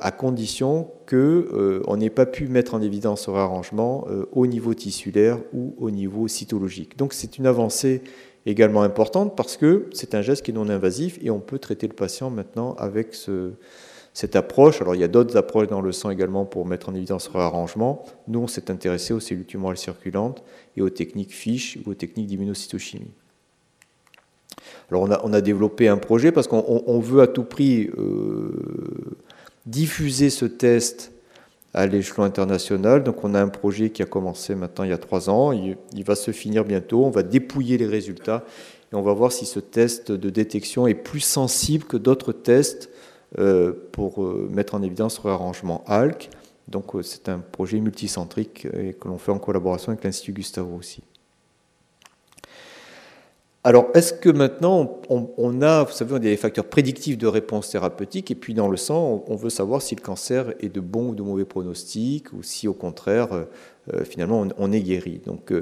à 0.00 0.10
condition 0.10 0.90
qu'on 1.06 1.96
n'ait 1.98 2.08
pas 2.08 2.24
pu 2.24 2.48
mettre 2.48 2.72
en 2.72 2.80
évidence 2.80 3.26
ce 3.26 3.30
réarrangement 3.30 4.06
au 4.32 4.46
niveau 4.46 4.72
tissulaire 4.72 5.38
ou 5.52 5.74
au 5.78 5.90
niveau 5.90 6.28
cytologique. 6.28 6.96
Donc 6.96 7.12
c'est 7.12 7.36
une 7.36 7.46
avancée 7.46 8.00
également 8.46 8.80
importante 8.80 9.36
parce 9.36 9.58
que 9.58 9.90
c'est 9.92 10.14
un 10.14 10.22
geste 10.22 10.46
qui 10.46 10.52
est 10.52 10.54
non 10.54 10.70
invasif 10.70 11.18
et 11.20 11.28
on 11.28 11.40
peut 11.40 11.58
traiter 11.58 11.86
le 11.88 11.92
patient 11.92 12.30
maintenant 12.30 12.72
avec 12.78 13.12
ce, 13.12 13.52
cette 14.12 14.34
approche, 14.36 14.82
alors 14.82 14.94
il 14.94 15.00
y 15.00 15.04
a 15.04 15.08
d'autres 15.08 15.36
approches 15.36 15.68
dans 15.68 15.80
le 15.80 15.92
sang 15.92 16.10
également 16.10 16.44
pour 16.44 16.66
mettre 16.66 16.88
en 16.88 16.94
évidence 16.94 17.24
ce 17.24 17.30
réarrangement. 17.30 18.04
Nous, 18.26 18.40
on 18.40 18.48
s'est 18.48 18.70
intéressé 18.70 19.14
aux 19.14 19.20
cellules 19.20 19.46
tumorales 19.46 19.78
circulantes 19.78 20.42
et 20.76 20.82
aux 20.82 20.90
techniques 20.90 21.32
FISH 21.32 21.78
ou 21.84 21.90
aux 21.90 21.94
techniques 21.94 22.26
d'immunocytochimie. 22.26 23.12
Alors 24.90 25.08
on 25.22 25.32
a, 25.32 25.40
développé 25.40 25.88
un 25.88 25.96
projet 25.96 26.32
parce 26.32 26.48
qu'on 26.48 27.00
veut 27.00 27.20
à 27.20 27.28
tout 27.28 27.44
prix 27.44 27.90
euh, 27.96 28.50
diffuser 29.66 30.30
ce 30.30 30.44
test 30.44 31.12
à 31.74 31.86
l'échelon 31.86 32.24
international. 32.24 33.04
Donc 33.04 33.22
on 33.22 33.34
a 33.34 33.40
un 33.40 33.48
projet 33.48 33.90
qui 33.90 34.02
a 34.02 34.06
commencé 34.06 34.54
maintenant 34.54 34.84
il 34.84 34.90
y 34.90 34.92
a 34.94 34.98
trois 34.98 35.30
ans. 35.30 35.52
Il, 35.52 36.04
va 36.04 36.16
se 36.16 36.32
finir 36.32 36.64
bientôt. 36.64 37.04
On 37.04 37.10
va 37.10 37.22
dépouiller 37.22 37.78
les 37.78 37.86
résultats 37.86 38.44
et 38.92 38.96
on 38.96 39.02
va 39.02 39.12
voir 39.12 39.30
si 39.30 39.46
ce 39.46 39.60
test 39.60 40.10
de 40.10 40.30
détection 40.30 40.88
est 40.88 40.94
plus 40.94 41.20
sensible 41.20 41.84
que 41.84 41.96
d'autres 41.96 42.32
tests 42.32 42.90
pour 43.92 44.22
euh, 44.22 44.48
mettre 44.50 44.74
en 44.74 44.82
évidence 44.82 45.16
ce 45.16 45.20
réarrangement 45.20 45.84
ALK. 45.86 46.30
Donc 46.68 46.94
euh, 46.94 47.02
c'est 47.02 47.28
un 47.28 47.38
projet 47.38 47.80
multicentrique 47.80 48.66
et 48.76 48.94
que 48.94 49.08
l'on 49.08 49.18
fait 49.18 49.32
en 49.32 49.38
collaboration 49.38 49.92
avec 49.92 50.04
l'Institut 50.04 50.32
Gustavo 50.32 50.76
aussi. 50.76 51.02
Alors, 53.62 53.88
est-ce 53.92 54.14
que 54.14 54.30
maintenant, 54.30 55.02
on, 55.10 55.60
a, 55.60 55.84
vous 55.84 55.92
savez, 55.92 56.14
on 56.14 56.16
a 56.16 56.20
des 56.20 56.38
facteurs 56.38 56.64
prédictifs 56.64 57.18
de 57.18 57.26
réponse 57.26 57.68
thérapeutique, 57.68 58.30
et 58.30 58.34
puis 58.34 58.54
dans 58.54 58.68
le 58.68 58.78
sang, 58.78 59.22
on, 59.26 59.36
veut 59.36 59.50
savoir 59.50 59.82
si 59.82 59.94
le 59.94 60.00
cancer 60.00 60.54
est 60.60 60.70
de 60.70 60.80
bon 60.80 61.10
ou 61.10 61.14
de 61.14 61.22
mauvais 61.22 61.44
pronostic, 61.44 62.32
ou 62.32 62.42
si 62.42 62.68
au 62.68 62.72
contraire, 62.72 63.28
finalement, 64.04 64.48
on, 64.56 64.72
est 64.72 64.80
guéri. 64.80 65.20
Donc, 65.26 65.52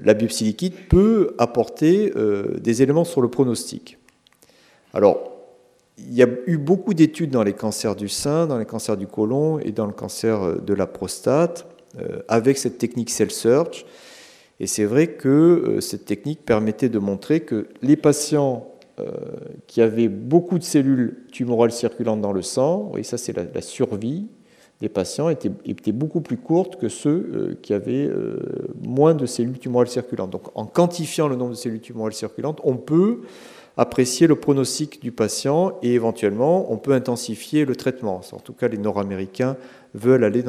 la 0.00 0.14
biopsie 0.14 0.44
liquide 0.44 0.74
peut 0.88 1.34
apporter 1.38 2.12
des 2.60 2.82
éléments 2.82 3.02
sur 3.02 3.20
le 3.20 3.28
pronostic. 3.28 3.98
Alors, 4.94 5.37
il 5.98 6.14
y 6.14 6.22
a 6.22 6.28
eu 6.46 6.58
beaucoup 6.58 6.94
d'études 6.94 7.30
dans 7.30 7.42
les 7.42 7.52
cancers 7.52 7.96
du 7.96 8.08
sein, 8.08 8.46
dans 8.46 8.58
les 8.58 8.64
cancers 8.64 8.96
du 8.96 9.06
côlon 9.06 9.58
et 9.58 9.72
dans 9.72 9.86
le 9.86 9.92
cancer 9.92 10.42
euh, 10.42 10.54
de 10.56 10.74
la 10.74 10.86
prostate 10.86 11.66
euh, 11.98 12.20
avec 12.28 12.58
cette 12.58 12.78
technique 12.78 13.10
cell 13.10 13.30
search. 13.30 13.84
Et 14.60 14.66
c'est 14.66 14.84
vrai 14.84 15.08
que 15.08 15.28
euh, 15.28 15.80
cette 15.80 16.04
technique 16.04 16.44
permettait 16.44 16.88
de 16.88 16.98
montrer 16.98 17.40
que 17.40 17.68
les 17.82 17.96
patients 17.96 18.66
qui 19.68 19.80
avaient 19.80 20.08
beaucoup 20.08 20.58
de 20.58 20.64
cellules 20.64 21.24
tumorales 21.30 21.70
circulantes 21.70 22.20
dans 22.20 22.32
le 22.32 22.42
sang, 22.42 22.90
et 22.96 23.04
ça 23.04 23.16
c'est 23.16 23.32
la, 23.32 23.62
survie 23.62 24.26
des 24.80 24.88
patients, 24.88 25.28
était, 25.28 25.52
était, 25.66 25.92
beaucoup 25.92 26.20
plus 26.20 26.36
courte 26.36 26.80
que 26.80 26.88
ceux 26.88 27.56
qui 27.62 27.74
avaient 27.74 28.10
moins 28.82 29.14
de 29.14 29.24
cellules 29.24 29.60
tumorales 29.60 29.86
circulantes. 29.86 30.30
Donc 30.30 30.48
en 30.56 30.66
quantifiant 30.66 31.28
le 31.28 31.36
nombre 31.36 31.52
de 31.52 31.56
cellules 31.56 31.80
tumorales 31.80 32.12
circulantes, 32.12 32.60
on 32.64 32.74
peut 32.74 33.20
apprécier 33.78 34.26
le 34.26 34.34
pronostic 34.34 35.00
du 35.00 35.12
patient 35.12 35.78
et 35.82 35.94
éventuellement 35.94 36.70
on 36.70 36.76
peut 36.76 36.92
intensifier 36.92 37.64
le 37.64 37.76
traitement. 37.76 38.20
En 38.32 38.40
tout 38.40 38.52
cas, 38.52 38.68
les 38.68 38.76
Nord-Américains 38.76 39.56
veulent 39.94 40.24
aller 40.24 40.44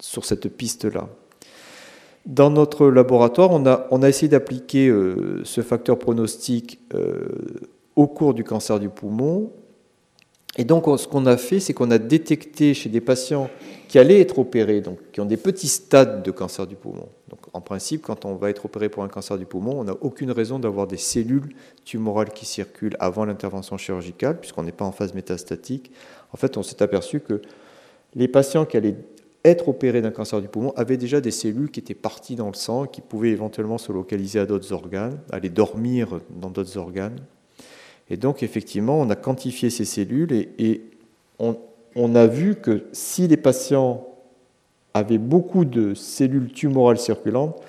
sur 0.00 0.24
cette 0.24 0.48
piste-là. 0.48 1.08
Dans 2.24 2.50
notre 2.50 2.88
laboratoire, 2.88 3.50
on 3.50 3.66
a, 3.66 3.86
on 3.90 4.02
a 4.02 4.08
essayé 4.08 4.28
d'appliquer 4.28 4.88
euh, 4.88 5.40
ce 5.44 5.60
facteur 5.60 5.98
pronostic 5.98 6.78
euh, 6.94 7.26
au 7.96 8.06
cours 8.06 8.34
du 8.34 8.44
cancer 8.44 8.78
du 8.78 8.88
poumon. 8.88 9.50
Et 10.58 10.64
donc, 10.64 10.86
ce 10.98 11.06
qu'on 11.06 11.24
a 11.26 11.36
fait, 11.36 11.60
c'est 11.60 11.72
qu'on 11.72 11.90
a 11.92 11.98
détecté 11.98 12.74
chez 12.74 12.88
des 12.88 13.00
patients 13.00 13.48
qui 13.86 13.98
allaient 13.98 14.20
être 14.20 14.40
opérés, 14.40 14.80
donc 14.80 14.98
qui 15.12 15.20
ont 15.20 15.24
des 15.24 15.36
petits 15.36 15.68
stades 15.68 16.22
de 16.24 16.30
cancer 16.32 16.66
du 16.66 16.74
poumon, 16.74 17.08
en 17.52 17.60
principe, 17.60 18.02
quand 18.02 18.24
on 18.24 18.34
va 18.34 18.50
être 18.50 18.66
opéré 18.66 18.88
pour 18.88 19.02
un 19.02 19.08
cancer 19.08 19.38
du 19.38 19.46
poumon, 19.46 19.80
on 19.80 19.84
n'a 19.84 19.96
aucune 20.00 20.30
raison 20.30 20.58
d'avoir 20.58 20.86
des 20.86 20.96
cellules 20.96 21.54
tumorales 21.84 22.30
qui 22.30 22.44
circulent 22.44 22.96
avant 23.00 23.24
l'intervention 23.24 23.76
chirurgicale, 23.78 24.38
puisqu'on 24.40 24.64
n'est 24.64 24.72
pas 24.72 24.84
en 24.84 24.92
phase 24.92 25.14
métastatique. 25.14 25.92
En 26.32 26.36
fait, 26.36 26.56
on 26.56 26.62
s'est 26.62 26.82
aperçu 26.82 27.20
que 27.20 27.40
les 28.14 28.28
patients 28.28 28.64
qui 28.64 28.76
allaient 28.76 28.96
être 29.44 29.68
opérés 29.68 30.02
d'un 30.02 30.10
cancer 30.10 30.40
du 30.40 30.48
poumon 30.48 30.72
avaient 30.76 30.96
déjà 30.96 31.20
des 31.20 31.30
cellules 31.30 31.70
qui 31.70 31.80
étaient 31.80 31.94
parties 31.94 32.34
dans 32.34 32.48
le 32.48 32.54
sang, 32.54 32.86
qui 32.86 33.00
pouvaient 33.00 33.30
éventuellement 33.30 33.78
se 33.78 33.92
localiser 33.92 34.40
à 34.40 34.46
d'autres 34.46 34.72
organes, 34.72 35.18
aller 35.30 35.50
dormir 35.50 36.20
dans 36.30 36.50
d'autres 36.50 36.76
organes. 36.76 37.20
Et 38.10 38.16
donc, 38.16 38.42
effectivement, 38.42 39.00
on 39.00 39.10
a 39.10 39.16
quantifié 39.16 39.70
ces 39.70 39.84
cellules 39.84 40.32
et, 40.32 40.82
on, 41.94 42.14
a 42.14 42.26
vu 42.26 42.56
que 42.56 42.84
si 42.92 43.28
les 43.28 43.36
patients 43.36 44.06
avaient 44.94 45.18
beaucoup 45.18 45.64
de 45.64 45.94
cellules 45.94 46.52
tumorales 46.52 46.98
circulantes, 46.98 47.60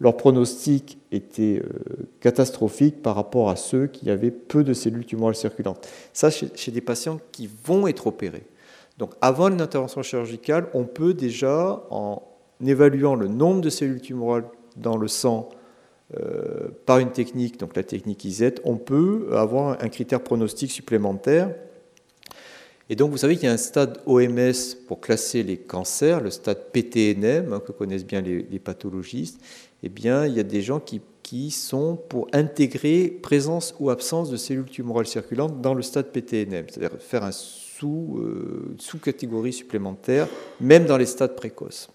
leur 0.00 0.16
pronostic 0.16 0.98
était 1.10 1.62
euh, 1.64 2.06
catastrophique 2.20 3.02
par 3.02 3.16
rapport 3.16 3.50
à 3.50 3.56
ceux 3.56 3.86
qui 3.86 4.10
avaient 4.10 4.30
peu 4.30 4.62
de 4.62 4.72
cellules 4.72 5.04
tumorales 5.04 5.34
circulantes. 5.34 5.88
Ça, 6.12 6.30
chez, 6.30 6.70
des 6.70 6.80
patients 6.80 7.18
qui 7.32 7.48
vont 7.64 7.88
être 7.88 8.06
opérés. 8.06 8.44
Donc, 8.98 9.14
avant 9.20 9.48
une 9.48 9.60
intervention 9.60 10.02
chirurgicale, 10.02 10.68
on 10.74 10.84
peut 10.84 11.14
déjà, 11.14 11.82
en 11.90 12.22
évaluant 12.64 13.14
le 13.14 13.26
nombre 13.26 13.60
de 13.60 13.70
cellules 13.70 14.00
tumorales 14.00 14.44
dans 14.76 14.96
le 14.96 15.08
sang 15.08 15.48
par 16.86 16.98
une 17.00 17.12
technique, 17.12 17.58
donc 17.58 17.76
la 17.76 17.82
technique 17.82 18.24
IZ, 18.24 18.54
on 18.64 18.76
peut 18.76 19.28
avoir 19.32 19.82
un 19.82 19.88
critère 19.88 20.22
pronostic 20.22 20.70
supplémentaire. 20.70 21.50
Et 22.90 22.96
donc 22.96 23.10
vous 23.10 23.18
savez 23.18 23.36
qu'il 23.36 23.44
y 23.44 23.48
a 23.48 23.52
un 23.52 23.58
stade 23.58 23.98
OMS 24.06 24.76
pour 24.86 25.00
classer 25.00 25.42
les 25.42 25.58
cancers, 25.58 26.20
le 26.20 26.30
stade 26.30 26.70
PTNM, 26.72 27.52
hein, 27.52 27.60
que 27.60 27.72
connaissent 27.72 28.06
bien 28.06 28.22
les, 28.22 28.58
pathologistes. 28.58 29.40
Eh 29.82 29.88
bien, 29.88 30.26
il 30.26 30.34
y 30.34 30.40
a 30.40 30.44
des 30.44 30.62
gens 30.62 30.80
qui, 30.80 31.02
qui, 31.22 31.50
sont 31.50 31.96
pour 31.96 32.28
intégrer 32.32 33.08
présence 33.08 33.74
ou 33.78 33.90
absence 33.90 34.30
de 34.30 34.36
cellules 34.36 34.64
tumorales 34.64 35.06
circulantes 35.06 35.60
dans 35.60 35.74
le 35.74 35.82
stade 35.82 36.06
PTNM, 36.06 36.66
c'est-à-dire 36.68 36.98
faire 36.98 37.24
un 37.24 37.32
sous, 37.32 38.18
euh, 38.18 38.74
sous-catégorie 38.78 39.52
supplémentaire, 39.52 40.26
même 40.60 40.86
dans 40.86 40.96
les 40.96 41.06
stades 41.06 41.36
précoces. 41.36 41.90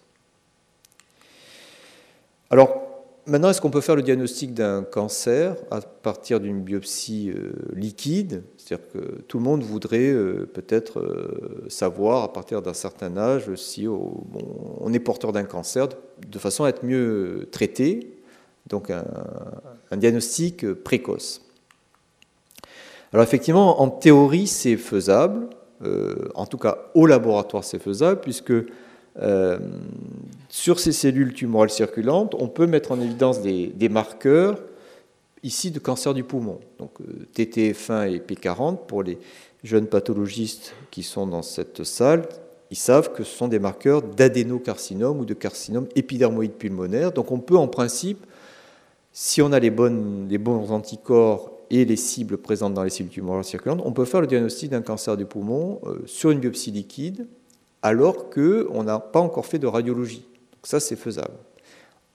Alors, 2.51 2.82
maintenant, 3.25 3.49
est-ce 3.49 3.61
qu'on 3.61 3.69
peut 3.69 3.81
faire 3.81 3.95
le 3.95 4.01
diagnostic 4.01 4.53
d'un 4.53 4.83
cancer 4.83 5.55
à 5.71 5.81
partir 5.81 6.39
d'une 6.39 6.61
biopsie 6.61 7.31
euh, 7.31 7.53
liquide? 7.73 8.43
C'est-à-dire 8.57 8.87
que 8.93 9.21
tout 9.27 9.37
le 9.37 9.43
monde 9.43 9.63
voudrait 9.63 10.11
euh, 10.11 10.49
peut-être 10.51 10.99
euh, 10.99 11.65
savoir 11.69 12.23
à 12.23 12.33
partir 12.33 12.61
d'un 12.61 12.73
certain 12.73 13.17
âge 13.17 13.53
si 13.55 13.87
on 13.87 14.93
est 14.93 14.99
porteur 14.99 15.31
d'un 15.31 15.43
cancer 15.43 15.87
de 16.27 16.39
façon 16.39 16.63
à 16.63 16.69
être 16.69 16.83
mieux 16.83 17.47
traité, 17.51 18.17
donc 18.67 18.89
un, 18.89 19.05
un 19.91 19.97
diagnostic 19.97 20.71
précoce. 20.73 21.41
Alors 23.11 23.23
effectivement, 23.23 23.81
en 23.81 23.89
théorie, 23.89 24.47
c'est 24.47 24.77
faisable. 24.77 25.49
en 26.33 26.45
tout 26.45 26.57
cas, 26.57 26.89
au 26.95 27.05
laboratoire, 27.05 27.63
c'est 27.63 27.77
faisable, 27.77 28.21
puisque 28.21 28.53
euh, 29.21 29.59
sur 30.49 30.79
ces 30.79 30.91
cellules 30.91 31.33
tumorales 31.33 31.69
circulantes, 31.69 32.35
on 32.39 32.47
peut 32.47 32.67
mettre 32.67 32.91
en 32.91 32.99
évidence 32.99 33.41
des, 33.41 33.89
marqueurs 33.89 34.59
ici 35.43 35.71
de 35.71 35.79
cancer 35.79 36.13
du 36.13 36.23
poumon, 36.23 36.59
donc 36.79 36.91
euh, 37.01 37.27
TTF1 37.35 38.11
et 38.11 38.19
P40 38.19 38.85
pour 38.87 39.03
les 39.03 39.17
jeunes 39.63 39.87
pathologistes 39.87 40.73
qui 40.89 41.03
sont 41.03 41.27
dans 41.27 41.41
cette 41.41 41.83
salle. 41.83 42.27
Ils 42.71 42.77
savent 42.77 43.13
que 43.13 43.23
ce 43.23 43.35
sont 43.35 43.47
des 43.47 43.59
marqueurs 43.59 44.01
d'adénocarcinome 44.01 45.19
ou 45.19 45.25
de 45.25 45.33
carcinome 45.33 45.87
épidermoïde 45.95 46.53
pulmonaire. 46.53 47.11
Donc 47.11 47.31
on 47.31 47.39
peut 47.39 47.57
en 47.57 47.67
principe, 47.67 48.25
si 49.11 49.41
on 49.41 49.51
a 49.51 49.59
les, 49.59 49.71
les 50.29 50.37
bons 50.39 50.71
anticorps 50.71 51.51
et 51.69 51.85
les 51.85 51.95
cibles 51.95 52.37
présentes 52.37 52.73
dans 52.73 52.83
les 52.83 52.89
cellules 52.89 53.11
tumorales 53.11 53.43
circulantes, 53.43 53.81
on 53.85 53.91
peut 53.91 54.05
faire 54.05 54.21
le 54.21 54.27
diagnostic 54.27 54.71
d'un 54.71 54.81
cancer 54.81 55.17
du 55.17 55.25
poumon 55.25 55.79
euh, 55.85 56.01
sur 56.05 56.31
une 56.31 56.39
biopsie 56.39 56.71
liquide 56.71 57.27
alors 57.83 58.29
qu'on 58.29 58.83
n'a 58.83 58.97
pas 58.97 59.19
encore 59.19 59.45
fait 59.45 59.59
de 59.59 59.67
radiologie. 59.67 60.25
Donc 60.53 60.63
ça, 60.63 60.79
c'est 60.79 60.95
faisable. 60.95 61.35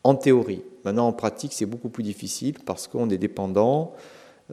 En 0.03 0.15
théorie. 0.15 0.63
Maintenant, 0.85 1.07
en 1.07 1.13
pratique, 1.13 1.53
c'est 1.53 1.67
beaucoup 1.67 1.91
plus 1.91 2.03
difficile 2.03 2.57
parce 2.65 2.89
qu'on 2.89 3.11
est 3.11 3.19
dépendant 3.19 3.95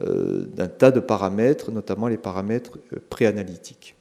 euh, 0.02 0.44
d'un 0.54 0.68
tas 0.68 0.90
de 0.90 1.00
paramètres, 1.00 1.72
notamment 1.72 2.06
les 2.06 2.18
paramètres 2.18 2.78
euh, 2.92 2.98
préanalytiques. 3.08 3.96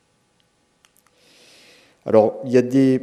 Alors, 2.05 2.41
il 2.43 2.51
y 2.51 2.57
a 2.57 2.61
des 2.61 3.01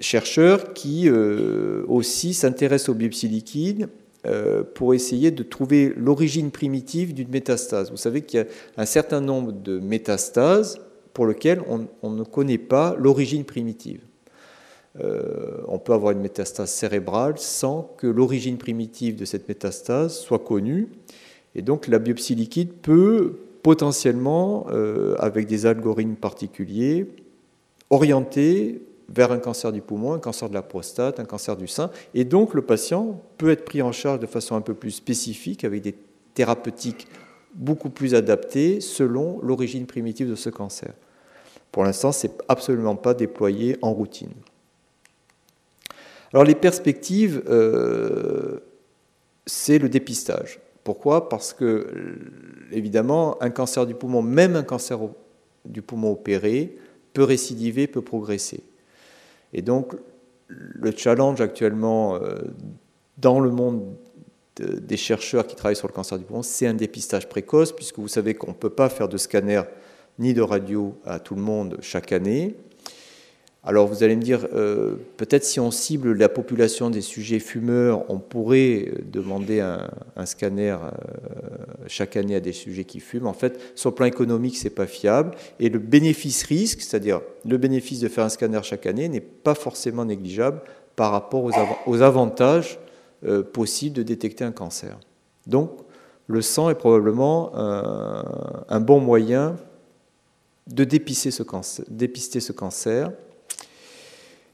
chercheurs 0.00 0.74
qui 0.74 1.08
euh, 1.08 1.84
aussi 1.86 2.34
s'intéressent 2.34 2.88
aux 2.90 2.94
biopsies 2.94 3.28
liquides 3.28 3.88
pour 4.74 4.92
essayer 4.92 5.30
de 5.30 5.44
trouver 5.44 5.94
l'origine 5.96 6.50
primitive 6.50 7.14
d'une 7.14 7.28
métastase. 7.28 7.92
Vous 7.92 7.96
savez 7.96 8.22
qu'il 8.22 8.40
y 8.40 8.42
a 8.42 8.46
un 8.76 8.84
certain 8.84 9.20
nombre 9.20 9.52
de 9.52 9.78
métastases 9.78 10.80
pour 11.16 11.24
lequel 11.24 11.62
on, 12.02 12.10
ne 12.10 12.24
connaît 12.24 12.58
pas 12.58 12.94
l'origine 12.98 13.44
primitive. 13.44 14.02
Euh, 15.00 15.62
on 15.66 15.78
peut 15.78 15.94
avoir 15.94 16.12
une 16.12 16.20
métastase 16.20 16.70
cérébrale 16.70 17.38
sans 17.38 17.94
que 17.96 18.06
l'origine 18.06 18.58
primitive 18.58 19.16
de 19.16 19.24
cette 19.24 19.48
métastase 19.48 20.18
soit 20.18 20.40
connue. 20.40 20.90
Et 21.54 21.62
donc 21.62 21.88
la 21.88 21.98
biopsie 21.98 22.34
liquide 22.34 22.70
peut 22.82 23.38
potentiellement, 23.62 24.66
euh, 24.68 25.14
avec 25.18 25.46
des 25.46 25.64
algorithmes 25.64 26.16
particuliers, 26.16 27.06
orienter 27.88 28.82
vers 29.08 29.32
un 29.32 29.38
cancer 29.38 29.72
du 29.72 29.80
poumon, 29.80 30.12
un 30.12 30.18
cancer 30.18 30.50
de 30.50 30.54
la 30.54 30.60
prostate, 30.60 31.18
un 31.18 31.24
cancer 31.24 31.56
du 31.56 31.66
sein. 31.66 31.90
Et 32.12 32.24
donc 32.24 32.52
le 32.52 32.60
patient 32.60 33.22
peut 33.38 33.48
être 33.48 33.64
pris 33.64 33.80
en 33.80 33.92
charge 33.92 34.20
de 34.20 34.26
façon 34.26 34.54
un 34.54 34.60
peu 34.60 34.74
plus 34.74 34.90
spécifique, 34.90 35.64
avec 35.64 35.80
des 35.80 35.94
thérapeutiques 36.34 37.08
beaucoup 37.54 37.88
plus 37.88 38.14
adaptées 38.14 38.82
selon 38.82 39.40
l'origine 39.40 39.86
primitive 39.86 40.28
de 40.28 40.34
ce 40.34 40.50
cancer. 40.50 40.92
Pour 41.76 41.84
l'instant, 41.84 42.10
ce 42.10 42.26
n'est 42.26 42.32
absolument 42.48 42.96
pas 42.96 43.12
déployé 43.12 43.76
en 43.82 43.92
routine. 43.92 44.32
Alors 46.32 46.42
les 46.42 46.54
perspectives, 46.54 47.42
euh, 47.50 48.60
c'est 49.44 49.78
le 49.78 49.90
dépistage. 49.90 50.58
Pourquoi? 50.84 51.28
Parce 51.28 51.52
que, 51.52 51.86
évidemment, 52.72 53.36
un 53.42 53.50
cancer 53.50 53.84
du 53.84 53.94
poumon, 53.94 54.22
même 54.22 54.56
un 54.56 54.62
cancer 54.62 54.98
du 55.66 55.82
poumon 55.82 56.12
opéré, 56.12 56.78
peut 57.12 57.24
récidiver, 57.24 57.86
peut 57.86 58.00
progresser. 58.00 58.64
Et 59.52 59.60
donc, 59.60 59.96
le 60.48 60.92
challenge 60.96 61.42
actuellement 61.42 62.14
euh, 62.14 62.36
dans 63.18 63.38
le 63.38 63.50
monde 63.50 63.84
des 64.58 64.96
chercheurs 64.96 65.46
qui 65.46 65.56
travaillent 65.56 65.76
sur 65.76 65.88
le 65.88 65.92
cancer 65.92 66.18
du 66.18 66.24
poumon, 66.24 66.42
c'est 66.42 66.66
un 66.66 66.72
dépistage 66.72 67.28
précoce, 67.28 67.72
puisque 67.72 67.98
vous 67.98 68.08
savez 68.08 68.32
qu'on 68.32 68.52
ne 68.52 68.56
peut 68.56 68.70
pas 68.70 68.88
faire 68.88 69.10
de 69.10 69.18
scanner 69.18 69.60
ni 70.18 70.34
de 70.34 70.42
radio 70.42 70.94
à 71.04 71.18
tout 71.18 71.34
le 71.34 71.42
monde 71.42 71.78
chaque 71.80 72.12
année. 72.12 72.56
Alors 73.68 73.88
vous 73.88 74.04
allez 74.04 74.14
me 74.14 74.22
dire, 74.22 74.46
euh, 74.54 74.94
peut-être 75.16 75.42
si 75.42 75.58
on 75.58 75.72
cible 75.72 76.12
la 76.12 76.28
population 76.28 76.88
des 76.88 77.00
sujets 77.00 77.40
fumeurs, 77.40 78.08
on 78.08 78.18
pourrait 78.18 78.92
demander 79.10 79.58
un, 79.58 80.24
scanner 80.24 80.70
euh, 80.70 80.90
chaque 81.88 82.16
année 82.16 82.36
à 82.36 82.40
des 82.40 82.52
sujets 82.52 82.84
qui 82.84 83.00
fument. 83.00 83.26
En 83.26 83.32
fait, 83.32 83.60
sur 83.74 83.90
le 83.90 83.96
plan 83.96 84.06
économique, 84.06 84.56
c'est 84.56 84.70
pas 84.70 84.86
fiable. 84.86 85.32
Et 85.58 85.68
le 85.68 85.80
bénéfice-risque, 85.80 86.80
c'est-à-dire 86.80 87.20
le 87.44 87.56
bénéfice 87.56 87.98
de 87.98 88.08
faire 88.08 88.24
un 88.24 88.28
scanner 88.28 88.60
chaque 88.62 88.86
année, 88.86 89.08
n'est 89.08 89.20
pas 89.20 89.56
forcément 89.56 90.04
négligeable 90.04 90.60
par 90.94 91.10
rapport 91.10 91.50
aux, 91.86 92.02
avantages 92.02 92.78
euh, 93.26 93.42
possibles 93.42 93.96
de 93.96 94.04
détecter 94.04 94.44
un 94.44 94.52
cancer. 94.52 94.96
Donc, 95.48 95.72
le 96.28 96.40
sang 96.40 96.70
est 96.70 96.76
probablement 96.76 97.52
un 97.54 98.80
bon 98.80 98.98
moyen 98.98 99.56
de 100.66 100.84
dépister 100.84 101.30
ce 101.30 101.42
cancer. 101.42 101.84
Dépister 101.88 102.40
ce 102.40 102.52
cancer. 102.52 103.12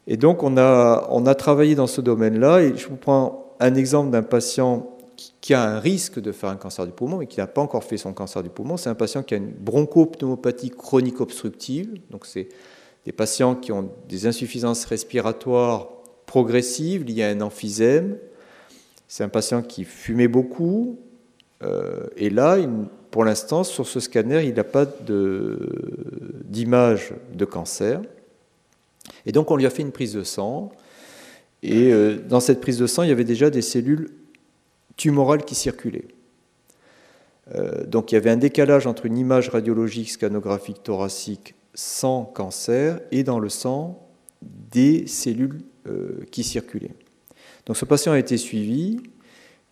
Et 0.06 0.16
donc 0.16 0.42
on 0.42 0.56
a, 0.56 1.06
on 1.10 1.26
a 1.26 1.34
travaillé 1.34 1.74
dans 1.74 1.86
ce 1.86 2.00
domaine-là, 2.00 2.62
et 2.62 2.76
je 2.76 2.88
vous 2.88 2.96
prends 2.96 3.54
un 3.60 3.74
exemple 3.74 4.10
d'un 4.10 4.22
patient 4.22 4.88
qui 5.40 5.54
a 5.54 5.62
un 5.62 5.78
risque 5.78 6.20
de 6.20 6.32
faire 6.32 6.50
un 6.50 6.56
cancer 6.56 6.86
du 6.86 6.92
poumon, 6.92 7.18
mais 7.18 7.26
qui 7.26 7.38
n'a 7.38 7.46
pas 7.46 7.60
encore 7.60 7.84
fait 7.84 7.96
son 7.96 8.12
cancer 8.12 8.42
du 8.42 8.48
poumon. 8.48 8.76
C'est 8.76 8.90
un 8.90 8.94
patient 8.94 9.22
qui 9.22 9.34
a 9.34 9.36
une 9.36 9.52
bronchopneumopathie 9.52 10.70
chronique 10.70 11.20
obstructive. 11.20 11.94
Donc 12.10 12.26
c'est 12.26 12.48
des 13.04 13.12
patients 13.12 13.54
qui 13.54 13.72
ont 13.72 13.90
des 14.08 14.26
insuffisances 14.26 14.84
respiratoires 14.84 15.88
progressives 16.26 17.04
liées 17.04 17.24
à 17.24 17.28
un 17.28 17.40
emphysème. 17.40 18.18
C'est 19.06 19.24
un 19.24 19.28
patient 19.28 19.62
qui 19.62 19.84
fumait 19.84 20.28
beaucoup. 20.28 20.98
Euh, 21.62 22.06
et 22.16 22.30
là, 22.30 22.58
il 22.58 22.68
pour 23.12 23.24
l'instant, 23.24 23.62
sur 23.62 23.86
ce 23.86 24.00
scanner, 24.00 24.42
il 24.44 24.54
n'a 24.54 24.64
pas 24.64 24.86
d'image 26.46 27.12
de, 27.34 27.44
cancer. 27.44 28.00
Et 29.26 29.32
donc, 29.32 29.50
on 29.50 29.56
lui 29.56 29.66
a 29.66 29.70
fait 29.70 29.82
une 29.82 29.92
prise 29.92 30.14
de 30.14 30.24
sang. 30.24 30.72
Et 31.62 31.92
euh, 31.92 32.16
dans 32.26 32.40
cette 32.40 32.62
prise 32.62 32.78
de 32.78 32.86
sang, 32.86 33.02
il 33.02 33.10
y 33.10 33.12
avait 33.12 33.24
déjà 33.24 33.50
des 33.50 33.60
cellules 33.60 34.08
tumorales 34.96 35.44
qui 35.44 35.54
circulaient. 35.54 36.08
Euh, 37.54 37.84
donc, 37.84 38.12
il 38.12 38.14
y 38.14 38.18
avait 38.18 38.30
un 38.30 38.38
décalage 38.38 38.86
entre 38.86 39.04
une 39.04 39.18
image 39.18 39.50
radiologique 39.50 40.10
scanographique 40.10 40.82
thoracique 40.82 41.54
sans 41.74 42.24
cancer 42.24 42.98
et 43.10 43.24
dans 43.24 43.38
le 43.38 43.50
sang 43.50 44.08
des 44.40 45.06
cellules 45.06 45.60
euh, 45.86 46.24
qui 46.30 46.44
circulaient. 46.44 46.94
Donc, 47.66 47.76
ce 47.76 47.84
patient 47.84 48.12
a 48.12 48.18
été 48.18 48.38
suivi. 48.38 49.00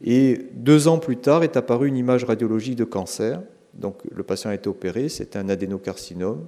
Et 0.02 0.46
deux 0.54 0.88
ans 0.88 0.98
plus 0.98 1.18
tard 1.18 1.42
est 1.42 1.56
apparue 1.56 1.88
une 1.88 1.96
image 1.96 2.24
radiologique 2.24 2.76
de 2.76 2.84
cancer. 2.84 3.42
Donc 3.74 4.02
le 4.10 4.22
patient 4.22 4.50
a 4.50 4.54
été 4.54 4.68
opéré, 4.68 5.08
c'était 5.08 5.38
un 5.38 5.48
adénocarcinome. 5.48 6.46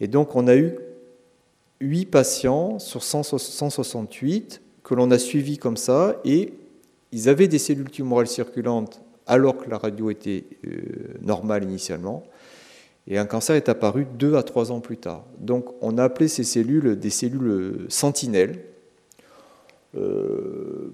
Et 0.00 0.06
donc 0.06 0.36
on 0.36 0.46
a 0.46 0.56
eu 0.56 0.78
huit 1.80 2.06
patients 2.06 2.78
sur 2.78 3.02
168 3.02 4.60
que 4.82 4.94
l'on 4.94 5.10
a 5.10 5.18
suivis 5.18 5.58
comme 5.58 5.76
ça, 5.76 6.20
et 6.24 6.52
ils 7.12 7.28
avaient 7.28 7.48
des 7.48 7.58
cellules 7.58 7.90
tumorales 7.90 8.26
circulantes 8.26 9.02
alors 9.26 9.58
que 9.58 9.68
la 9.68 9.76
radio 9.76 10.10
était 10.10 10.44
euh, 10.66 10.80
normale 11.20 11.64
initialement. 11.64 12.24
Et 13.06 13.18
un 13.18 13.26
cancer 13.26 13.56
est 13.56 13.68
apparu 13.68 14.06
deux 14.18 14.34
à 14.36 14.42
trois 14.42 14.72
ans 14.72 14.80
plus 14.80 14.96
tard. 14.96 15.24
Donc 15.38 15.66
on 15.82 15.98
a 15.98 16.04
appelé 16.04 16.28
ces 16.28 16.44
cellules 16.44 16.98
des 16.98 17.10
cellules 17.10 17.86
sentinelles. 17.88 18.60
Euh, 19.96 20.92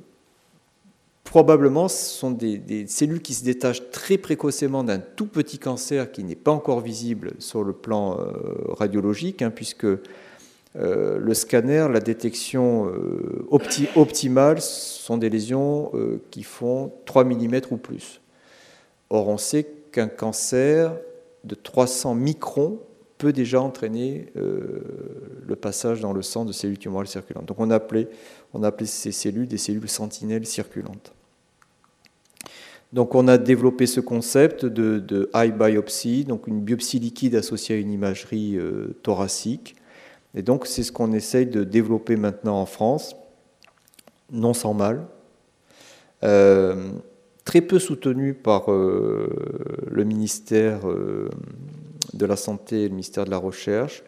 probablement 1.34 1.88
ce 1.88 2.16
sont 2.16 2.30
des, 2.30 2.86
cellules 2.86 3.20
qui 3.20 3.34
se 3.34 3.42
détachent 3.42 3.90
très 3.90 4.18
précocement 4.18 4.84
d'un 4.84 5.00
tout 5.00 5.26
petit 5.26 5.58
cancer 5.58 6.12
qui 6.12 6.22
n'est 6.22 6.36
pas 6.36 6.52
encore 6.52 6.80
visible 6.80 7.32
sur 7.40 7.64
le 7.64 7.72
plan 7.72 8.20
euh, 8.20 8.32
radiologique, 8.68 9.42
hein, 9.42 9.50
puisque 9.50 9.86
Euh, 10.76 11.18
le 11.18 11.34
scanner, 11.34 11.86
la 11.88 12.00
détection 12.00 12.88
euh, 12.88 13.46
optimale 13.94 14.60
sont 14.60 15.16
des 15.16 15.30
lésions 15.30 15.92
qui 16.32 16.42
font 16.42 16.90
3 17.04 17.22
mm 17.22 17.60
ou 17.70 17.76
plus. 17.76 18.20
Or, 19.08 19.28
on 19.28 19.38
sait 19.38 19.64
qu'un 19.92 20.08
cancer 20.08 20.96
de 21.44 21.54
300 21.54 22.16
microns 22.16 22.80
peut 23.18 23.32
déjà 23.32 23.60
entraîner 23.60 24.32
le 24.34 25.54
passage 25.54 26.00
dans 26.00 26.12
le 26.12 26.22
sang 26.22 26.44
de 26.44 26.52
cellules 26.52 26.80
tumorales 26.80 27.06
circulantes. 27.06 27.46
Donc 27.46 27.60
on 27.60 27.70
a 27.70 27.76
appelé, 27.76 28.08
on 28.52 28.64
a 28.64 28.66
appelé 28.66 28.86
ces 28.86 29.12
cellules 29.12 29.46
des 29.46 29.58
cellules 29.58 29.88
sentinelles 29.88 30.46
circulantes. 30.46 31.13
Donc 32.94 33.14
on 33.14 33.28
a 33.28 33.36
développé 33.36 33.86
ce 33.86 34.00
concept 34.00 34.64
de, 34.64 34.98
de 34.98 35.28
eye 35.34 35.52
biopsy, 35.52 36.24
donc 36.24 36.46
une 36.46 36.60
biopsie 36.60 36.98
liquide 36.98 37.34
associée 37.34 37.74
à 37.76 37.78
une 37.78 37.90
imagerie 37.92 38.56
thoracique 39.02 39.76
et 40.34 40.42
donc 40.42 40.66
c'est 40.66 40.82
ce 40.82 40.92
qu'on 40.92 41.12
essaye 41.12 41.46
de 41.46 41.64
développer 41.64 42.16
maintenant 42.16 42.60
en 42.60 42.66
France, 42.66 43.16
non 44.30 44.52
sans 44.52 44.74
mal. 44.74 45.06
Euh, 46.24 46.90
très 47.44 47.60
peu 47.60 47.78
soutenu 47.78 48.34
par 48.34 48.72
euh, 48.72 49.28
le 49.90 50.04
ministère 50.04 50.88
euh, 50.88 51.28
de 52.14 52.26
la 52.26 52.36
Santé 52.36 52.82
et 52.82 52.88
le 52.88 52.94
ministère 52.94 53.24
de 53.24 53.30
la 53.30 53.38
Recherche. 53.38 54.02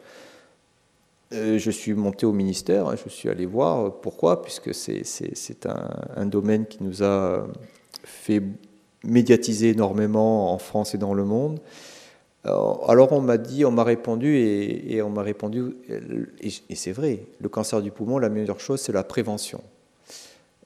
je 1.30 1.70
suis 1.70 1.94
monté 1.94 2.26
au 2.26 2.32
ministère, 2.32 2.88
hein, 2.88 2.96
je 3.02 3.08
suis 3.08 3.28
allé 3.28 3.46
voir 3.46 4.00
pourquoi, 4.00 4.42
puisque 4.42 4.74
c'est 4.74 5.66
un, 5.66 6.26
domaine 6.26 6.66
qui 6.66 6.82
nous 6.82 7.02
a 7.02 7.46
fait 8.02 8.42
médiatiser 9.06 9.70
énormément 9.70 10.52
en 10.52 10.58
France 10.58 10.94
et 10.94 10.98
dans 10.98 11.14
le 11.14 11.24
monde. 11.24 11.60
Alors 12.44 13.10
on 13.10 13.20
m'a 13.20 13.38
dit, 13.38 13.64
on 13.64 13.72
m'a 13.72 13.82
répondu, 13.82 14.36
et, 14.36 15.02
on 15.02 15.10
m'a 15.10 15.22
répondu, 15.22 15.74
et, 16.40 16.74
c'est 16.76 16.92
vrai, 16.92 17.20
le 17.40 17.48
cancer 17.48 17.82
du 17.82 17.90
poumon, 17.90 18.18
la 18.18 18.28
meilleure 18.28 18.60
chose, 18.60 18.80
c'est 18.80 18.92
la 18.92 19.02
prévention. 19.02 19.60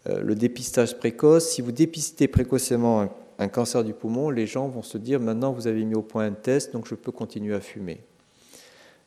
Euh, 0.09 0.21
le 0.23 0.35
dépistage 0.35 0.99
précoce, 0.99 1.49
si 1.49 1.63
vous 1.63 1.73
dépistez 1.73 2.29
précocement 2.29 3.09
un, 3.39 3.49
cancer 3.49 3.83
du 3.83 3.95
poumon, 3.95 4.29
les 4.29 4.47
gens 4.47 4.69
vont 4.69 4.83
se 4.83 4.99
dire, 4.99 5.21
maintenant 5.21 5.53
vous 5.53 5.67
avez 5.67 5.85
mis 5.85 5.95
au 5.95 6.03
point 6.03 6.27
un 6.27 6.33
test, 6.33 6.73
donc 6.73 6.87
je 6.87 6.95
peux 6.95 7.13
continuer 7.13 7.55
à 7.55 7.61
fumer. 7.61 8.01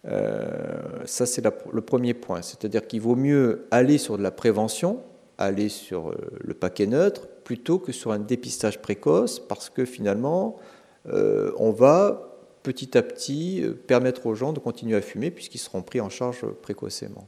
Euh, 0.05 1.03
ça, 1.05 1.25
c'est 1.25 1.45
le 1.71 1.81
premier 1.81 2.13
point. 2.13 2.41
C'est-à-dire 2.41 2.87
qu'il 2.87 3.01
vaut 3.01 3.15
mieux 3.15 3.67
aller 3.71 3.97
sur 3.97 4.17
de 4.17 4.23
la 4.23 4.31
prévention, 4.31 4.99
aller 5.37 5.69
sur 5.69 6.09
euh, 6.09 6.15
le 6.39 6.53
paquet 6.53 6.85
neutre, 6.85 7.27
plutôt 7.43 7.79
que 7.79 7.91
sur 7.91 8.11
un 8.11 8.19
dépistage 8.19 8.81
précoce, 8.81 9.39
parce 9.39 9.69
que 9.69 9.85
finalement, 9.85 10.57
on 11.05 11.71
va 11.71 12.33
petit 12.63 12.97
à 12.97 13.03
petit 13.03 13.61
euh, 13.61 13.73
permettre 13.73 14.25
aux 14.25 14.35
gens 14.35 14.53
de 14.53 14.59
continuer 14.59 14.95
à 14.95 15.01
fumer 15.01 15.29
puisqu'ils 15.29 15.59
seront 15.59 15.83
pris 15.83 16.01
en 16.01 16.09
charge 16.09 16.45
précocement. 16.61 17.27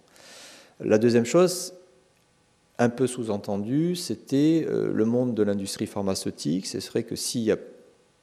La 0.79 0.97
deuxième 0.97 1.25
chose, 1.25 1.73
un 2.79 2.89
peu 2.89 3.05
sous-entendue, 3.07 3.95
c'était 3.95 4.65
euh, 4.67 4.91
le 4.91 5.05
monde 5.05 5.35
de 5.35 5.43
l'industrie 5.43 5.87
pharmaceutique. 5.87 6.65
Ce 6.65 6.79
serait 6.79 7.03
que 7.03 7.15
s'il 7.15 7.41
y 7.41 7.51
a 7.51 7.57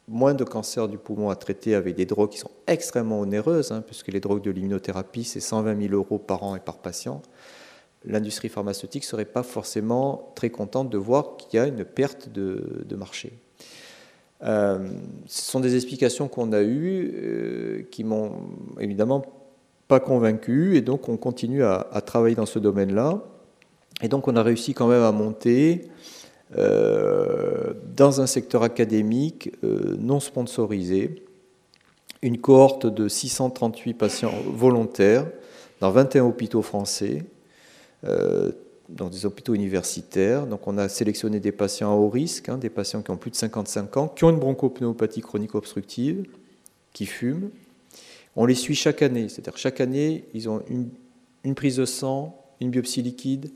moins 0.08 0.34
de 0.34 0.44
cancers 0.44 0.88
du 0.88 0.98
poumon 0.98 1.30
à 1.30 1.36
traiter 1.36 1.74
avec 1.74 1.94
des 1.94 2.06
drogues 2.06 2.30
qui 2.30 2.38
sont 2.38 2.50
extrêmement 2.66 3.20
onéreuses, 3.20 3.70
hein, 3.70 3.82
puisque 3.86 4.08
les 4.08 4.20
drogues 4.20 4.42
de 4.42 4.50
l'immunothérapie, 4.50 5.24
c'est 5.24 5.40
120 5.40 5.80
000 5.80 5.94
euros 5.94 6.18
par 6.18 6.42
an 6.42 6.56
et 6.56 6.60
par 6.60 6.78
patient, 6.78 7.22
l'industrie 8.04 8.48
pharmaceutique 8.48 9.02
ne 9.04 9.08
serait 9.08 9.24
pas 9.24 9.42
forcément 9.42 10.32
très 10.34 10.50
contente 10.50 10.90
de 10.90 10.98
voir 10.98 11.36
qu'il 11.36 11.58
y 11.58 11.62
a 11.62 11.66
une 11.66 11.84
perte 11.84 12.28
de 12.28 12.96
marché. 12.96 13.32
Euh, 14.44 14.78
ce 15.26 15.50
sont 15.50 15.60
des 15.60 15.76
explications 15.76 16.26
qu'on 16.26 16.52
a 16.52 16.62
eues 16.62 17.14
euh, 17.14 17.82
qui 17.90 18.02
m'ont 18.02 18.32
évidemment 18.80 19.24
pas 19.86 20.00
convaincu 20.00 20.76
et 20.76 20.80
donc 20.80 21.08
on 21.08 21.16
continue 21.16 21.62
à, 21.62 21.84
travailler 22.04 22.34
dans 22.34 22.46
ce 22.46 22.58
domaine-là. 22.58 23.22
Et 24.02 24.08
donc 24.08 24.26
on 24.26 24.34
a 24.34 24.42
réussi 24.42 24.74
quand 24.74 24.88
même 24.88 25.02
à 25.02 25.12
monter 25.12 25.88
euh, 26.56 27.72
dans 27.96 28.20
un 28.20 28.26
secteur 28.26 28.62
académique 28.62 29.52
non 29.62 30.18
sponsorisé 30.18 31.24
une 32.20 32.38
cohorte 32.38 32.86
de 32.86 33.08
638 33.08 33.94
patients 33.94 34.34
volontaires 34.46 35.26
dans 35.80 35.90
21 35.90 36.24
hôpitaux 36.24 36.62
français, 36.62 37.24
dans 38.02 39.08
des 39.08 39.26
hôpitaux 39.26 39.54
universitaires. 39.54 40.46
Donc 40.46 40.66
on 40.66 40.78
a 40.78 40.88
sélectionné 40.88 41.40
des 41.40 41.52
patients 41.52 41.92
à 41.92 41.96
haut 41.96 42.08
risque, 42.08 42.48
hein, 42.48 42.58
des 42.58 42.70
patients 42.70 43.02
qui 43.02 43.10
ont 43.10 43.16
plus 43.16 43.30
de 43.30 43.36
55 43.36 43.96
ans, 43.96 44.08
qui 44.08 44.24
ont 44.24 44.30
une 44.30 44.38
bronchopneumopathie 44.38 45.20
chronique 45.20 45.54
obstructive, 45.54 46.24
qui 46.92 47.06
fument. 47.06 47.50
On 48.36 48.46
les 48.46 48.54
suit 48.54 48.74
chaque 48.74 49.02
année, 49.02 49.28
c'est-à-dire 49.28 49.56
chaque 49.56 49.80
année, 49.80 50.24
ils 50.34 50.48
ont 50.48 50.62
une, 50.68 51.54
prise 51.54 51.76
de 51.76 51.84
sang, 51.84 52.44
une 52.60 52.70
biopsie 52.70 53.02
liquide 53.02 53.50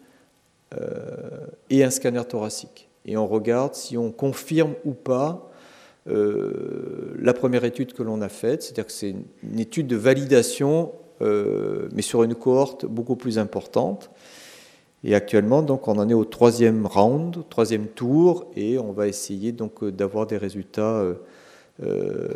euh, 0.75 1.47
et 1.71 1.83
un 1.83 1.91
scanner 1.91 2.23
thoracique. 2.29 2.89
Et 3.05 3.17
on 3.17 3.27
regarde 3.27 3.75
si 3.75 3.97
on 3.97 4.11
confirme 4.11 4.75
ou 4.85 4.93
pas 4.93 5.51
euh, 6.09 7.15
la 7.19 7.33
première 7.33 7.65
étude 7.65 7.93
que 7.93 8.03
l'on 8.03 8.21
a 8.21 8.29
faite, 8.29 8.63
c'est-à-dire 8.63 8.87
que 8.87 8.93
c'est 8.93 9.15
une, 9.43 9.59
étude 9.59 9.87
de 9.87 9.97
validation, 9.97 10.93
euh, 10.93 11.06
mais 11.21 12.03
sur 12.03 12.23
une 12.23 12.35
cohorte 12.35 12.87
beaucoup 12.87 13.17
plus 13.17 13.39
importante. 13.39 14.11
Et 15.07 15.15
actuellement, 15.15 15.63
donc, 15.63 15.87
on 15.87 15.99
en 15.99 16.09
est 16.09 16.15
au 16.15 16.25
troisième 16.25 16.85
round, 16.85 17.45
troisième 17.49 17.87
tour, 17.87 18.51
et 18.57 18.77
on 18.77 18.91
va 18.91 19.07
essayer 19.07 19.53
donc 19.53 19.85
euh, 19.85 19.93
d'avoir 19.93 20.27
des 20.27 20.37
résultats 20.37 20.97
euh, 20.97 21.15
euh, 21.83 22.29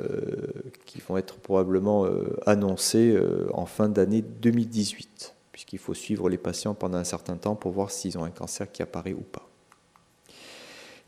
qui 0.86 1.00
vont 1.00 1.16
être 1.16 1.38
probablement 1.38 2.06
annoncés 2.46 3.18
en 3.54 3.64
fin 3.66 3.88
d'année 3.88 4.22
2018, 4.22 5.34
puisqu'il 5.50 5.78
faut 5.78 5.94
suivre 5.94 6.28
les 6.28 6.36
patients 6.38 6.74
pendant 6.74 6.98
un 6.98 7.04
certain 7.04 7.36
temps 7.36 7.56
pour 7.56 7.72
voir 7.72 7.90
s'ils 7.90 8.18
ont 8.18 8.24
un 8.24 8.30
cancer 8.30 8.70
qui 8.70 8.82
apparaît 8.82 9.14
ou 9.14 9.22
pas. 9.22 9.48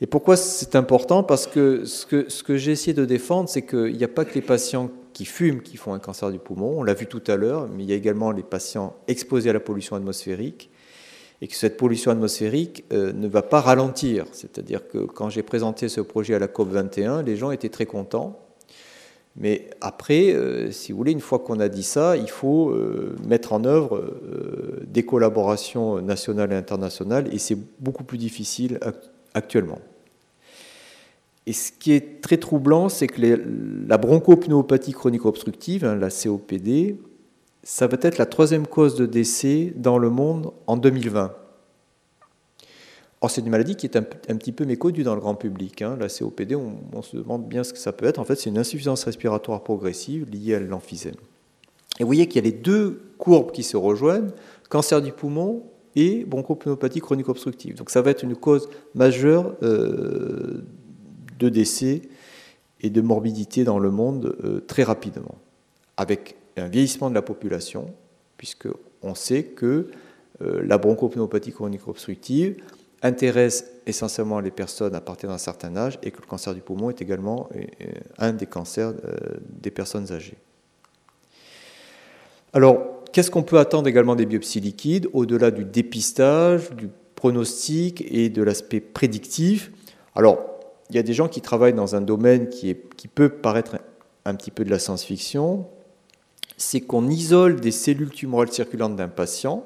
Et 0.00 0.06
pourquoi 0.06 0.36
c'est 0.36 0.74
important? 0.74 1.22
Parce 1.22 1.46
que 1.46 1.84
ce 1.84 2.06
que, 2.06 2.28
ce 2.28 2.42
que 2.42 2.56
j'ai 2.56 2.72
essayé 2.72 2.94
de 2.94 3.04
défendre, 3.04 3.48
c'est 3.48 3.62
qu'il 3.62 3.96
n'y 3.96 4.02
a 4.02 4.08
pas 4.08 4.24
que 4.24 4.34
les 4.34 4.42
patients 4.42 4.90
qui 5.12 5.24
fument 5.24 5.62
qui 5.62 5.76
font 5.76 5.94
un 5.94 5.98
cancer 5.98 6.30
du 6.30 6.38
poumon, 6.38 6.80
on 6.80 6.82
l'a 6.82 6.94
vu 6.94 7.06
tout 7.06 7.22
à 7.26 7.36
l'heure, 7.36 7.68
mais 7.68 7.84
il 7.84 7.90
y 7.90 7.92
a 7.92 7.96
également 7.96 8.30
les 8.30 8.42
patients 8.42 8.96
exposés 9.08 9.50
à 9.50 9.52
la 9.52 9.60
pollution 9.60 9.96
atmosphérique 9.96 10.70
et 11.42 11.48
que 11.48 11.56
cette 11.56 11.76
pollution 11.76 12.12
atmosphérique 12.12 12.84
euh, 12.92 13.12
ne 13.12 13.26
va 13.26 13.42
pas 13.42 13.60
ralentir. 13.60 14.26
C'est-à-dire 14.30 14.86
que 14.86 14.98
quand 14.98 15.28
j'ai 15.28 15.42
présenté 15.42 15.88
ce 15.88 16.00
projet 16.00 16.34
à 16.34 16.38
la 16.38 16.46
COP 16.46 16.70
21, 16.70 17.22
les 17.22 17.36
gens 17.36 17.50
étaient 17.50 17.68
très 17.68 17.84
contents. 17.84 18.38
Mais 19.34 19.70
après, 19.80 20.32
euh, 20.32 20.70
si 20.70 20.92
vous 20.92 20.98
voulez, 20.98 21.10
une 21.10 21.20
fois 21.20 21.40
qu'on 21.40 21.58
a 21.58 21.68
dit 21.68 21.82
ça, 21.82 22.16
il 22.16 22.30
faut 22.30 22.70
euh, 22.70 23.16
mettre 23.26 23.52
en 23.52 23.64
œuvre 23.64 24.14
des 24.86 25.04
collaborations 25.04 26.00
nationales 26.00 26.52
et 26.52 26.56
internationales, 26.56 27.28
et 27.34 27.38
c'est 27.38 27.58
beaucoup 27.80 28.04
plus 28.04 28.18
difficile 28.18 28.78
actuellement. 29.34 29.80
Et 31.46 31.52
ce 31.52 31.72
qui 31.72 31.92
est 31.92 32.20
très 32.20 32.36
troublant, 32.36 32.88
c'est 32.88 33.08
que 33.08 33.20
la 33.88 33.98
bronchopneumopathie 33.98 34.92
chronique 34.92 35.24
obstructive, 35.24 35.84
hein, 35.84 35.96
la 35.96 36.08
COPD, 36.08 36.98
ça 37.64 37.86
va 37.86 37.96
être 38.02 38.18
la 38.18 38.26
troisième 38.26 38.66
cause 38.66 38.94
de 38.94 39.06
décès 39.06 39.72
dans 39.76 39.98
le 39.98 40.10
monde 40.10 40.52
en 40.66 40.76
2020. 40.76 41.32
Or, 43.20 43.30
c'est 43.30 43.40
une 43.40 43.50
maladie 43.50 43.76
qui 43.76 43.86
est 43.86 43.96
un, 43.96 44.02
petit 44.02 44.50
peu 44.50 44.64
méconnue 44.64 45.04
dans 45.04 45.14
le 45.14 45.20
grand 45.20 45.36
public. 45.36 45.80
Hein. 45.82 45.96
La 46.00 46.08
COPD, 46.08 46.56
on, 46.56 47.02
se 47.02 47.16
demande 47.16 47.46
bien 47.46 47.62
ce 47.62 47.72
que 47.72 47.78
ça 47.78 47.92
peut 47.92 48.06
être. 48.06 48.18
En 48.18 48.24
fait, 48.24 48.34
c'est 48.34 48.50
une 48.50 48.58
insuffisance 48.58 49.04
respiratoire 49.04 49.62
progressive 49.62 50.28
liée 50.28 50.56
à 50.56 50.60
l'emphysème. 50.60 51.14
Et 52.00 52.02
vous 52.02 52.08
voyez 52.08 52.26
qu'il 52.26 52.44
y 52.44 52.48
a 52.48 52.50
les 52.50 52.56
deux 52.56 53.00
courbes 53.18 53.52
qui 53.52 53.62
se 53.62 53.76
rejoignent, 53.76 54.30
cancer 54.68 55.00
du 55.00 55.12
poumon 55.12 55.62
et 55.94 56.24
bronchopneumopathie 56.24 57.00
chronique 57.00 57.28
obstructive. 57.28 57.76
Donc 57.76 57.90
ça 57.90 58.02
va 58.02 58.10
être 58.10 58.24
une 58.24 58.34
cause 58.34 58.68
majeure 58.94 59.54
euh, 59.62 60.64
de 61.38 61.48
décès 61.48 62.02
et 62.82 62.90
de 62.90 63.00
morbidité 63.00 63.64
dans 63.64 63.78
le 63.78 63.90
monde 63.90 64.36
euh, 64.44 64.60
très 64.60 64.82
rapidement, 64.82 65.36
avec 65.96 66.36
un 66.56 66.68
vieillissement 66.68 67.08
de 67.08 67.14
la 67.14 67.22
population, 67.22 67.86
puisqu'on 68.36 69.14
sait 69.14 69.44
que 69.44 69.88
euh, 70.42 70.62
la 70.64 70.78
bronchopneumopathie 70.78 71.52
chronique 71.52 71.86
obstructive 71.86 72.56
intéresse 73.02 73.70
essentiellement 73.86 74.40
les 74.40 74.50
personnes 74.50 74.94
à 74.94 75.00
partir 75.00 75.28
d'un 75.28 75.38
certain 75.38 75.76
âge 75.76 75.98
et 76.02 76.10
que 76.10 76.20
le 76.20 76.26
cancer 76.26 76.54
du 76.54 76.60
poumon 76.60 76.90
est 76.90 77.00
également 77.02 77.48
euh, 77.54 77.62
un 78.18 78.32
des 78.32 78.46
cancers 78.46 78.94
des 79.60 79.70
personnes 79.70 80.12
âgées. 80.12 80.38
Alors, 82.52 83.02
qu'est-ce 83.12 83.30
qu'on 83.30 83.42
peut 83.42 83.58
attendre 83.58 83.88
également 83.88 84.14
des 84.14 84.26
biopsies 84.26 84.60
liquides 84.60 85.08
au-delà 85.12 85.50
du 85.50 85.64
dépistage, 85.64 86.70
du 86.72 86.88
pronostic 87.14 88.04
et 88.08 88.28
de 88.28 88.42
l'aspect 88.42 88.80
prédictif? 88.80 89.70
Il 90.92 90.96
y 90.96 90.98
a 90.98 91.02
des 91.02 91.14
gens 91.14 91.26
qui 91.26 91.40
travaillent 91.40 91.72
dans 91.72 91.96
un 91.96 92.02
domaine 92.02 92.50
qui, 92.50 92.74
peut 92.74 93.30
paraître 93.30 93.78
un 94.26 94.34
petit 94.34 94.50
peu 94.50 94.62
de 94.62 94.68
la 94.68 94.78
science-fiction, 94.78 95.66
c'est 96.58 96.82
qu'on 96.82 97.08
isole 97.08 97.60
des 97.60 97.70
cellules 97.70 98.10
tumorales 98.10 98.52
circulantes 98.52 98.94
d'un 98.94 99.08
patient 99.08 99.64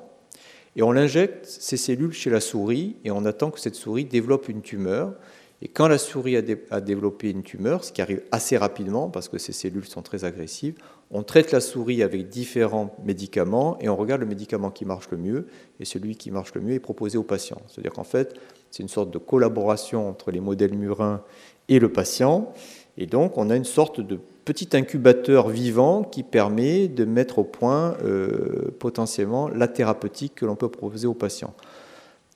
et 0.77 0.85
on 0.85 0.93
injecte 0.93 1.45
ces 1.45 1.77
cellules 1.77 2.13
chez 2.13 2.31
la 2.31 2.39
souris 2.39 2.95
et 3.05 3.11
on 3.11 3.25
attend 3.25 3.51
que 3.51 3.59
cette 3.59 3.75
souris 3.75 4.05
développe 4.05 4.49
une 4.49 4.63
tumeur. 4.63 5.15
Et 5.63 5.69
quand 5.69 5.89
la 5.89 5.99
souris 5.99 6.37
a, 6.37 6.81
développé 6.81 7.31
une 7.31 7.43
tumeur, 7.43 7.83
ce 7.83 7.91
qui 7.91 8.03
arrive 8.03 8.23
assez 8.31 8.57
rapidement 8.57 9.09
parce 9.09 9.29
que 9.29 9.39
ces 9.39 9.53
cellules 9.53 9.87
sont 9.87 10.03
très 10.03 10.25
agressives, 10.25 10.77
On 11.11 11.25
traite 11.25 11.51
la 11.51 11.61
souris 11.61 12.05
avec 12.05 12.29
différents 12.29 12.97
médicaments 13.05 13.79
et 13.81 13.89
on 13.89 13.97
regarde 13.97 14.21
le 14.21 14.29
médicament 14.29 14.71
qui 14.71 14.85
marche 14.85 15.09
le 15.11 15.17
mieux 15.17 15.49
et 15.81 15.85
celui 15.85 16.15
qui 16.15 16.31
marche 16.31 16.55
le 16.55 16.61
mieux 16.61 16.75
est 16.75 16.81
proposé 16.81 17.19
au 17.19 17.25
patient. 17.25 17.61
C'est-à-dire 17.67 17.93
qu'en 17.93 18.05
fait, 18.05 18.35
c'est 18.71 18.83
une 18.83 18.89
sorte 18.89 19.11
de 19.11 19.19
collaboration 19.19 20.09
entre 20.09 20.31
les 20.31 20.41
modèles 20.41 20.75
murins 20.75 21.23
et 21.69 21.79
le 21.79 21.91
patient. 21.91 22.53
Et 22.99 23.07
donc, 23.07 23.37
on 23.37 23.51
a 23.51 23.57
une 23.57 23.65
sorte 23.65 24.01
de 24.01 24.19
petit 24.45 24.77
incubateur 24.77 25.49
vivant 25.49 26.03
qui 26.03 26.23
permet 26.23 26.89
de 26.89 27.05
mettre 27.05 27.41
au 27.41 27.45
point 27.45 27.97
euh, 28.03 28.71
potentiellement 28.79 29.49
la 29.49 29.69
thérapeutique 29.69 30.37
que 30.37 30.47
l'on 30.47 30.57
peut 30.57 30.69
proposer 30.69 31.07
aux 31.07 31.15
patients. 31.15 31.53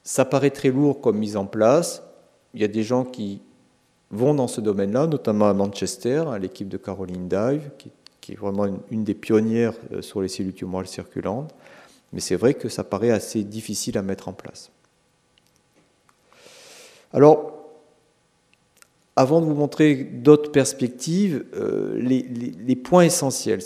Ça 0.02 0.24
paraît 0.24 0.50
très 0.50 0.70
lourd 0.70 1.00
comme 1.00 1.18
mise 1.18 1.36
en 1.36 1.46
place. 1.46 2.02
Il 2.52 2.60
y 2.60 2.64
a 2.64 2.68
des 2.68 2.82
gens 2.82 3.04
qui 3.04 3.40
vont 4.10 4.34
dans 4.34 4.48
ce 4.48 4.60
domaine-là, 4.60 5.06
notamment 5.06 5.48
à 5.48 5.54
Manchester, 5.54 6.24
à 6.32 6.38
l'équipe 6.38 6.68
de 6.68 6.76
Caroline 6.76 7.28
Dive, 7.28 7.70
qui, 7.78 8.32
est 8.32 8.36
vraiment 8.36 8.66
une, 8.90 9.04
des 9.04 9.14
pionnières 9.14 9.74
euh, 9.92 10.02
sur 10.02 10.20
les 10.20 10.28
cellules 10.28 10.52
tumorales 10.52 10.88
circulantes. 10.88 11.54
Mais 12.12 12.20
c'est 12.20 12.36
vrai 12.36 12.54
que 12.54 12.68
ça 12.68 12.82
paraît 12.82 13.10
assez 13.10 13.44
difficile 13.44 13.96
à 13.98 14.02
mettre 14.02 14.28
en 14.28 14.32
place. 14.32 14.70
Alors, 17.12 17.50
avant 19.16 19.40
de 19.40 19.46
vous 19.46 19.54
montrer 19.54 19.96
d'autres 19.96 20.50
perspectives, 20.50 21.44
euh, 21.54 21.98
les, 22.00 22.76
points 22.76 23.02
essentiels, 23.02 23.60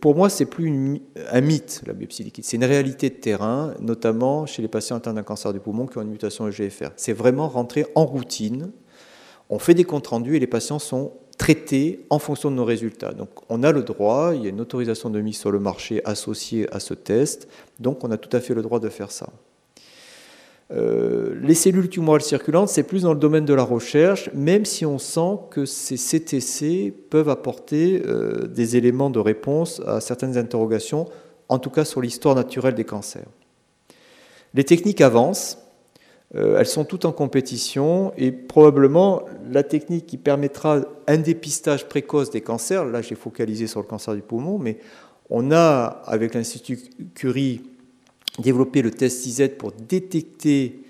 pour 0.00 0.14
moi, 0.14 0.28
c'est 0.28 0.44
plus 0.44 1.00
un 1.32 1.40
mythe, 1.40 1.82
la 1.86 1.92
biopsie 1.92 2.22
liquide. 2.22 2.44
C'est 2.44 2.56
une 2.56 2.64
réalité 2.64 3.08
de 3.08 3.14
terrain, 3.14 3.74
notamment 3.80 4.46
chez 4.46 4.62
les 4.62 4.68
patients 4.68 4.96
atteints 4.96 5.14
d'un 5.14 5.22
cancer 5.22 5.52
du 5.52 5.60
poumon 5.60 5.86
qui 5.86 5.98
ont 5.98 6.02
une 6.02 6.10
mutation 6.10 6.46
EGFR. 6.46 6.90
C'est 6.96 7.14
vraiment 7.14 7.48
rentrer 7.48 7.86
en 7.94 8.04
routine. 8.04 8.70
On 9.48 9.58
fait 9.58 9.74
des 9.74 9.84
comptes 9.84 10.06
rendus 10.06 10.36
et 10.36 10.38
les 10.38 10.46
patients 10.46 10.78
sont 10.78 11.12
traités 11.38 12.04
en 12.10 12.18
fonction 12.18 12.50
de 12.50 12.56
nos 12.56 12.64
résultats. 12.64 13.12
Donc, 13.12 13.30
on 13.48 13.62
a 13.62 13.72
le 13.72 13.82
droit, 13.82 14.32
il 14.34 14.42
y 14.42 14.46
a 14.46 14.50
une 14.50 14.60
autorisation 14.60 15.10
de 15.10 15.20
mise 15.20 15.38
sur 15.38 15.50
le 15.50 15.58
marché 15.58 16.02
associée 16.04 16.72
à 16.72 16.80
ce 16.80 16.94
test, 16.94 17.48
donc 17.80 18.04
on 18.04 18.10
a 18.10 18.16
tout 18.16 18.34
à 18.36 18.40
fait 18.40 18.54
le 18.54 18.62
droit 18.62 18.80
de 18.80 18.88
faire 18.88 19.10
ça. 19.10 19.28
Euh, 20.72 21.38
les 21.42 21.54
cellules 21.54 21.88
tumorales 21.88 22.22
circulantes, 22.22 22.68
c'est 22.68 22.82
plus 22.82 23.02
dans 23.02 23.14
le 23.14 23.20
domaine 23.20 23.44
de 23.44 23.54
la 23.54 23.62
recherche, 23.62 24.30
même 24.34 24.64
si 24.64 24.84
on 24.84 24.98
sent 24.98 25.38
que 25.50 25.64
ces 25.64 25.96
CTC 25.96 26.92
peuvent 27.08 27.28
apporter 27.28 28.02
euh, 28.04 28.46
des 28.48 28.76
éléments 28.76 29.10
de 29.10 29.20
réponse 29.20 29.80
à 29.86 30.00
certaines 30.00 30.36
interrogations, 30.36 31.06
en 31.48 31.60
tout 31.60 31.70
cas 31.70 31.84
sur 31.84 32.00
l'histoire 32.00 32.34
naturelle 32.34 32.74
des 32.74 32.84
cancers. 32.84 33.28
Les 34.54 34.64
techniques 34.64 35.00
avancent, 35.00 35.58
euh, 36.34 36.58
elles 36.58 36.66
sont 36.66 36.84
toutes 36.84 37.04
en 37.04 37.12
compétition, 37.12 38.12
et 38.16 38.32
probablement 38.32 39.22
la 39.48 39.62
technique 39.62 40.06
qui 40.06 40.16
permettra 40.16 40.80
un 41.06 41.18
dépistage 41.18 41.88
précoce 41.88 42.30
des 42.30 42.40
cancers, 42.40 42.84
là 42.84 43.02
j'ai 43.02 43.14
focalisé 43.14 43.68
sur 43.68 43.80
le 43.80 43.86
cancer 43.86 44.16
du 44.16 44.22
poumon, 44.22 44.58
mais 44.58 44.78
on 45.30 45.52
a, 45.52 46.02
avec 46.06 46.34
l'Institut 46.34 46.80
Curie, 47.14 47.62
développer 48.38 48.82
le 48.82 48.90
test 48.90 49.26
IZ 49.26 49.50
pour 49.58 49.72
détecter 49.72 50.80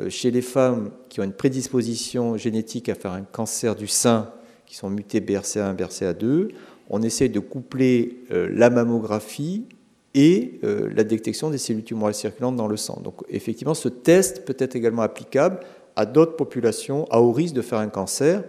euh, 0.00 0.10
chez 0.10 0.30
les 0.30 0.42
femmes 0.42 0.90
qui 1.08 1.20
ont 1.20 1.24
une 1.24 1.32
prédisposition 1.32 2.36
génétique 2.36 2.88
à 2.88 2.94
faire 2.94 3.12
un 3.12 3.22
cancer 3.22 3.74
du 3.74 3.86
sein, 3.86 4.30
qui 4.66 4.76
sont 4.76 4.90
mutés 4.90 5.20
BRCA1, 5.20 5.76
BRCA2. 5.76 6.48
On 6.88 7.02
essaie 7.02 7.28
de 7.28 7.40
coupler 7.40 8.18
euh, 8.30 8.48
la 8.52 8.70
mammographie 8.70 9.66
et 10.14 10.60
euh, 10.64 10.90
la 10.94 11.04
détection 11.04 11.50
des 11.50 11.58
cellules 11.58 11.84
tumorales 11.84 12.14
circulantes 12.14 12.56
dans 12.56 12.68
le 12.68 12.76
sang. 12.76 13.00
Donc 13.02 13.22
effectivement, 13.28 13.74
ce 13.74 13.88
test 13.88 14.44
peut 14.44 14.56
être 14.58 14.76
également 14.76 15.02
applicable 15.02 15.60
à 15.96 16.06
d'autres 16.06 16.36
populations 16.36 17.06
à 17.10 17.20
haut 17.20 17.32
risque 17.32 17.54
de 17.54 17.62
faire 17.62 17.78
un 17.78 17.88
cancer. 17.88 18.42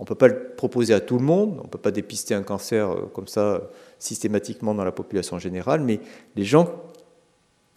On 0.00 0.04
ne 0.04 0.06
peut 0.06 0.14
pas 0.14 0.28
le 0.28 0.50
proposer 0.56 0.94
à 0.94 1.00
tout 1.00 1.18
le 1.18 1.24
monde, 1.24 1.56
on 1.60 1.64
ne 1.64 1.68
peut 1.68 1.78
pas 1.78 1.90
dépister 1.90 2.34
un 2.34 2.42
cancer 2.42 2.88
comme 3.12 3.26
ça 3.26 3.62
systématiquement 3.98 4.74
dans 4.74 4.84
la 4.84 4.92
population 4.92 5.40
générale, 5.40 5.80
mais 5.80 5.98
les 6.36 6.44
gens 6.44 6.72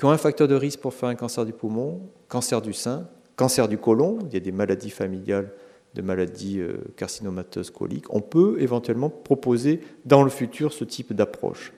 qui 0.01 0.05
ont 0.05 0.09
un 0.09 0.17
facteur 0.17 0.47
de 0.47 0.55
risque 0.55 0.79
pour 0.79 0.95
faire 0.95 1.09
un 1.09 1.15
cancer 1.15 1.45
du 1.45 1.53
poumon, 1.53 2.01
cancer 2.27 2.59
du 2.59 2.73
sein, 2.73 3.07
cancer 3.35 3.67
du 3.67 3.77
côlon, 3.77 4.17
il 4.25 4.33
y 4.33 4.37
a 4.37 4.39
des 4.39 4.51
maladies 4.51 4.89
familiales 4.89 5.51
de 5.93 6.01
maladies 6.01 6.59
euh, 6.59 6.77
carcinomateuses 6.97 7.69
coliques, 7.69 8.11
on 8.11 8.19
peut 8.19 8.55
éventuellement 8.59 9.11
proposer 9.11 9.79
dans 10.05 10.23
le 10.23 10.31
futur 10.31 10.73
ce 10.73 10.85
type 10.85 11.13
d'approche. 11.13 11.71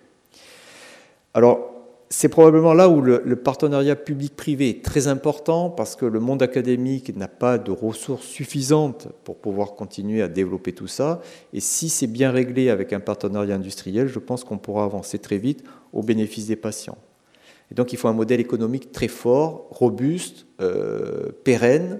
Alors, 1.33 1.69
c'est 2.09 2.29
probablement 2.29 2.73
là 2.73 2.87
où 2.87 3.01
le, 3.01 3.21
le 3.25 3.35
partenariat 3.35 3.97
public-privé 3.97 4.69
est 4.69 4.85
très 4.85 5.09
important 5.09 5.69
parce 5.69 5.97
que 5.97 6.05
le 6.05 6.21
monde 6.21 6.41
académique 6.41 7.13
n'a 7.17 7.27
pas 7.27 7.57
de 7.57 7.71
ressources 7.73 8.25
suffisantes 8.25 9.09
pour 9.25 9.35
pouvoir 9.35 9.73
continuer 9.73 10.21
à 10.21 10.29
développer 10.29 10.71
tout 10.71 10.87
ça. 10.87 11.19
Et 11.51 11.59
si 11.59 11.89
c'est 11.89 12.07
bien 12.07 12.31
réglé 12.31 12.69
avec 12.69 12.93
un 12.93 13.01
partenariat 13.01 13.55
industriel, 13.55 14.07
je 14.07 14.19
pense 14.19 14.45
qu'on 14.45 14.59
pourra 14.59 14.85
avancer 14.85 15.19
très 15.19 15.39
vite 15.39 15.65
au 15.91 16.03
bénéfice 16.03 16.47
des 16.47 16.55
patients. 16.55 16.97
Et 17.71 17.75
donc 17.75 17.93
il 17.93 17.97
faut 17.97 18.07
un 18.07 18.13
modèle 18.13 18.39
économique 18.39 18.91
très 18.91 19.07
fort, 19.07 19.67
robuste, 19.69 20.45
euh, 20.61 21.31
pérenne, 21.43 21.99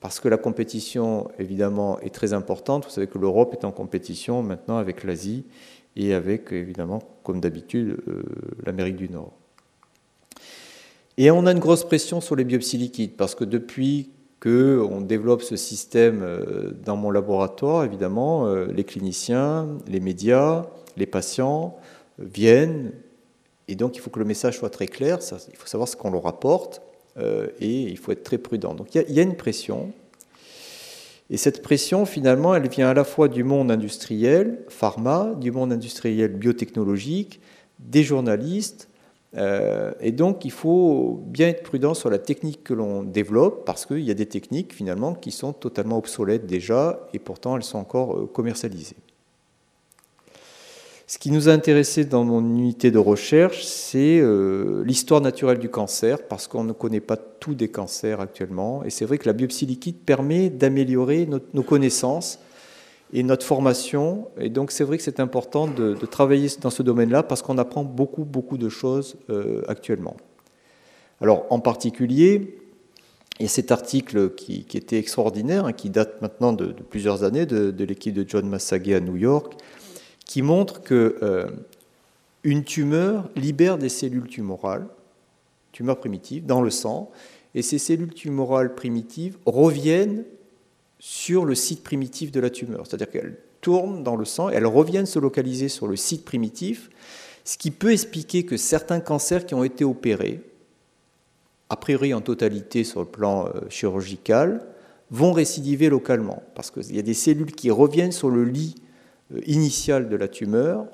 parce 0.00 0.20
que 0.20 0.28
la 0.28 0.36
compétition, 0.36 1.28
évidemment, 1.38 1.98
est 2.00 2.14
très 2.14 2.32
importante. 2.32 2.84
Vous 2.84 2.90
savez 2.90 3.08
que 3.08 3.18
l'Europe 3.18 3.52
est 3.52 3.64
en 3.64 3.72
compétition 3.72 4.42
maintenant 4.42 4.76
avec 4.76 5.02
l'Asie 5.02 5.44
et 5.96 6.14
avec, 6.14 6.52
évidemment, 6.52 7.00
comme 7.24 7.40
d'habitude, 7.40 7.98
euh, 8.06 8.22
l'Amérique 8.64 8.96
du 8.96 9.08
Nord. 9.08 9.32
Et 11.16 11.32
on 11.32 11.46
a 11.46 11.52
une 11.52 11.58
grosse 11.58 11.82
pression 11.82 12.20
sur 12.20 12.36
les 12.36 12.44
biopsies 12.44 12.78
liquides, 12.78 13.16
parce 13.16 13.34
que 13.34 13.42
depuis 13.42 14.10
qu'on 14.40 15.00
développe 15.00 15.42
ce 15.42 15.56
système 15.56 16.20
euh, 16.22 16.70
dans 16.84 16.94
mon 16.94 17.10
laboratoire, 17.10 17.82
évidemment, 17.82 18.54
les 18.54 18.84
cliniciens, 18.84 19.66
les 19.88 19.98
médias, 19.98 20.66
les 20.96 21.06
patients 21.06 21.76
viennent, 22.20 22.92
et 23.68 23.76
donc 23.76 23.96
il 23.96 24.00
faut 24.00 24.10
que 24.10 24.18
le 24.18 24.24
message 24.24 24.58
soit 24.58 24.70
très 24.70 24.86
clair, 24.86 25.18
il 25.48 25.56
faut 25.56 25.66
savoir 25.66 25.88
ce 25.88 25.96
qu'on 25.96 26.10
leur 26.10 26.26
apporte, 26.26 26.82
euh, 27.18 27.48
et 27.60 27.82
il 27.82 27.98
faut 27.98 28.12
être 28.12 28.24
très 28.24 28.38
prudent. 28.38 28.74
Donc 28.74 28.94
il 28.94 29.04
y, 29.10 29.20
a, 29.20 29.22
une 29.22 29.36
pression, 29.36 29.92
et 31.30 31.36
cette 31.36 31.62
pression, 31.62 32.06
finalement, 32.06 32.54
elle 32.54 32.68
vient 32.68 32.88
à 32.88 32.94
la 32.94 33.04
fois 33.04 33.28
du 33.28 33.44
monde 33.44 33.70
industriel, 33.70 34.64
pharma, 34.68 35.34
du 35.38 35.52
monde 35.52 35.72
industriel 35.72 36.32
biotechnologique, 36.32 37.40
des 37.78 38.02
journalistes, 38.02 38.88
euh, 39.36 39.92
et 40.00 40.10
donc 40.10 40.46
il 40.46 40.50
faut 40.50 41.22
bien 41.26 41.48
être 41.48 41.62
prudent 41.62 41.92
sur 41.92 42.08
la 42.08 42.18
technique 42.18 42.64
que 42.64 42.72
l'on 42.72 43.02
développe, 43.02 43.66
parce 43.66 43.84
qu'il 43.84 44.00
y 44.00 44.10
a 44.10 44.14
des 44.14 44.26
techniques, 44.26 44.72
finalement, 44.72 45.14
qui 45.14 45.30
sont 45.30 45.52
totalement 45.52 45.98
obsolètes 45.98 46.46
déjà, 46.46 47.06
et 47.12 47.18
pourtant 47.18 47.56
elles 47.56 47.62
sont 47.62 47.78
encore 47.78 48.16
euh, 48.16 48.26
commercialisées. 48.26 48.96
Ce 51.10 51.16
qui 51.16 51.30
nous 51.30 51.48
a 51.48 51.52
intéressé 51.52 52.04
dans 52.04 52.22
mon 52.22 52.40
unité 52.40 52.90
de 52.90 52.98
recherche, 52.98 53.64
c'est 53.64 54.20
euh, 54.20 54.84
l'histoire 54.84 55.22
naturelle 55.22 55.58
du 55.58 55.70
cancer, 55.70 56.18
parce 56.28 56.46
qu'on 56.46 56.64
ne 56.64 56.74
connaît 56.74 57.00
pas 57.00 57.16
tous 57.16 57.54
des 57.54 57.68
cancers 57.68 58.20
actuellement. 58.20 58.84
Et 58.84 58.90
c'est 58.90 59.06
vrai 59.06 59.16
que 59.16 59.24
la 59.24 59.32
biopsie 59.32 59.64
liquide 59.64 59.96
permet 60.04 60.50
d'améliorer 60.50 61.26
nos 61.54 61.62
connaissances 61.62 62.40
et 63.14 63.22
notre 63.22 63.46
formation. 63.46 64.28
Et 64.38 64.50
donc 64.50 64.70
c'est 64.70 64.84
vrai 64.84 64.98
que 64.98 65.02
c'est 65.02 65.18
important 65.18 65.66
de, 65.66 65.94
travailler 66.04 66.50
dans 66.60 66.68
ce 66.68 66.82
domaine-là, 66.82 67.22
parce 67.22 67.40
qu'on 67.40 67.56
apprend 67.56 67.84
beaucoup, 67.84 68.26
beaucoup 68.26 68.58
de 68.58 68.68
choses 68.68 69.16
euh, 69.30 69.62
actuellement. 69.66 70.18
Alors 71.22 71.46
en 71.48 71.58
particulier, 71.58 72.58
a 73.40 73.48
cet 73.48 73.72
article 73.72 74.34
qui, 74.34 74.66
était 74.74 74.98
extraordinaire, 74.98 75.64
hein, 75.64 75.72
qui 75.72 75.88
date 75.88 76.20
maintenant 76.20 76.52
de, 76.52 76.66
plusieurs 76.66 77.24
années, 77.24 77.46
de, 77.46 77.70
de 77.70 77.84
l'équipe 77.84 78.12
de 78.12 78.26
John 78.28 78.46
Massagé 78.46 78.94
à 78.94 79.00
New 79.00 79.16
York, 79.16 79.54
qui 80.28 80.42
montre 80.42 80.82
que 80.82 81.16
euh, 81.22 81.48
une 82.44 82.62
tumeur 82.62 83.28
libère 83.34 83.78
des 83.78 83.88
cellules 83.88 84.28
tumorales, 84.28 84.86
tumeurs 85.72 85.98
primitives, 85.98 86.46
dans 86.46 86.60
le 86.60 86.70
sang, 86.70 87.10
et 87.54 87.62
ces 87.62 87.78
cellules 87.78 88.12
tumorales 88.12 88.74
primitives 88.74 89.38
reviennent 89.46 90.24
sur 91.00 91.44
le 91.44 91.54
site 91.54 91.82
primitif 91.82 92.30
de 92.30 92.40
la 92.40 92.50
tumeur, 92.50 92.86
c'est-à-dire 92.86 93.10
qu'elles 93.10 93.38
tournent 93.62 94.04
dans 94.04 94.16
le 94.16 94.26
sang, 94.26 94.50
et 94.50 94.54
elles 94.54 94.66
reviennent 94.66 95.06
se 95.06 95.18
localiser 95.18 95.68
sur 95.68 95.88
le 95.88 95.96
site 95.96 96.24
primitif, 96.26 96.90
ce 97.44 97.56
qui 97.56 97.70
peut 97.70 97.92
expliquer 97.92 98.44
que 98.44 98.58
certains 98.58 99.00
cancers 99.00 99.46
qui 99.46 99.54
ont 99.54 99.64
été 99.64 99.82
opérés, 99.82 100.42
a 101.70 101.76
priori 101.76 102.12
en 102.12 102.20
totalité 102.20 102.84
sur 102.84 103.00
le 103.00 103.06
plan 103.06 103.46
euh, 103.46 103.60
chirurgical, 103.70 104.66
vont 105.10 105.32
récidiver 105.32 105.88
localement, 105.88 106.42
parce 106.54 106.70
qu'il 106.70 106.94
y 106.94 106.98
a 106.98 107.02
des 107.02 107.14
cellules 107.14 107.52
qui 107.52 107.70
reviennent 107.70 108.12
sur 108.12 108.28
le 108.28 108.44
lit 108.44 108.74
initiale 109.46 110.08
de 110.08 110.16
la 110.16 110.28
tumeur, 110.28 110.86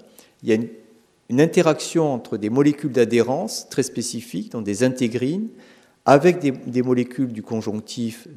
il 0.42 0.48
y 0.48 0.52
a 0.52 0.56
une, 0.56 1.40
interaction 1.40 2.12
entre 2.12 2.36
des 2.36 2.50
molécules 2.50 2.92
d'adhérence 2.92 3.68
très 3.70 3.82
spécifiques, 3.82 4.52
donc 4.52 4.64
des 4.64 4.84
intégrines, 4.84 5.48
avec 6.04 6.38
des, 6.38 6.82
molécules 6.82 7.32
du 7.32 7.42
conjonctif 7.42 8.28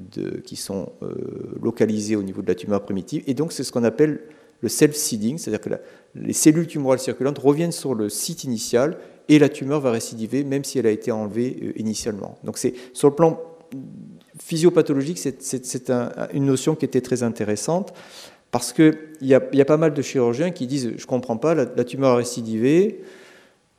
qui 0.45 0.55
sont 0.55 0.93
euh, 1.03 1.13
localisées 1.61 2.15
au 2.15 2.23
niveau 2.23 2.41
de 2.41 2.47
la 2.47 2.55
tumeur 2.55 2.81
primitive. 2.83 3.23
Et 3.27 3.33
donc, 3.33 3.51
c'est 3.51 3.63
ce 3.63 3.73
qu'on 3.73 3.83
appelle 3.83 4.21
le 4.61 4.69
self-seeding, 4.69 5.37
c'est-à-dire 5.37 5.61
que 5.61 5.69
les 6.15 6.33
cellules 6.33 6.65
tumorales 6.65 6.99
circulantes 6.99 7.37
reviennent 7.37 7.73
sur 7.73 7.93
le 7.93 8.09
site 8.09 8.45
initial 8.45 8.97
et 9.29 9.37
la 9.37 9.49
tumeur 9.49 9.81
va 9.81 9.91
récidiver 9.91 10.43
même 10.43 10.63
si 10.63 10.79
elle 10.79 10.87
a 10.87 10.91
été 10.91 11.11
enlevée 11.11 11.57
euh, 11.61 11.79
initialement. 11.79 12.37
Donc, 12.43 12.57
c'est 12.57 12.73
sur 12.93 13.09
le 13.09 13.15
plan 13.15 13.39
physiopathologique, 14.39 15.19
c'est 15.19 15.91
une 16.33 16.45
notion 16.45 16.75
qui 16.75 16.85
était 16.85 17.01
très 17.01 17.23
intéressante 17.23 17.93
Parce 18.51 18.73
qu'il 18.73 18.97
y 19.21 19.33
a, 19.33 19.41
y 19.53 19.61
a 19.61 19.65
pas 19.65 19.77
mal 19.77 19.93
de 19.93 20.01
chirurgiens 20.01 20.51
qui 20.51 20.67
disent 20.67 20.93
Je 20.95 21.01
ne 21.01 21.07
comprends 21.07 21.37
pas, 21.37 21.53
la, 21.53 21.83
tumeur 21.83 22.11
a 22.11 22.15
récidivé, 22.15 23.01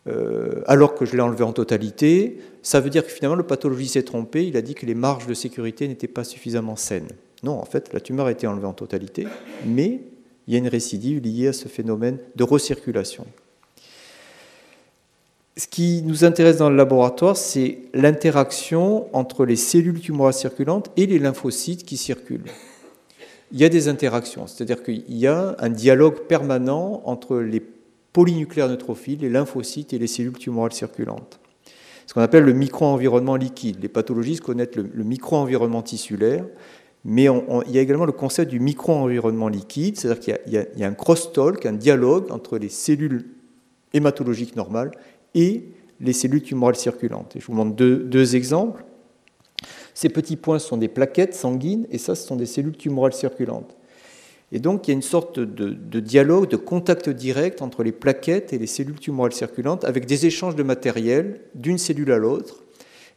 euh, 0.07 0.63
alors 0.67 0.95
que 0.95 1.05
je 1.05 1.17
l'ai 1.17 1.23
enlevé 1.23 1.45
en 1.45 1.53
totalité. 1.53 2.39
Ça 2.63 2.81
veut 2.81 2.91
dire 2.91 3.05
que 3.05 3.11
finalement 3.11 3.37
le 3.37 3.47
pathologiste 3.47 3.95
s'est 3.95 4.03
trompé, 4.03 4.47
il 4.47 4.57
a 4.57 4.63
dit 4.63 4.75
que 4.75 4.87
les 4.87 4.95
marges 4.95 5.27
de 5.27 5.35
sécurité 5.35 5.89
n'étaient 5.89 6.09
pas 6.09 6.25
suffisamment 6.25 6.77
saines. 6.77 7.09
Non, 7.43 7.53
en 7.53 7.65
fait, 7.65 7.93
la 7.93 8.01
tumeur 8.01 8.27
a 8.27 8.33
été 8.33 8.47
enlevée 8.47 8.67
en 8.67 8.73
totalité, 8.73 9.27
mais 9.65 10.01
il 10.47 10.55
y 10.55 10.57
a 10.57 10.59
une 10.59 10.69
récidive 10.69 11.23
liée 11.23 11.49
à 11.49 11.53
ce 11.53 11.69
phénomène 11.69 12.19
de 12.37 12.43
recirculation. 12.45 13.27
Ce 15.57 15.67
qui 15.67 16.03
nous 16.03 16.25
intéresse 16.25 16.59
dans 16.59 16.71
le 16.71 16.77
laboratoire, 16.77 17.37
c'est 17.37 17.79
l'interaction 17.93 19.15
entre 19.15 19.45
les 19.45 19.57
cellules 19.57 20.01
tumorales 20.01 20.35
circulantes 20.35 20.91
et 20.97 21.07
les 21.07 21.19
lymphocytes 21.19 21.85
qui 21.85 21.97
circulent. 21.97 22.45
Il 23.53 23.59
y 23.59 23.65
a 23.65 23.69
des 23.69 23.89
interactions, 23.89 24.47
c'est-à-dire 24.47 24.83
qu'il 24.83 25.05
y 25.09 25.27
a 25.27 25.57
un 25.59 25.71
dialogue 25.71 26.21
permanent 26.27 27.03
entre 27.05 27.39
les 27.39 27.63
polynucléaires 28.13 28.69
neutrophiles, 28.69 29.21
les 29.21 29.31
lymphocytes 29.31 29.93
et 29.93 29.99
les 29.99 30.07
cellules 30.07 30.37
tumorales 30.37 30.73
circulantes. 30.73 31.41
Ce 32.07 32.15
qu'on 32.15 32.21
appelle 32.23 32.45
le 32.45 32.55
micro-environnement 32.55 33.37
liquide. 33.37 33.79
Les 33.83 33.89
pathologistes 33.89 34.41
connaissent 34.41 34.77
le, 34.77 35.05
micro-environnement 35.05 35.83
tissulaire, 35.83 36.45
mais 37.05 37.25
il 37.25 37.73
y 37.73 37.79
a 37.79 37.83
également 37.83 38.07
le 38.07 38.13
concept 38.13 38.51
du 38.51 38.61
micro-environnement 38.61 39.49
liquide, 39.49 39.99
c'est-à-dire 39.99 40.41
qu'il 40.43 40.69
y, 40.77 40.85
a 40.85 40.87
un 40.87 40.95
cross-talk, 40.95 41.67
un 41.67 41.75
dialogue 41.75 42.33
entre 42.33 42.59
les 42.59 42.71
cellules 42.71 43.27
hématologiques 43.93 44.57
normales 44.57 44.91
et 45.35 45.65
les 46.01 46.13
cellules 46.13 46.43
tumorales 46.43 46.77
circulantes. 46.77 47.35
Je 47.39 47.45
vous 47.47 47.53
montre 47.53 47.77
deux, 47.77 48.37
exemples. 48.37 48.85
Ces 49.99 50.11
petits 50.11 50.37
points 50.37 50.61
sont 50.61 50.77
des 50.77 50.87
plaquettes 50.87 51.35
sanguines 51.35 51.85
et 51.91 51.99
ça, 51.99 52.15
ce 52.15 52.25
sont 52.25 52.37
des 52.37 52.47
cellules 52.47 52.77
tumorales 52.77 53.13
circulantes. 53.13 53.77
Et 54.53 54.61
donc, 54.61 54.87
il 54.87 54.93
y 54.93 54.93
a 54.93 54.95
une 54.95 55.03
sorte 55.03 55.41
de, 55.41 55.99
dialogue, 55.99 56.49
de 56.49 56.57
contact 56.57 57.09
direct 57.09 57.63
entre 57.63 57.83
les 57.83 57.91
plaquettes 57.91 58.53
et 58.53 58.59
les 58.59 58.69
cellules 58.69 59.01
tumorales 59.01 59.33
circulantes 59.33 59.85
avec 59.85 60.07
des 60.07 60.25
échanges 60.25 60.55
de 60.55 60.63
matériel 60.63 61.41
d'une 61.57 61.79
cellule 61.79 62.13
à 62.13 62.19
l'autre. 62.19 62.63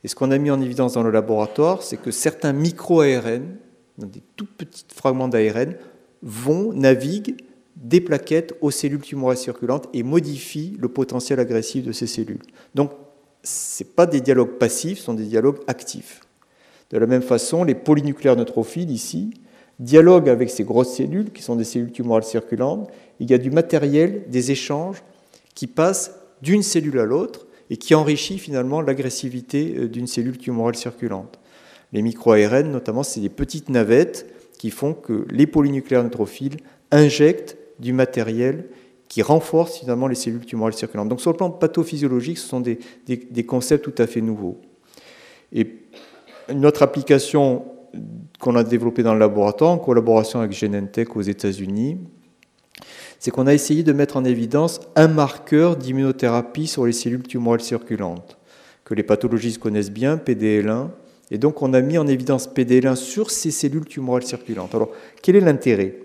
Et 0.04 0.08
ce 0.08 0.16
qu'on 0.16 0.32
a 0.32 0.40
mis 0.40 0.50
en 0.50 0.60
évidence 0.60 0.94
dans 0.94 1.04
le 1.04 1.12
laboratoire, 1.12 1.84
c'est 1.84 1.98
que 1.98 2.10
certains 2.10 2.52
micro-ARN, 2.52 3.58
des 4.00 4.24
tout 4.36 4.48
petits 4.58 4.86
fragments 4.92 5.28
d'ARN, 5.28 5.76
vont, 6.24 6.74
naviguer 6.74 7.38
des 7.76 8.02
plaquettes 8.02 8.56
aux 8.60 8.72
cellules 8.72 9.02
tumorales 9.02 9.38
circulantes 9.38 9.88
et 9.94 10.02
modifient 10.02 10.78
le 10.80 10.88
potentiel 10.88 11.40
agressif 11.40 11.86
de 11.86 11.92
ces 11.92 12.08
cellules. 12.08 12.42
Donc, 12.74 12.90
ce 13.44 13.84
pas 13.84 14.08
des 14.08 14.22
dialogues 14.22 14.58
passifs, 14.58 14.98
ce 14.98 15.04
sont 15.04 15.14
des 15.14 15.26
dialogues 15.26 15.60
actifs. 15.68 16.22
De 16.92 16.98
la 16.98 17.08
même 17.08 17.22
façon, 17.22 17.64
les 17.64 17.76
polynucléaires 17.76 18.36
neutrophiles, 18.36 18.92
ici, 18.92 19.34
dialoguent 19.80 20.30
avec 20.30 20.50
ces 20.50 20.64
grosses 20.64 20.94
cellules, 20.94 21.32
qui 21.32 21.42
sont 21.42 21.56
des 21.56 21.64
cellules 21.64 21.92
tumorales 21.92 22.24
circulantes. 22.24 22.89
Il 23.20 23.30
y 23.30 23.34
a 23.34 23.38
du 23.38 23.50
matériel, 23.50 24.24
des 24.30 24.52
échanges 24.52 25.02
qui 25.56 25.68
passent 25.68 26.16
d'une 26.42 26.64
cellule 26.64 27.00
à 27.00 27.06
l'autre 27.06 27.48
et 27.70 27.78
qui 27.78 27.96
enrichit 27.96 28.38
finalement 28.38 28.82
l'agressivité 28.82 29.76
euh, 29.78 29.88
d'une 29.88 30.08
cellule 30.08 30.38
tumorale 30.38 30.76
circulante. 30.76 31.39
Les 31.94 32.02
micro-ARN, 32.02 32.72
notamment, 32.72 33.04
c'est 33.04 33.22
des 33.22 33.30
petites 33.30 33.70
navettes 33.70 34.28
qui 34.58 34.70
font 34.70 34.94
que 34.94 35.26
les 35.32 35.48
polynucléaires 35.48 36.04
neutrophiles 36.04 36.58
injectent 36.92 37.58
du 37.80 37.94
matériel 37.94 38.66
qui 39.08 39.22
renforce 39.22 39.80
finalement 39.80 40.08
les 40.08 40.16
cellules 40.16 40.46
tumorales 40.46 40.74
circulantes. 40.74 41.10
Donc 41.10 41.20
sur 41.20 41.32
le 41.32 41.38
plan 41.38 41.50
pathophysiologique, 41.50 42.38
ce 42.38 42.48
sont 42.48 42.62
des, 42.62 42.78
concepts 43.46 43.84
tout 43.84 44.02
à 44.02 44.08
fait 44.08 44.22
nouveaux. 44.22 44.62
Une 46.50 46.66
autre 46.66 46.82
application 46.82 47.66
qu'on 48.39 48.56
a 48.56 48.64
développée 48.64 49.04
dans 49.04 49.14
le 49.14 49.20
laboratoire 49.20 49.72
en 49.72 49.78
collaboration 49.78 50.39
avec 50.39 50.54
Genentech 50.54 51.16
aux 51.16 51.22
États-Unis, 51.22 51.98
c'est 53.20 53.32
qu'on 53.32 53.48
a 53.48 53.54
essayé 53.54 53.84
de 53.84 53.94
mettre 53.94 54.18
en 54.18 54.26
évidence 54.26 54.80
un 54.96 55.08
marqueur 55.08 55.76
d'immunothérapie 55.76 56.68
sur 56.68 56.86
les 56.86 56.92
cellules 56.92 57.24
tumorales 57.24 57.62
circulantes, 57.62 58.38
que 58.84 58.96
les 58.96 59.04
pathologistes 59.04 59.60
connaissent 59.60 59.92
bien, 59.92 60.18
PDL1. 60.18 60.89
Et 61.30 61.38
donc 61.38 61.62
on 61.62 61.74
a 61.74 61.82
mis 61.82 61.98
en 61.98 62.08
évidence 62.08 62.50
PDL1 62.50 62.96
sur 62.96 63.30
ces 63.30 63.52
cellules 63.52 63.86
tumorales 63.86 64.24
circulantes. 64.24 64.74
Alors 64.74 64.92
quel 65.22 65.36
est 65.36 65.42
l'intérêt? 65.42 66.00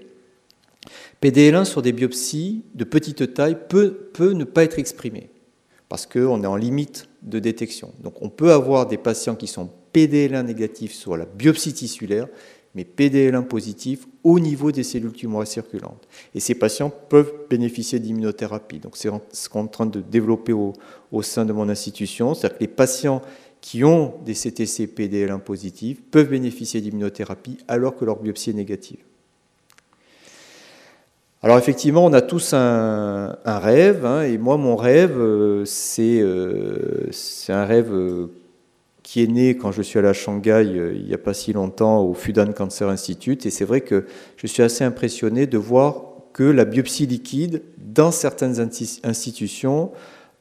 PDL1 1.22 1.64
sur 1.64 1.80
des 1.80 1.93
biopsies 1.93 2.62
de 2.74 2.84
petite 2.84 3.32
taille 3.32 3.57
peut, 3.68 4.11
peut 4.12 4.32
ne 4.32 4.45
pas 4.45 4.64
être 4.64 4.78
exprimé 4.78 5.30
parce 5.89 6.07
qu'on 6.07 6.43
est 6.43 6.47
en 6.47 6.57
limite 6.57 7.09
de 7.22 7.39
détection. 7.39 7.93
Donc 8.03 8.20
on 8.20 8.28
peut 8.28 8.53
avoir 8.53 8.87
des 8.87 8.99
patients 8.99 9.37
qui 9.37 9.47
sont 9.47 9.70
PDL1 9.97 10.42
négatifs 10.42 10.92
sur 10.92 11.16
la 11.16 11.24
biopsie 11.24 11.72
tissulaire, 11.72 12.28
mais 12.74 12.84
PDL1 12.84 13.44
positif 13.44 14.07
au 14.22 14.38
niveau 14.38 14.70
des 14.70 14.82
cellules 14.82 15.12
tumorales 15.12 15.47
circulantes. 15.47 16.07
Et 16.34 16.40
ces 16.40 16.55
patients 16.55 16.90
peuvent 16.90 17.32
bénéficier 17.49 17.99
d'immunothérapie. 17.99 18.78
Donc 18.78 18.99
c'est 18.99 19.09
ce 19.32 19.49
qu'on 19.49 19.61
est 19.61 19.62
en 19.62 19.68
train 19.68 19.86
de 19.86 20.03
développer 20.03 20.53
au, 20.53 20.74
au 21.11 21.22
sein 21.22 21.47
de 21.47 21.55
mon 21.55 21.70
institution, 21.70 22.34
c'est-à-dire 22.34 22.59
que 22.59 22.64
les 22.64 22.68
patients 22.68 23.22
qui 23.62 23.82
ont 23.84 24.14
des 24.26 24.34
CTC 24.34 24.86
PDL1 24.86 25.40
positifs 25.40 26.03
peuvent 26.11 26.28
bénéficier 26.28 26.82
d'immunothérapie 26.82 27.57
alors 27.66 27.97
que 27.97 28.05
leur 28.05 28.20
biopsie 28.20 28.51
est 28.51 28.55
négative. 28.55 28.99
Alors 31.42 31.59
effectivement, 31.59 32.05
on 32.05 32.12
a 32.12 32.22
tous 32.22 32.55
un, 32.55 33.36
rêve, 33.47 34.05
hein, 34.05 34.22
et 34.22 34.36
moi 34.36 34.57
mon 34.57 34.74
rêve, 34.74 35.16
euh, 35.18 35.64
euh, 35.99 37.07
c'est 37.12 37.53
un 37.53 37.64
rêve 37.64 37.92
euh, 37.92 38.26
qui 39.07 39.22
est 39.22 39.28
né 39.28 39.57
quand 39.57 39.70
je 39.70 39.82
suis 39.82 40.00
allé 40.00 40.09
à 40.09 40.12
Shanghai 40.12 40.66
il 40.66 41.07
n'y 41.07 41.14
a 41.14 41.18
pas 41.18 41.32
si 41.32 41.52
longtemps 41.52 42.02
au 42.02 42.12
Fudan 42.12 42.52
Cancer 42.52 42.88
Institute, 42.88 43.46
et 43.46 43.50
c'est 43.50 43.64
vrai 43.64 43.80
que 43.80 44.04
je 44.36 44.48
suis 44.48 44.64
assez 44.64 44.82
impressionné 44.82 45.46
de 45.46 45.57
voir 45.59 46.02
que 46.32 46.42
la 46.42 46.64
biopsie 46.64 47.07
liquide, 47.07 47.62
dans 47.78 48.11
certaines 48.11 48.59
institutions, 49.04 49.92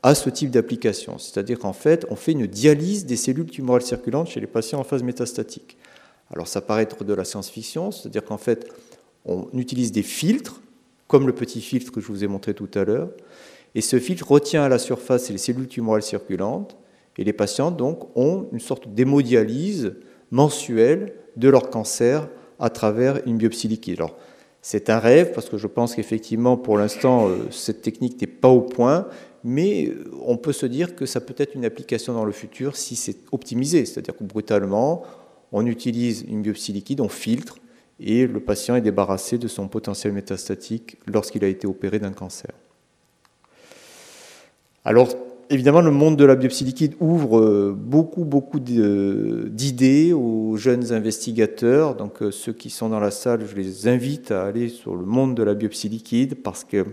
a 0.02 0.16
ce 0.16 0.32
type 0.32 0.50
d'application. 0.50 1.20
C'est-à-dire 1.20 1.60
qu'en 1.60 1.74
fait, 1.74 2.08
on 2.10 2.16
fait 2.16 2.32
une 2.32 2.48
dialyse 2.48 3.06
des 3.06 3.18
cellules 3.18 3.52
tumorales 3.52 3.84
circulantes 3.84 4.30
chez 4.30 4.40
les 4.40 4.48
patients 4.48 4.80
en 4.80 4.84
phase 4.84 5.04
métastatique. 5.04 5.78
Alors 6.34 6.48
ça 6.48 6.60
paraît 6.60 6.82
être 6.82 7.04
de 7.04 7.14
la 7.14 7.24
science-fiction, 7.24 7.92
c'est-à-dire 7.92 8.26
qu'en 8.26 8.40
fait, 8.40 8.68
on 9.26 9.48
utilise 9.54 9.92
des 9.92 10.02
filtres 10.02 10.60
comme 11.08 11.28
le 11.28 11.36
petit 11.36 11.62
filtre 11.62 11.92
que 11.92 12.02
je 12.02 12.08
vous 12.08 12.24
ai 12.24 12.28
montré 12.28 12.56
tout 12.56 12.70
à 12.74 12.84
l'heure. 12.84 13.12
Et 13.76 13.82
ce 13.82 14.00
filtre 14.00 14.28
retient 14.28 14.64
à 14.64 14.70
la 14.70 14.80
surface 14.80 15.30
les 15.30 15.38
cellules 15.38 15.68
tumorales 15.68 16.02
circulantes. 16.02 16.76
Et 17.18 17.24
les 17.24 17.34
patients 17.34 17.72
donc 17.72 18.16
ont 18.16 18.48
une 18.52 18.60
sorte 18.60 18.88
d'hémodialyse 18.88 19.94
mensuelle 20.32 21.14
de 21.36 21.50
leur 21.50 21.70
cancer 21.70 22.28
à 22.60 22.70
travers 22.70 23.26
une 23.26 23.38
biopsie 23.38 23.68
liquide. 23.68 24.00
Alors, 24.00 24.16
c'est 24.62 24.90
un 24.90 25.00
rêve 25.00 25.32
parce 25.34 25.50
que 25.50 25.58
je 25.58 25.68
pense 25.68 25.96
qu'effectivement, 25.96 26.58
pour 26.58 26.78
l'instant, 26.78 27.28
euh, 27.28 27.38
cette 27.52 27.82
technique 27.82 28.20
n'est 28.20 28.28
pas 28.28 28.50
au 28.50 28.62
point, 28.62 29.08
mais 29.44 29.88
euh, 29.88 30.10
on 30.26 30.38
peut 30.38 30.54
se 30.54 30.66
dire 30.66 30.96
que 30.96 31.06
ça 31.06 31.22
peut 31.22 31.36
être 31.38 31.54
une 31.54 31.66
application 31.66 32.14
dans 32.14 32.26
le 32.26 32.32
futur 32.32 32.76
si 32.76 32.96
c'est 32.96 33.18
optimisé, 33.32 33.86
c'est-à-dire 33.86 34.18
que 34.18 34.24
brutalement, 34.24 35.04
on 35.52 35.66
utilise 35.68 36.26
une 36.28 36.42
biopsie 36.42 36.74
liquide, 36.74 37.00
on 37.00 37.10
filtre, 37.10 37.60
et 38.00 38.28
le 38.28 38.40
patient 38.40 38.76
est 38.76 38.82
débarrassé 38.82 39.38
de 39.38 39.48
son 39.48 39.68
potentiel 39.68 40.14
métastatique 40.14 40.98
lorsqu'il 41.06 41.44
a 41.44 41.48
été 41.48 41.68
opéré 41.68 42.00
d'un 42.00 42.12
cancer. 42.12 42.52
Alors, 44.84 45.10
évidemment, 45.50 45.82
le 45.82 45.92
monde 45.92 46.18
de 46.18 46.26
la 46.26 46.36
biopsie 46.36 46.64
liquide 46.64 46.96
ouvre 47.00 47.40
euh, 47.40 47.76
beaucoup, 47.78 48.26
beaucoup 48.26 48.60
d'idées 48.60 50.14
aux 50.14 50.56
jeunes 50.58 50.92
investigateurs. 50.92 51.96
Donc, 51.96 52.22
euh, 52.22 52.32
ceux 52.32 52.54
qui 52.54 52.70
sont 52.70 52.90
dans 52.90 53.00
la 53.00 53.12
salle, 53.12 53.46
je 53.46 53.56
les 53.56 53.88
invite 53.88 54.32
à 54.32 54.46
aller 54.46 54.70
sur 54.70 54.96
le 54.96 55.06
monde 55.06 55.36
de 55.36 55.44
la 55.44 55.54
biopsie 55.54 55.90
liquide 55.90 56.36
parce 56.36 56.64
que 56.64 56.86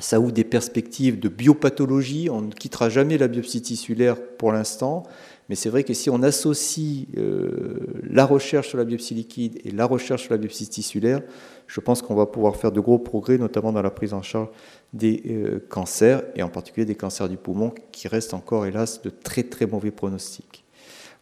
ça 0.00 0.20
ouvre 0.20 0.32
des 0.32 0.44
perspectives 0.44 1.18
de 1.18 1.28
biopathologie. 1.28 2.28
On 2.30 2.42
ne 2.42 2.52
quittera 2.52 2.88
jamais 2.88 3.18
la 3.18 3.28
biopsie 3.28 3.62
tissulaire 3.62 4.16
pour 4.36 4.52
l'instant, 4.52 5.04
mais 5.48 5.54
c'est 5.54 5.68
vrai 5.68 5.84
que 5.84 5.94
si 5.94 6.10
on 6.10 6.22
associe 6.22 7.06
euh, 7.16 7.80
la 8.08 8.24
recherche 8.24 8.68
sur 8.68 8.78
la 8.78 8.84
biopsie 8.84 9.14
liquide 9.14 9.60
et 9.64 9.70
la 9.70 9.86
recherche 9.86 10.22
sur 10.22 10.32
la 10.32 10.38
biopsie 10.38 10.68
tissulaire, 10.68 11.20
je 11.66 11.80
pense 11.80 12.02
qu'on 12.02 12.14
va 12.14 12.26
pouvoir 12.26 12.56
faire 12.56 12.72
de 12.72 12.80
gros 12.80 12.98
progrès, 12.98 13.38
notamment 13.38 13.72
dans 13.72 13.82
la 13.82 13.90
prise 13.90 14.14
en 14.14 14.22
charge 14.22 14.48
des 14.92 15.22
euh, 15.26 15.58
cancers, 15.68 16.22
et 16.36 16.42
en 16.42 16.48
particulier 16.48 16.84
des 16.86 16.94
cancers 16.94 17.28
du 17.28 17.36
poumon, 17.36 17.72
qui 17.92 18.08
restent 18.08 18.34
encore, 18.34 18.66
hélas, 18.66 19.02
de 19.02 19.10
très 19.10 19.42
très 19.42 19.66
mauvais 19.66 19.90
pronostics. 19.90 20.64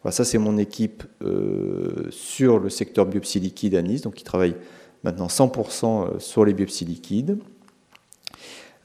Voilà, 0.01 0.13
ça 0.13 0.25
c'est 0.25 0.39
mon 0.39 0.57
équipe 0.57 1.03
euh, 1.23 2.07
sur 2.09 2.57
le 2.57 2.69
secteur 2.69 3.05
biopsie 3.05 3.39
liquide 3.39 3.75
à 3.75 3.81
Nice, 3.81 4.01
donc 4.01 4.15
qui 4.15 4.23
travaille 4.23 4.55
maintenant 5.03 5.27
100% 5.27 6.19
sur 6.19 6.45
les 6.45 6.53
biopsies 6.53 6.85
liquides. 6.85 7.37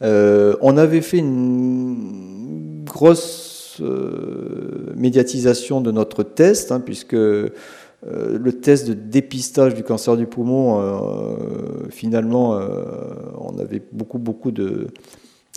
On 0.01 0.76
avait 0.76 1.01
fait 1.01 1.18
une 1.18 2.84
grosse 2.84 3.57
euh, 3.80 4.92
médiatisation 4.97 5.80
de 5.80 5.90
notre 5.90 6.22
test, 6.22 6.72
hein, 6.72 6.80
puisque 6.80 7.14
euh, 7.14 7.51
le 8.03 8.53
test 8.53 8.88
de 8.88 8.94
dépistage 8.94 9.74
du 9.74 9.82
cancer 9.82 10.16
du 10.16 10.26
poumon, 10.26 10.80
euh, 10.80 11.88
finalement, 11.90 12.59
on 13.38 13.59
avait 13.59 13.82
beaucoup, 13.92 14.18
beaucoup 14.18 14.51
de... 14.51 14.88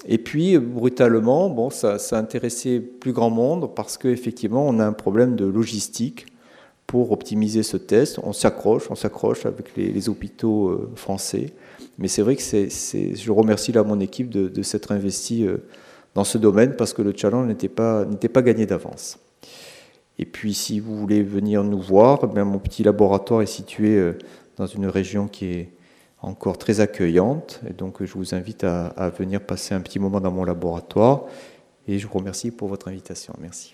Et 0.07 0.17
puis, 0.17 0.57
brutalement, 0.57 1.49
bon, 1.49 1.69
ça, 1.69 1.97
intéressé 2.11 2.79
plus 2.79 3.11
grand 3.11 3.29
monde 3.29 3.73
parce 3.75 3.97
qu'effectivement, 3.97 4.67
on 4.67 4.79
a 4.79 4.85
un 4.85 4.93
problème 4.93 5.35
de 5.35 5.45
logistique. 5.45 6.25
pour 6.89 7.11
optimiser 7.11 7.61
ce 7.61 7.77
test. 7.77 8.19
On 8.23 8.33
s'accroche, 8.33 8.89
on 8.89 8.95
s'accroche 8.95 9.45
avec 9.45 9.77
les, 9.77 10.09
hôpitaux 10.09 10.69
euh, 10.69 10.91
français. 10.95 11.53
Mais 11.99 12.07
c'est 12.07 12.21
vrai 12.21 12.35
que 12.37 12.41
je 12.41 13.31
remercie 13.31 13.73
là 13.73 13.83
mon 13.83 13.99
équipe 13.99 14.29
de, 14.29 14.61
s'être 14.63 14.91
investi 14.91 15.45
euh, 15.45 15.57
dans 16.15 16.23
ce 16.23 16.37
domaine 16.37 16.75
parce 16.75 16.93
que 16.93 17.01
le 17.01 17.13
challenge 17.15 17.47
n'était 17.47 17.69
pas, 17.69 18.05
n'était 18.05 18.29
pas 18.29 18.41
gagné 18.41 18.65
d'avance. 18.65 19.19
Et 20.17 20.25
puis 20.25 20.53
si 20.53 20.79
vous 20.79 20.97
voulez 20.97 21.21
venir 21.21 21.63
nous 21.63 21.81
voir, 21.81 22.19
eh 22.23 22.43
mon 22.43 22.59
petit 22.59 22.83
laboratoire 22.83 23.41
est 23.41 23.45
situé 23.45 23.97
euh, 23.97 24.17
dans 24.55 24.65
une 24.65 24.87
région 24.87 25.27
qui 25.27 25.45
est 25.45 25.69
encore 26.21 26.57
très 26.57 26.79
accueillante. 26.79 27.59
Et 27.69 27.73
donc 27.73 28.03
je 28.03 28.13
vous 28.13 28.33
invite 28.33 28.63
à 28.63 29.11
venir 29.17 29.41
passer 29.41 29.75
un 29.75 29.81
petit 29.81 29.99
moment 29.99 30.21
dans 30.21 30.31
mon 30.31 30.45
laboratoire. 30.45 31.25
Et 31.87 31.99
je 31.99 32.07
vous 32.07 32.17
remercie 32.17 32.51
pour 32.51 32.69
votre 32.69 32.87
invitation. 32.87 33.33
Merci. 33.41 33.73